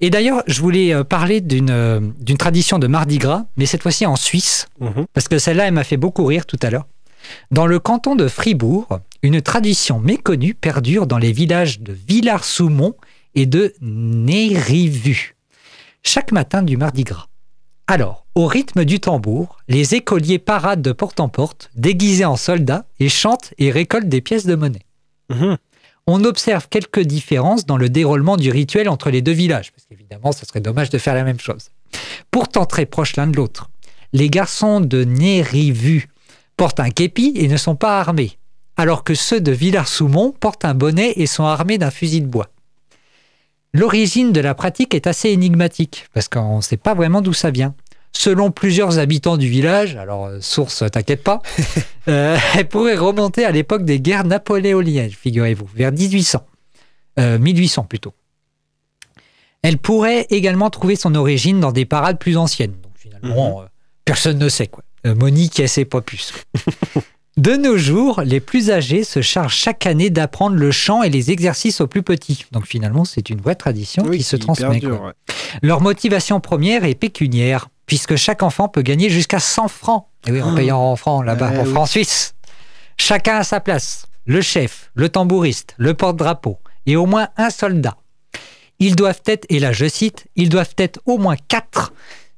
Et 0.00 0.08
d'ailleurs, 0.10 0.42
je 0.46 0.60
voulais 0.60 0.94
euh, 0.94 1.02
parler 1.02 1.40
d'une 1.40 1.70
euh, 1.70 2.00
d'une 2.20 2.36
tradition 2.36 2.78
de 2.78 2.86
Mardi 2.86 3.18
Gras, 3.18 3.46
mais 3.56 3.66
cette 3.66 3.82
fois-ci 3.82 4.06
en 4.06 4.14
Suisse, 4.16 4.68
Mhm. 4.78 5.06
parce 5.12 5.26
que 5.26 5.38
celle-là, 5.38 5.66
elle 5.66 5.74
m'a 5.74 5.82
fait 5.84 5.96
beaucoup 5.96 6.24
rire 6.24 6.46
tout 6.46 6.58
à 6.62 6.70
l'heure. 6.70 6.86
Dans 7.50 7.66
le 7.66 7.78
canton 7.80 8.14
de 8.14 8.28
Fribourg, 8.28 9.00
une 9.22 9.42
tradition 9.42 9.98
méconnue 9.98 10.54
perdure 10.54 11.06
dans 11.08 11.18
les 11.18 11.32
villages 11.32 11.80
de 11.80 11.92
Villars-sous-Mont 11.92 12.94
et 13.34 13.46
de 13.46 13.74
Nérivu. 13.80 15.34
Chaque 16.02 16.32
matin 16.32 16.62
du 16.62 16.76
Mardi 16.76 17.04
Gras. 17.04 17.26
Alors, 17.90 18.24
au 18.36 18.46
rythme 18.46 18.84
du 18.84 19.00
tambour, 19.00 19.56
les 19.66 19.96
écoliers 19.96 20.38
paradent 20.38 20.80
de 20.80 20.92
porte 20.92 21.18
en 21.18 21.28
porte, 21.28 21.70
déguisés 21.74 22.24
en 22.24 22.36
soldats, 22.36 22.84
et 23.00 23.08
chantent 23.08 23.52
et 23.58 23.72
récoltent 23.72 24.08
des 24.08 24.20
pièces 24.20 24.46
de 24.46 24.54
monnaie 24.54 24.86
Mhm. 25.28 25.56
on 26.06 26.22
observe 26.22 26.68
quelques 26.68 27.00
différences 27.00 27.66
dans 27.66 27.76
le 27.76 27.88
déroulement 27.88 28.36
du 28.36 28.52
rituel 28.52 28.88
entre 28.88 29.10
les 29.10 29.22
deux 29.22 29.32
villages, 29.32 29.72
parce 29.72 29.86
qu'évidemment, 29.86 30.30
ce 30.30 30.46
serait 30.46 30.60
dommage 30.60 30.90
de 30.90 30.98
faire 30.98 31.16
la 31.16 31.24
même 31.24 31.40
chose. 31.40 31.70
Pourtant 32.30 32.64
très 32.64 32.86
proches 32.86 33.16
l'un 33.16 33.26
de 33.26 33.36
l'autre. 33.36 33.70
Les 34.12 34.30
garçons 34.30 34.80
de 34.80 35.02
Nérivu 35.02 36.08
portent 36.56 36.78
un 36.78 36.90
képi 36.90 37.32
et 37.34 37.48
ne 37.48 37.56
sont 37.56 37.74
pas 37.74 37.98
armés, 37.98 38.38
alors 38.76 39.02
que 39.02 39.16
ceux 39.16 39.40
de 39.40 39.50
Villars-sous-Mont 39.50 40.30
portent 40.38 40.64
un 40.64 40.74
bonnet 40.74 41.14
et 41.16 41.26
sont 41.26 41.44
armés 41.44 41.78
d'un 41.78 41.90
fusil 41.90 42.20
de 42.20 42.28
bois. 42.28 42.50
L'origine 43.72 44.32
de 44.32 44.40
la 44.40 44.54
pratique 44.54 44.94
est 44.94 45.06
assez 45.06 45.30
énigmatique, 45.30 46.06
parce 46.12 46.28
qu'on 46.28 46.56
ne 46.56 46.62
sait 46.62 46.76
pas 46.76 46.94
vraiment 46.94 47.22
d'où 47.22 47.32
ça 47.32 47.50
vient. 47.50 47.74
Selon 48.12 48.50
plusieurs 48.50 48.98
habitants 48.98 49.36
du 49.36 49.48
village, 49.48 49.94
alors 49.94 50.26
euh, 50.26 50.40
source, 50.40 50.82
t'inquiète 50.90 51.22
pas, 51.22 51.40
euh, 52.08 52.36
elle 52.56 52.68
pourrait 52.68 52.96
remonter 52.96 53.44
à 53.44 53.52
l'époque 53.52 53.84
des 53.84 54.00
guerres 54.00 54.24
napoléoniennes, 54.24 55.10
figurez-vous, 55.10 55.68
vers 55.74 55.92
1800, 55.92 56.44
euh, 57.20 57.38
1800 57.38 57.84
plutôt. 57.84 58.14
Elle 59.62 59.78
pourrait 59.78 60.26
également 60.30 60.70
trouver 60.70 60.96
son 60.96 61.14
origine 61.14 61.60
dans 61.60 61.72
des 61.72 61.84
parades 61.84 62.18
plus 62.18 62.36
anciennes. 62.36 62.74
Donc 62.82 62.92
finalement, 62.96 63.62
euh, 63.62 63.64
personne 64.04 64.38
ne 64.38 64.48
sait 64.48 64.66
quoi. 64.68 64.82
Euh, 65.06 65.14
Monique, 65.14 65.62
pas 65.90 66.00
plus. 66.00 66.32
quoi. 66.32 67.02
De 67.36 67.56
nos 67.56 67.78
jours, 67.78 68.22
les 68.24 68.40
plus 68.40 68.70
âgés 68.70 69.04
se 69.04 69.22
chargent 69.22 69.54
chaque 69.54 69.86
année 69.86 70.10
d'apprendre 70.10 70.56
le 70.56 70.70
chant 70.70 71.02
et 71.02 71.10
les 71.10 71.30
exercices 71.30 71.80
aux 71.80 71.86
plus 71.86 72.02
petits. 72.02 72.44
Donc 72.52 72.66
finalement, 72.66 73.04
c'est 73.04 73.30
une 73.30 73.40
vraie 73.40 73.54
tradition 73.54 74.04
Oui, 74.06 74.18
qui 74.18 74.22
se 74.24 74.36
transmet. 74.36 74.84
ouais. 74.84 75.12
Leur 75.62 75.80
motivation 75.80 76.40
première 76.40 76.84
est 76.84 76.94
pécuniaire, 76.96 77.68
puisque 77.86 78.16
chaque 78.16 78.42
enfant 78.42 78.68
peut 78.68 78.82
gagner 78.82 79.10
jusqu'à 79.10 79.38
100 79.40 79.68
francs. 79.68 80.06
Et 80.26 80.32
oui, 80.32 80.42
en 80.42 80.52
Ah. 80.52 80.56
payant 80.56 80.78
en 80.80 80.96
francs 80.96 81.24
là-bas, 81.24 81.52
Eh 81.54 81.58
en 81.58 81.64
oui. 81.64 81.70
francs 81.72 81.88
suisses. 81.88 82.34
Chacun 82.96 83.36
à 83.36 83.44
sa 83.44 83.60
place. 83.60 84.06
Le 84.26 84.42
chef, 84.42 84.90
le 84.94 85.08
tambouriste, 85.08 85.74
le 85.78 85.94
porte-drapeau 85.94 86.58
et 86.86 86.96
au 86.96 87.06
moins 87.06 87.28
un 87.36 87.50
soldat. 87.50 87.96
Ils 88.80 88.96
doivent 88.96 89.22
être, 89.26 89.46
et 89.48 89.58
là 89.60 89.72
je 89.72 89.86
cite, 89.88 90.26
ils 90.36 90.48
doivent 90.48 90.74
être 90.78 91.00
au 91.06 91.16
moins 91.16 91.36
quatre. 91.48 91.92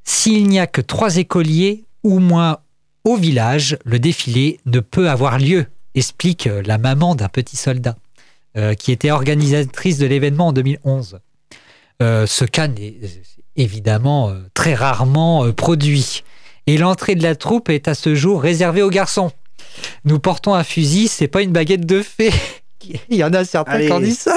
S'il 0.04 0.48
n'y 0.48 0.58
a 0.60 0.66
que 0.66 0.80
trois 0.80 1.16
écoliers 1.16 1.84
ou 2.04 2.18
moins 2.18 2.58
au 3.04 3.16
village, 3.16 3.78
le 3.84 3.98
défilé 3.98 4.60
ne 4.66 4.80
peut 4.80 5.08
avoir 5.10 5.38
lieu, 5.38 5.66
explique 5.94 6.48
la 6.64 6.78
maman 6.78 7.14
d'un 7.14 7.28
petit 7.28 7.56
soldat, 7.56 7.96
euh, 8.56 8.74
qui 8.74 8.92
était 8.92 9.10
organisatrice 9.10 9.98
de 9.98 10.06
l'événement 10.06 10.48
en 10.48 10.52
2011. 10.52 11.18
Euh, 12.02 12.26
ce 12.26 12.44
cas 12.44 12.68
n'est 12.68 12.96
euh, 13.02 13.08
évidemment 13.56 14.30
euh, 14.30 14.40
très 14.54 14.74
rarement 14.74 15.52
produit. 15.52 16.24
Et 16.66 16.76
l'entrée 16.76 17.14
de 17.14 17.22
la 17.22 17.36
troupe 17.36 17.68
est 17.68 17.88
à 17.88 17.94
ce 17.94 18.14
jour 18.14 18.42
réservée 18.42 18.82
aux 18.82 18.90
garçons. 18.90 19.32
Nous 20.04 20.18
portons 20.18 20.54
un 20.54 20.64
fusil, 20.64 21.08
c'est 21.08 21.28
pas 21.28 21.42
une 21.42 21.52
baguette 21.52 21.86
de 21.86 22.02
fée. 22.02 22.32
Il 23.08 23.16
y 23.16 23.24
en 23.24 23.32
a 23.32 23.44
certains 23.44 23.80
qui 23.80 23.92
en 23.92 24.00
disent 24.00 24.20
ça. 24.20 24.36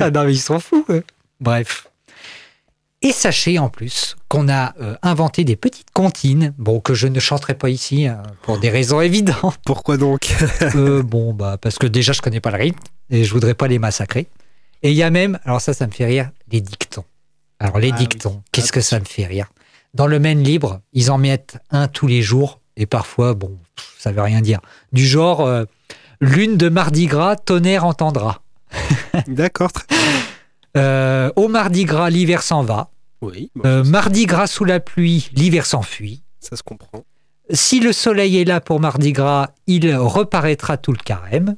ah 0.00 0.10
non, 0.10 0.24
mais 0.24 0.32
ils 0.32 0.40
sont 0.40 0.58
fous. 0.58 0.84
eux. 0.88 1.04
Bref. 1.40 1.86
Et 3.06 3.12
sachez 3.12 3.60
en 3.60 3.68
plus 3.68 4.16
qu'on 4.28 4.48
a 4.48 4.74
euh, 4.80 4.96
inventé 5.02 5.44
des 5.44 5.54
petites 5.54 5.92
comptines, 5.92 6.52
bon, 6.58 6.80
que 6.80 6.92
je 6.92 7.06
ne 7.06 7.20
chanterai 7.20 7.54
pas 7.54 7.70
ici 7.70 8.08
hein, 8.08 8.20
pour 8.42 8.58
des 8.58 8.68
raisons 8.68 9.00
évidentes. 9.10 9.58
Pourquoi 9.64 9.96
donc? 9.96 10.34
Euh, 10.74 11.04
bon, 11.04 11.32
bah, 11.32 11.56
parce 11.56 11.78
que 11.78 11.86
déjà, 11.86 12.12
je 12.12 12.20
connais 12.20 12.40
pas 12.40 12.50
le 12.50 12.56
rythme 12.58 12.80
et 13.10 13.22
je 13.22 13.32
voudrais 13.32 13.54
pas 13.54 13.68
les 13.68 13.78
massacrer. 13.78 14.26
Et 14.82 14.90
il 14.90 14.96
y 14.96 15.04
a 15.04 15.10
même, 15.10 15.38
alors 15.44 15.60
ça, 15.60 15.72
ça 15.72 15.86
me 15.86 15.92
fait 15.92 16.04
rire, 16.04 16.30
les 16.50 16.60
dictons. 16.60 17.04
Alors, 17.60 17.78
les 17.78 17.92
Ah 17.92 17.96
dictons, 17.96 18.32
oui. 18.38 18.42
qu'est-ce 18.50 18.72
que 18.72 18.80
ça 18.80 18.98
me 18.98 19.04
fait 19.04 19.24
rire? 19.26 19.46
Dans 19.94 20.08
le 20.08 20.18
Maine 20.18 20.42
libre, 20.42 20.80
ils 20.92 21.12
en 21.12 21.18
mettent 21.18 21.58
un 21.70 21.86
tous 21.86 22.08
les 22.08 22.22
jours 22.22 22.60
et 22.76 22.86
parfois, 22.86 23.34
bon, 23.34 23.56
pff, 23.76 23.94
ça 24.00 24.10
veut 24.10 24.20
rien 24.20 24.40
dire. 24.40 24.58
Du 24.92 25.06
genre, 25.06 25.42
euh, 25.42 25.64
lune 26.20 26.56
de 26.56 26.68
Mardi 26.68 27.06
Gras, 27.06 27.36
tonnerre 27.36 27.84
entendra. 27.84 28.42
D'accord. 29.28 29.70
Euh, 30.76 31.30
au 31.36 31.46
Mardi 31.48 31.84
Gras, 31.84 32.10
l'hiver 32.10 32.42
s'en 32.42 32.62
va. 32.64 32.90
Oui, 33.22 33.50
bon, 33.54 33.66
Euh, 33.66 33.84
mardi 33.84 34.26
Gras 34.26 34.46
sous 34.46 34.64
la 34.64 34.80
pluie, 34.80 35.30
l'hiver 35.34 35.66
s'enfuit. 35.66 36.22
ça 36.40 36.56
se 36.56 36.62
comprend. 36.62 37.04
Si 37.50 37.80
le 37.80 37.92
soleil 37.92 38.38
est 38.38 38.44
là 38.44 38.60
pour 38.60 38.80
Mardi 38.80 39.12
Gras, 39.12 39.50
il 39.66 39.94
reparaîtra 39.94 40.76
tout 40.76 40.92
le 40.92 40.98
carême. 40.98 41.54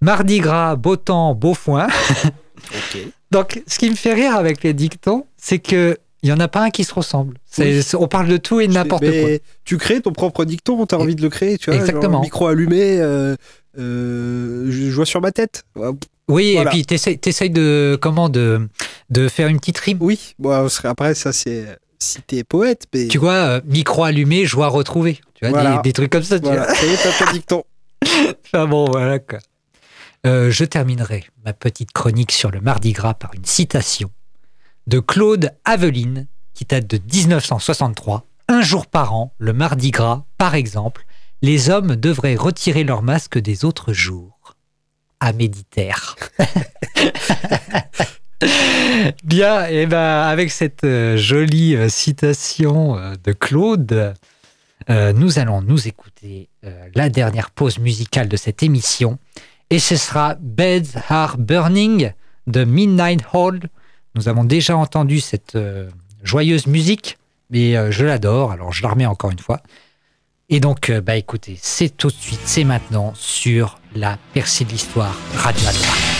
Mardi 0.00 0.40
Gras, 0.40 0.76
beau 0.76 0.96
temps, 0.96 1.34
beau 1.34 1.54
foin. 1.54 1.86
Donc, 3.30 3.62
ce 3.66 3.78
qui 3.78 3.90
me 3.90 3.94
fait 3.94 4.14
rire 4.14 4.34
avec 4.36 4.62
les 4.62 4.74
dictons, 4.74 5.26
c'est 5.36 5.58
que 5.58 5.98
il 6.22 6.30
y 6.30 6.32
en 6.32 6.40
a 6.40 6.48
pas 6.48 6.62
un 6.62 6.70
qui 6.70 6.84
se 6.84 6.94
ressemble. 6.94 7.36
On 7.98 8.08
parle 8.08 8.28
de 8.28 8.38
tout 8.38 8.58
et 8.60 8.66
de 8.66 8.72
n'importe 8.72 9.04
quoi. 9.04 9.28
Tu 9.64 9.76
crées 9.76 10.00
ton 10.00 10.12
propre 10.12 10.44
dicton, 10.46 10.86
t'as 10.86 10.96
Et- 10.98 11.02
envie 11.02 11.14
de 11.14 11.20
le 11.22 11.28
créer, 11.28 11.58
tu 11.58 11.70
vois. 11.70 11.78
Exactement. 11.78 12.12
genre, 12.14 12.22
micro 12.22 12.46
allumé, 12.46 12.98
euh, 13.00 13.36
euh, 13.78 14.66
je 14.70 14.90
vois 14.90 15.06
sur 15.06 15.20
ma 15.20 15.32
tête. 15.32 15.64
Oui, 16.28 16.54
Voilà. 16.54 16.70
et 16.70 16.72
puis 16.72 16.84
t'essayes 16.86 17.18
t'essayes 17.18 17.50
de 17.50 17.98
comment 18.00 18.28
de 18.28 18.68
de 19.10 19.28
faire 19.28 19.48
une 19.48 19.58
petite 19.58 19.78
rime. 19.78 19.98
Oui, 20.00 20.34
bon, 20.38 20.50
après, 20.84 21.14
ça, 21.14 21.32
c'est 21.32 21.66
si 21.98 22.20
t'es 22.22 22.44
poète, 22.44 22.86
mais. 22.94 23.08
Tu 23.08 23.18
vois, 23.18 23.32
euh, 23.34 23.60
micro 23.66 24.04
allumé, 24.04 24.44
joie 24.46 24.68
retrouvée. 24.68 25.20
Tu 25.34 25.44
vois, 25.46 25.50
Voilà. 25.50 25.76
des, 25.78 25.82
des 25.90 25.92
trucs 25.92 26.10
comme 26.10 26.22
ça. 26.22 26.38
Tu 26.38 26.44
Voilà, 26.46 26.72
ça 26.74 26.86
y 26.86 26.90
est, 26.90 26.96
t'as 26.96 27.24
ton 27.26 27.32
dicton. 27.32 27.64
Enfin 28.46 28.66
bon, 28.66 28.84
voilà 28.90 29.18
quoi. 29.18 29.38
Euh, 30.26 30.50
je 30.50 30.64
terminerai 30.64 31.24
ma 31.44 31.52
petite 31.52 31.92
chronique 31.92 32.32
sur 32.32 32.50
le 32.50 32.60
Mardi 32.60 32.92
Gras 32.92 33.14
par 33.14 33.34
une 33.34 33.44
citation 33.44 34.10
de 34.86 34.98
Claude 35.00 35.50
Aveline, 35.64 36.26
qui 36.54 36.64
date 36.64 36.86
de 36.86 36.96
1963. 36.96 38.24
Un 38.48 38.60
jour 38.60 38.86
par 38.86 39.14
an, 39.14 39.34
le 39.38 39.52
Mardi 39.52 39.90
Gras, 39.90 40.24
par 40.38 40.54
exemple, 40.54 41.04
les 41.44 41.68
hommes 41.68 41.96
devraient 41.96 42.36
retirer 42.36 42.84
leur 42.84 43.02
masque 43.02 43.38
des 43.38 43.66
autres 43.66 43.92
jours. 43.92 44.54
À 45.20 45.34
méditaire. 45.34 46.16
Bien, 49.24 49.66
et 49.66 49.84
ben 49.84 50.22
avec 50.22 50.50
cette 50.50 50.84
euh, 50.84 51.18
jolie 51.18 51.76
euh, 51.76 51.90
citation 51.90 52.96
euh, 52.96 53.12
de 53.22 53.32
Claude, 53.32 54.14
nous 54.88 55.38
allons 55.38 55.60
nous 55.62 55.88
écouter 55.88 56.50
la 56.94 57.08
dernière 57.08 57.50
pause 57.50 57.78
musicale 57.78 58.28
de 58.28 58.36
cette 58.36 58.62
émission. 58.62 59.18
Et 59.70 59.78
ce 59.78 59.96
sera 59.96 60.36
Beds 60.38 61.00
Are 61.08 61.38
Burning 61.38 62.12
de 62.46 62.64
Midnight 62.64 63.22
Hall. 63.32 63.60
Nous 64.14 64.28
avons 64.28 64.44
déjà 64.44 64.76
entendu 64.76 65.20
cette 65.20 65.56
joyeuse 66.22 66.66
musique, 66.66 67.16
mais 67.48 67.90
je 67.90 68.04
l'adore, 68.04 68.52
alors 68.52 68.74
je 68.74 68.82
la 68.82 68.90
remets 68.90 69.06
encore 69.06 69.30
une 69.30 69.38
fois. 69.38 69.62
Et 70.54 70.60
donc, 70.60 70.88
euh, 70.88 71.00
bah 71.00 71.16
écoutez, 71.16 71.58
c'est 71.60 71.96
tout 71.96 72.06
de 72.06 72.12
suite, 72.12 72.38
c'est 72.44 72.62
maintenant 72.62 73.12
sur 73.16 73.80
la 73.96 74.16
percée 74.34 74.64
de 74.64 74.70
l'histoire 74.70 75.12
Radio 75.34 75.66
Alpha. 75.66 76.14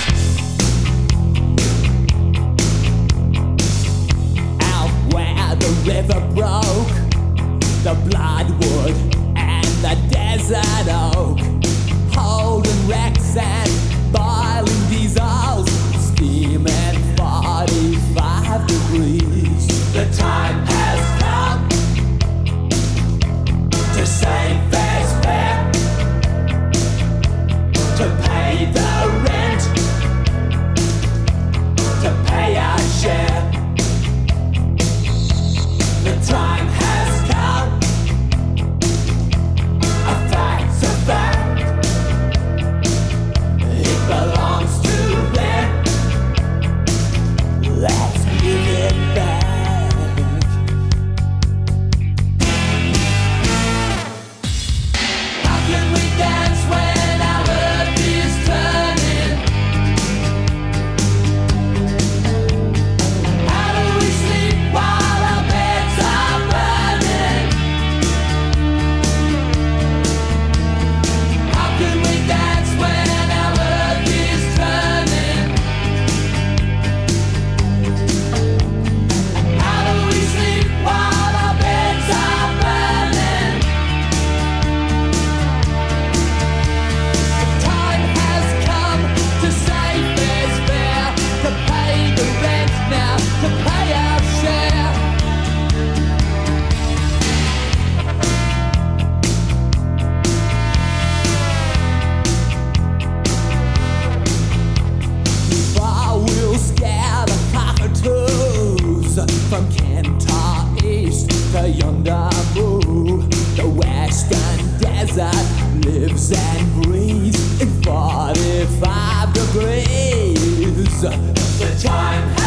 The 121.05 121.83
time 121.83 122.44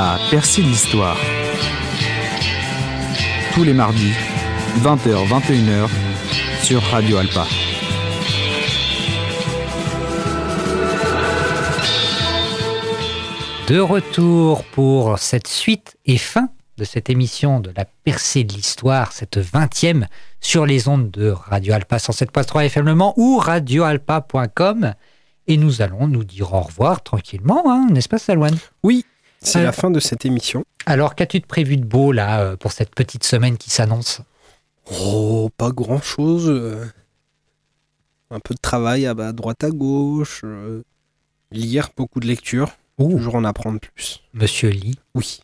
à 0.00 0.16
Percy 0.30 0.62
de 0.62 0.68
l'Histoire. 0.68 1.16
Tous 3.52 3.64
les 3.64 3.72
mardis, 3.72 4.12
20h-21h, 4.78 5.88
sur 6.62 6.80
Radio 6.82 7.16
Alpa. 7.16 7.44
De 13.66 13.80
retour 13.80 14.62
pour 14.66 15.18
cette 15.18 15.48
suite 15.48 15.96
et 16.06 16.16
fin 16.16 16.48
de 16.76 16.84
cette 16.84 17.10
émission 17.10 17.58
de 17.58 17.72
la 17.76 17.84
percée 17.84 18.44
de 18.44 18.52
l'histoire, 18.52 19.10
cette 19.10 19.38
20e, 19.38 20.06
sur 20.40 20.64
les 20.64 20.86
ondes 20.86 21.10
de 21.10 21.30
Radio 21.30 21.74
Alpa 21.74 21.96
107.3 21.96 22.66
FM 22.66 22.86
Le 22.86 22.94
Mans 22.94 23.14
ou 23.16 23.38
radioalpa.com. 23.38 24.94
Et 25.48 25.56
nous 25.56 25.82
allons 25.82 26.06
nous 26.06 26.22
dire 26.22 26.54
au 26.54 26.60
revoir 26.60 27.02
tranquillement, 27.02 27.64
hein, 27.66 27.88
n'est-ce 27.90 28.06
hein, 28.06 28.10
pas, 28.10 28.18
Salouane 28.18 28.58
Oui, 28.84 29.04
c'est 29.42 29.62
la 29.62 29.68
euh, 29.68 29.72
fin 29.72 29.90
de 29.90 30.00
cette 30.00 30.24
émission. 30.24 30.64
Alors, 30.86 31.14
qu'as-tu 31.14 31.40
de 31.40 31.46
prévu 31.46 31.76
de 31.76 31.84
beau, 31.84 32.12
là, 32.12 32.40
euh, 32.40 32.56
pour 32.56 32.72
cette 32.72 32.94
petite 32.94 33.24
semaine 33.24 33.56
qui 33.56 33.70
s'annonce? 33.70 34.20
Oh, 35.00 35.50
pas 35.56 35.70
grand-chose. 35.70 36.48
Euh. 36.48 36.84
Un 38.30 38.40
peu 38.40 38.54
de 38.54 38.60
travail 38.60 39.06
à 39.06 39.14
droite 39.32 39.64
à 39.64 39.70
gauche. 39.70 40.44
Lire 41.50 41.88
beaucoup 41.96 42.20
de 42.20 42.26
lectures. 42.26 42.72
Toujours 42.98 43.36
en 43.36 43.44
apprendre 43.44 43.78
plus. 43.80 44.22
Monsieur 44.34 44.70
Lee? 44.70 44.98
Oui. 45.14 45.40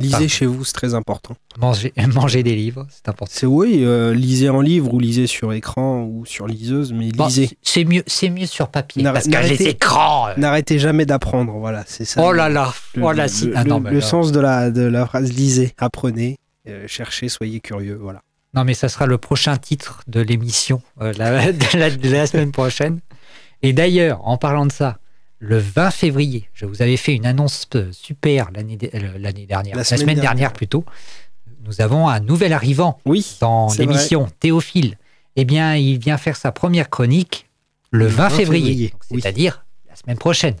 Lisez 0.00 0.14
Enfin, 0.14 0.28
chez 0.28 0.46
vous, 0.46 0.64
c'est 0.64 0.74
très 0.74 0.94
important. 0.94 1.34
manger, 1.58 1.92
manger 2.14 2.44
des 2.44 2.54
livres, 2.54 2.86
c'est 2.88 3.08
important. 3.08 3.32
C'est 3.34 3.46
oui, 3.46 3.80
euh, 3.82 4.14
lisez 4.14 4.48
en 4.48 4.60
livre 4.60 4.94
ou 4.94 5.00
lisez 5.00 5.26
sur 5.26 5.52
écran 5.52 6.02
ou 6.04 6.24
sur 6.24 6.46
liseuse, 6.46 6.92
mais 6.92 7.10
Bon, 7.10 7.26
lisez. 7.26 7.50
c'est 7.62 7.84
mieux, 7.84 8.04
c'est 8.06 8.30
mieux 8.30 8.46
sur 8.46 8.68
papier. 8.68 9.02
Parce 9.02 9.26
que 9.26 9.48
les 9.48 9.60
écrans. 9.66 10.28
euh, 10.28 10.34
N'arrêtez 10.36 10.78
jamais 10.78 11.04
d'apprendre, 11.04 11.52
voilà, 11.54 11.82
c'est 11.88 12.04
ça. 12.04 12.22
oh 12.24 12.30
là 12.32 12.48
là, 12.48 12.72
Le, 12.94 13.02
oh 13.02 13.10
là, 13.10 13.24
le- 13.24 13.28
si. 13.28 13.46
le- 13.46 13.54
ah 13.56 13.64
non, 13.64 13.80
mais 13.80 13.90
le 13.90 13.98
là- 13.98 14.04
sens 14.04 14.30
de 14.30 14.38
la, 14.38 14.70
de 14.70 14.82
la 14.82 15.04
phrase 15.04 15.32
lisez, 15.32 15.74
apprenez, 15.78 16.36
euh, 16.68 16.84
cherchez, 16.86 17.28
soyez 17.28 17.58
curieux, 17.58 17.98
voilà. 18.00 18.22
Non, 18.54 18.62
mais 18.64 18.74
ça 18.74 18.88
sera 18.88 19.06
le 19.06 19.18
prochain 19.18 19.56
titre 19.56 20.02
de 20.06 20.20
l'émission 20.20 20.80
la, 21.00 21.10
de, 21.52 21.76
la, 21.76 21.90
de 21.90 22.08
la 22.08 22.26
semaine 22.28 22.52
prochaine. 22.52 23.00
Et 23.62 23.72
d'ailleurs, 23.72 24.20
en 24.28 24.36
parlant 24.36 24.64
de 24.64 24.70
ça, 24.72 24.98
le 25.40 25.58
20 25.58 25.90
février, 25.90 26.48
je 26.52 26.66
vous 26.66 26.82
avais 26.82 26.96
fait 26.96 27.14
une 27.14 27.26
annonce 27.26 27.68
euh, 27.76 27.90
super 27.92 28.50
l'année 28.52 28.78
euh, 28.94 29.18
l'année 29.18 29.46
dernière, 29.46 29.76
La 29.76 29.80
la, 29.80 29.84
semaine 29.84 30.06
dernière, 30.06 30.22
dernière. 30.22 30.52
plutôt. 30.52 30.84
Nous 31.64 31.80
avons 31.80 32.08
un 32.08 32.20
nouvel 32.20 32.52
arrivant 32.52 32.98
Oui, 33.04 33.36
dans 33.40 33.68
l'émission, 33.74 34.28
Théophile. 34.40 34.96
Eh 35.36 35.44
bien, 35.44 35.76
il 35.76 35.98
vient 35.98 36.16
faire 36.18 36.36
sa 36.36 36.50
première 36.50 36.90
chronique 36.90 37.46
le, 37.90 38.06
20, 38.06 38.30
février, 38.30 38.94
oui. 39.10 39.20
c'est-à-dire 39.20 39.64
la 39.88 39.96
semaine 39.96 40.18
prochaine. 40.18 40.56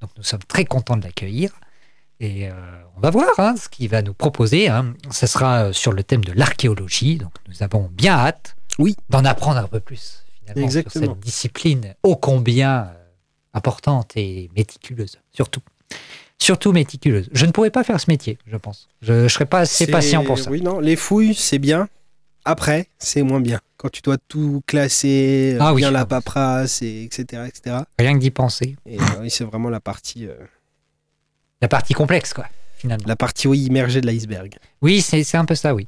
Donc 0.00 0.10
nous 0.16 0.22
sommes 0.22 0.42
très 0.46 0.64
contents 0.64 0.96
de 0.96 1.04
l'accueillir. 1.04 1.50
Et 2.20 2.48
euh, 2.48 2.52
on 2.96 3.00
va 3.00 3.10
voir 3.10 3.28
hein, 3.38 3.54
ce 3.56 3.68
qu'il 3.68 3.88
va 3.88 4.02
nous 4.02 4.12
proposer. 4.12 4.68
Hein. 4.68 4.94
Ce 5.10 5.26
sera 5.26 5.72
sur 5.72 5.92
le 5.92 6.02
thème 6.02 6.22
de 6.24 6.32
l'archéologie. 6.32 7.16
Donc 7.16 7.32
nous 7.48 7.62
avons 7.62 7.88
bien 7.92 8.14
hâte 8.14 8.56
Oui. 8.78 8.94
d'en 9.08 9.24
apprendre 9.24 9.58
un 9.58 9.66
peu 9.68 9.80
plus 9.80 10.24
finalement 10.40 10.64
Exactement. 10.66 11.04
sur 11.06 11.12
cette 11.14 11.20
discipline 11.20 11.94
ô 12.02 12.16
combien 12.16 12.90
importante 13.54 14.12
et 14.16 14.50
méticuleuse, 14.56 15.18
surtout. 15.32 15.60
Surtout 16.38 16.72
méticuleuse. 16.72 17.28
Je 17.32 17.44
ne 17.46 17.50
pourrais 17.50 17.70
pas 17.70 17.84
faire 17.84 18.00
ce 18.00 18.10
métier, 18.10 18.38
je 18.46 18.56
pense. 18.56 18.88
Je 19.02 19.12
ne 19.12 19.28
serais 19.28 19.46
pas 19.46 19.60
assez 19.60 19.86
patient 19.86 20.24
pour 20.24 20.38
ça. 20.38 20.50
Oui, 20.50 20.62
non, 20.62 20.80
les 20.80 20.96
fouilles, 20.96 21.34
c'est 21.34 21.58
bien. 21.58 21.88
Après, 22.46 22.88
c'est 22.98 23.22
moins 23.22 23.40
bien. 23.40 23.60
Quand 23.76 23.90
tu 23.90 24.00
dois 24.00 24.16
tout 24.16 24.62
classer, 24.66 25.56
Ah 25.60 25.74
oui. 25.74 25.82
bien 25.82 25.90
la 25.90 26.06
paperasse, 26.06 26.80
et 26.80 27.02
etc., 27.04 27.42
etc. 27.46 27.76
Rien 27.98 28.14
que 28.14 28.18
d'y 28.18 28.30
penser. 28.30 28.76
Et 28.86 28.98
euh, 28.98 29.02
oui, 29.20 29.30
c'est 29.30 29.44
vraiment 29.44 29.68
la 29.68 29.80
partie, 29.80 30.26
euh, 30.26 30.34
La 31.60 31.68
partie 31.68 31.92
complexe, 31.92 32.32
quoi, 32.32 32.46
finalement. 32.78 33.04
la 33.06 33.16
partie 33.16 33.46
oui, 33.46 33.58
immergée 33.60 34.00
de 34.00 34.06
l'iceberg. 34.06 34.56
Oui, 34.80 35.02
c'est 35.02 35.34
un 35.36 35.44
peu 35.44 35.54
ça, 35.54 35.74
oui. 35.74 35.86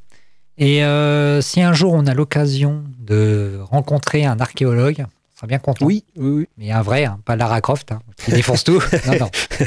Et 0.59 0.85
euh, 0.85 1.41
si 1.41 1.63
un 1.63 1.73
jour 1.73 1.95
on 1.95 2.07
a 2.07 2.13
l'occasion 2.13 2.85
de 2.99 3.59
rencontrer 3.63 4.27
un 4.27 4.39
archéologue, 4.39 5.07
sera 5.43 5.49
bien 5.49 5.59
content. 5.59 5.85
Oui, 5.85 6.05
oui, 6.17 6.31
oui. 6.31 6.49
Mais 6.57 6.71
un 6.71 6.83
vrai, 6.83 7.05
hein, 7.05 7.19
pas 7.25 7.35
Lara 7.37 7.61
Croft, 7.61 7.91
hein, 7.93 8.01
qui 8.17 8.31
défonce 8.31 8.63
tout. 8.65 8.81
Non, 9.07 9.19
non. 9.19 9.31
Euh, 9.61 9.65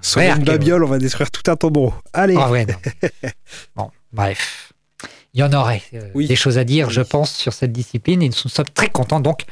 Sur 0.00 0.20
une 0.22 0.42
babiole, 0.44 0.82
on 0.84 0.88
va 0.88 0.98
détruire 0.98 1.30
tout 1.30 1.48
un 1.50 1.56
tombeau. 1.56 1.92
Allez. 2.14 2.34
Ah 2.38 2.50
ouais, 2.50 2.64
non. 2.66 2.74
Bon, 3.76 3.90
bref. 4.12 4.72
Il 5.34 5.40
y 5.40 5.42
en 5.42 5.52
aurait 5.52 5.82
euh, 5.92 6.10
Oui. 6.14 6.26
des 6.26 6.34
choses 6.36 6.56
à 6.56 6.64
dire, 6.64 6.88
je 6.88 7.02
pense, 7.02 7.32
sur 7.34 7.52
cette 7.52 7.72
discipline. 7.72 8.22
Et 8.22 8.28
nous 8.28 8.34
sommes 8.34 8.64
très 8.72 8.88
contents 8.88 9.20
donc 9.20 9.42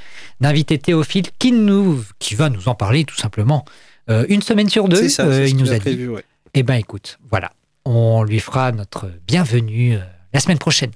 d'inviter 0.40 0.78
Théophile 0.78 1.26
qui, 1.38 1.52
nous, 1.52 2.02
qui 2.18 2.34
va 2.34 2.48
nous 2.48 2.68
en 2.68 2.74
parler 2.74 3.04
tout 3.04 3.16
simplement. 3.16 3.64
Euh, 4.08 4.24
une 4.30 4.40
semaine 4.42 4.70
sur 4.70 4.88
deux, 4.88 5.08
ça, 5.10 5.24
euh, 5.26 5.46
il 5.46 5.56
nous 5.58 5.70
a 5.72 5.74
dit. 5.74 5.80
prévu, 5.80 6.08
ouais. 6.08 6.24
Eh 6.54 6.62
ben 6.62 6.74
écoute, 6.76 7.18
voilà, 7.30 7.52
on 7.84 8.22
lui 8.22 8.40
fera 8.40 8.72
notre 8.72 9.10
bienvenue 9.26 9.98
la 10.32 10.40
semaine 10.40 10.58
prochaine. 10.58 10.92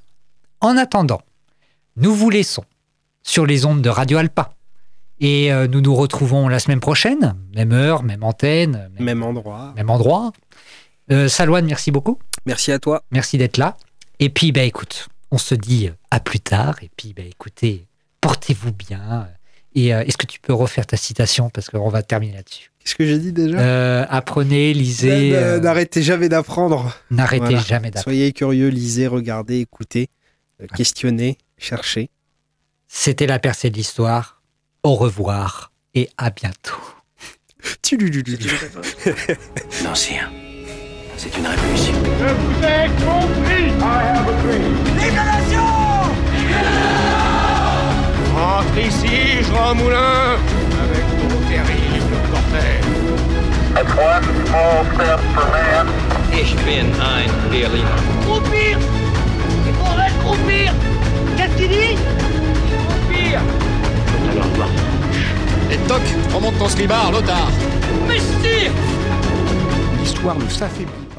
En 0.62 0.76
attendant, 0.78 1.20
nous 1.97 2.14
vous 2.14 2.31
laissons 2.31 2.64
sur 3.22 3.45
les 3.45 3.66
ondes 3.66 3.83
de 3.83 3.91
Radio 3.91 4.16
Alpa. 4.16 4.55
Et 5.20 5.52
euh, 5.52 5.66
nous 5.68 5.80
nous 5.82 5.94
retrouvons 5.94 6.48
la 6.48 6.58
semaine 6.58 6.80
prochaine, 6.80 7.34
même 7.54 7.72
heure, 7.72 8.02
même 8.02 8.22
antenne, 8.22 8.90
même, 8.96 9.04
Même 9.04 9.22
endroit. 9.22 9.72
même 9.76 9.90
endroit. 9.90 10.32
Euh, 11.12 11.28
Salouane, 11.28 11.66
merci 11.66 11.90
beaucoup. 11.90 12.18
Merci 12.46 12.72
à 12.72 12.78
toi. 12.78 13.02
Merci 13.10 13.36
d'être 13.36 13.58
là. 13.58 13.76
Et 14.18 14.30
puis, 14.30 14.50
bah, 14.52 14.62
écoute, 14.62 15.08
on 15.30 15.38
se 15.38 15.54
dit 15.54 15.88
euh, 15.88 15.92
à 16.10 16.20
plus 16.20 16.40
tard. 16.40 16.76
Et 16.82 16.90
puis, 16.96 17.12
bah, 17.14 17.22
écoutez, 17.22 17.86
portez-vous 18.22 18.72
bien. 18.72 19.28
Et 19.74 19.94
euh, 19.94 20.02
est-ce 20.04 20.16
que 20.16 20.26
tu 20.26 20.40
peux 20.40 20.54
refaire 20.54 20.86
ta 20.86 20.96
citation? 20.96 21.50
Parce 21.50 21.68
qu'on 21.68 21.88
va 21.90 22.02
terminer 22.02 22.34
là-dessus. 22.36 22.70
Qu'est-ce 22.78 22.94
que 22.94 23.04
j'ai 23.04 23.18
dit 23.18 23.32
déjà? 23.32 23.58
Euh, 23.58 24.06
apprenez, 24.08 24.72
lisez, 24.72 25.30
N- 25.30 25.34
euh, 25.36 25.60
N'arrêtez 25.60 26.02
jamais 26.02 26.28
d'apprendre. 26.30 26.96
n'arrêtez 27.10 27.44
Voilà. 27.44 27.60
jamais 27.60 27.90
d'apprendre. 27.90 28.04
Soyez 28.04 28.32
curieux, 28.32 28.68
lisez, 28.68 29.06
regardez, 29.06 29.60
écoutez, 29.60 30.08
questionnez, 30.74 31.36
cherchez. 31.58 32.08
C'était 32.88 33.26
la 33.26 33.38
percée 33.38 33.68
de 33.70 33.76
l'histoire. 33.76 34.39
Au 34.83 34.95
revoir 34.95 35.72
et 35.95 36.09
à 36.16 36.31
bientôt. 36.31 36.81
Non, 39.85 39.95
c'est 39.95 40.18
un. 40.18 40.31
C'est 41.16 41.37
une 41.37 41.47
révolution. 41.47 41.93
Je 41.95 42.35
vous 42.35 42.64
ai 42.64 42.89
compris. 43.05 43.66
I 43.66 43.83
have 43.83 44.28
a 44.28 44.33
dream. 44.43 44.74
Vive 44.97 45.14
la 45.14 45.24
nation 45.24 45.66
Rentre 48.35 48.78
ici, 48.78 49.43
Jean 49.51 49.74
Moulin. 49.74 50.39
Avec 50.83 51.05
ton 51.18 51.37
terrible 51.49 52.16
cortège 52.31 52.91
Ich 56.33 56.55
bin 56.64 56.87
ein 57.03 57.31
Berliner. 57.51 57.85
Croupir 58.22 58.78
Il 59.66 59.74
faudrait 59.74 60.12
croupir 60.24 60.72
Qu'est-ce 61.37 61.57
qu'il 61.57 61.68
dit? 61.68 61.97
Croupir 62.89 63.41
Et 65.72 65.78
toc, 65.88 66.02
remonte 66.34 66.58
ton 66.58 66.68
slibard, 66.68 67.12
Lothar. 67.12 67.48
Mais 68.08 68.18
si 68.18 68.70
L'histoire 70.00 70.36
ne 70.38 70.48
s'affaiblit 70.48 71.09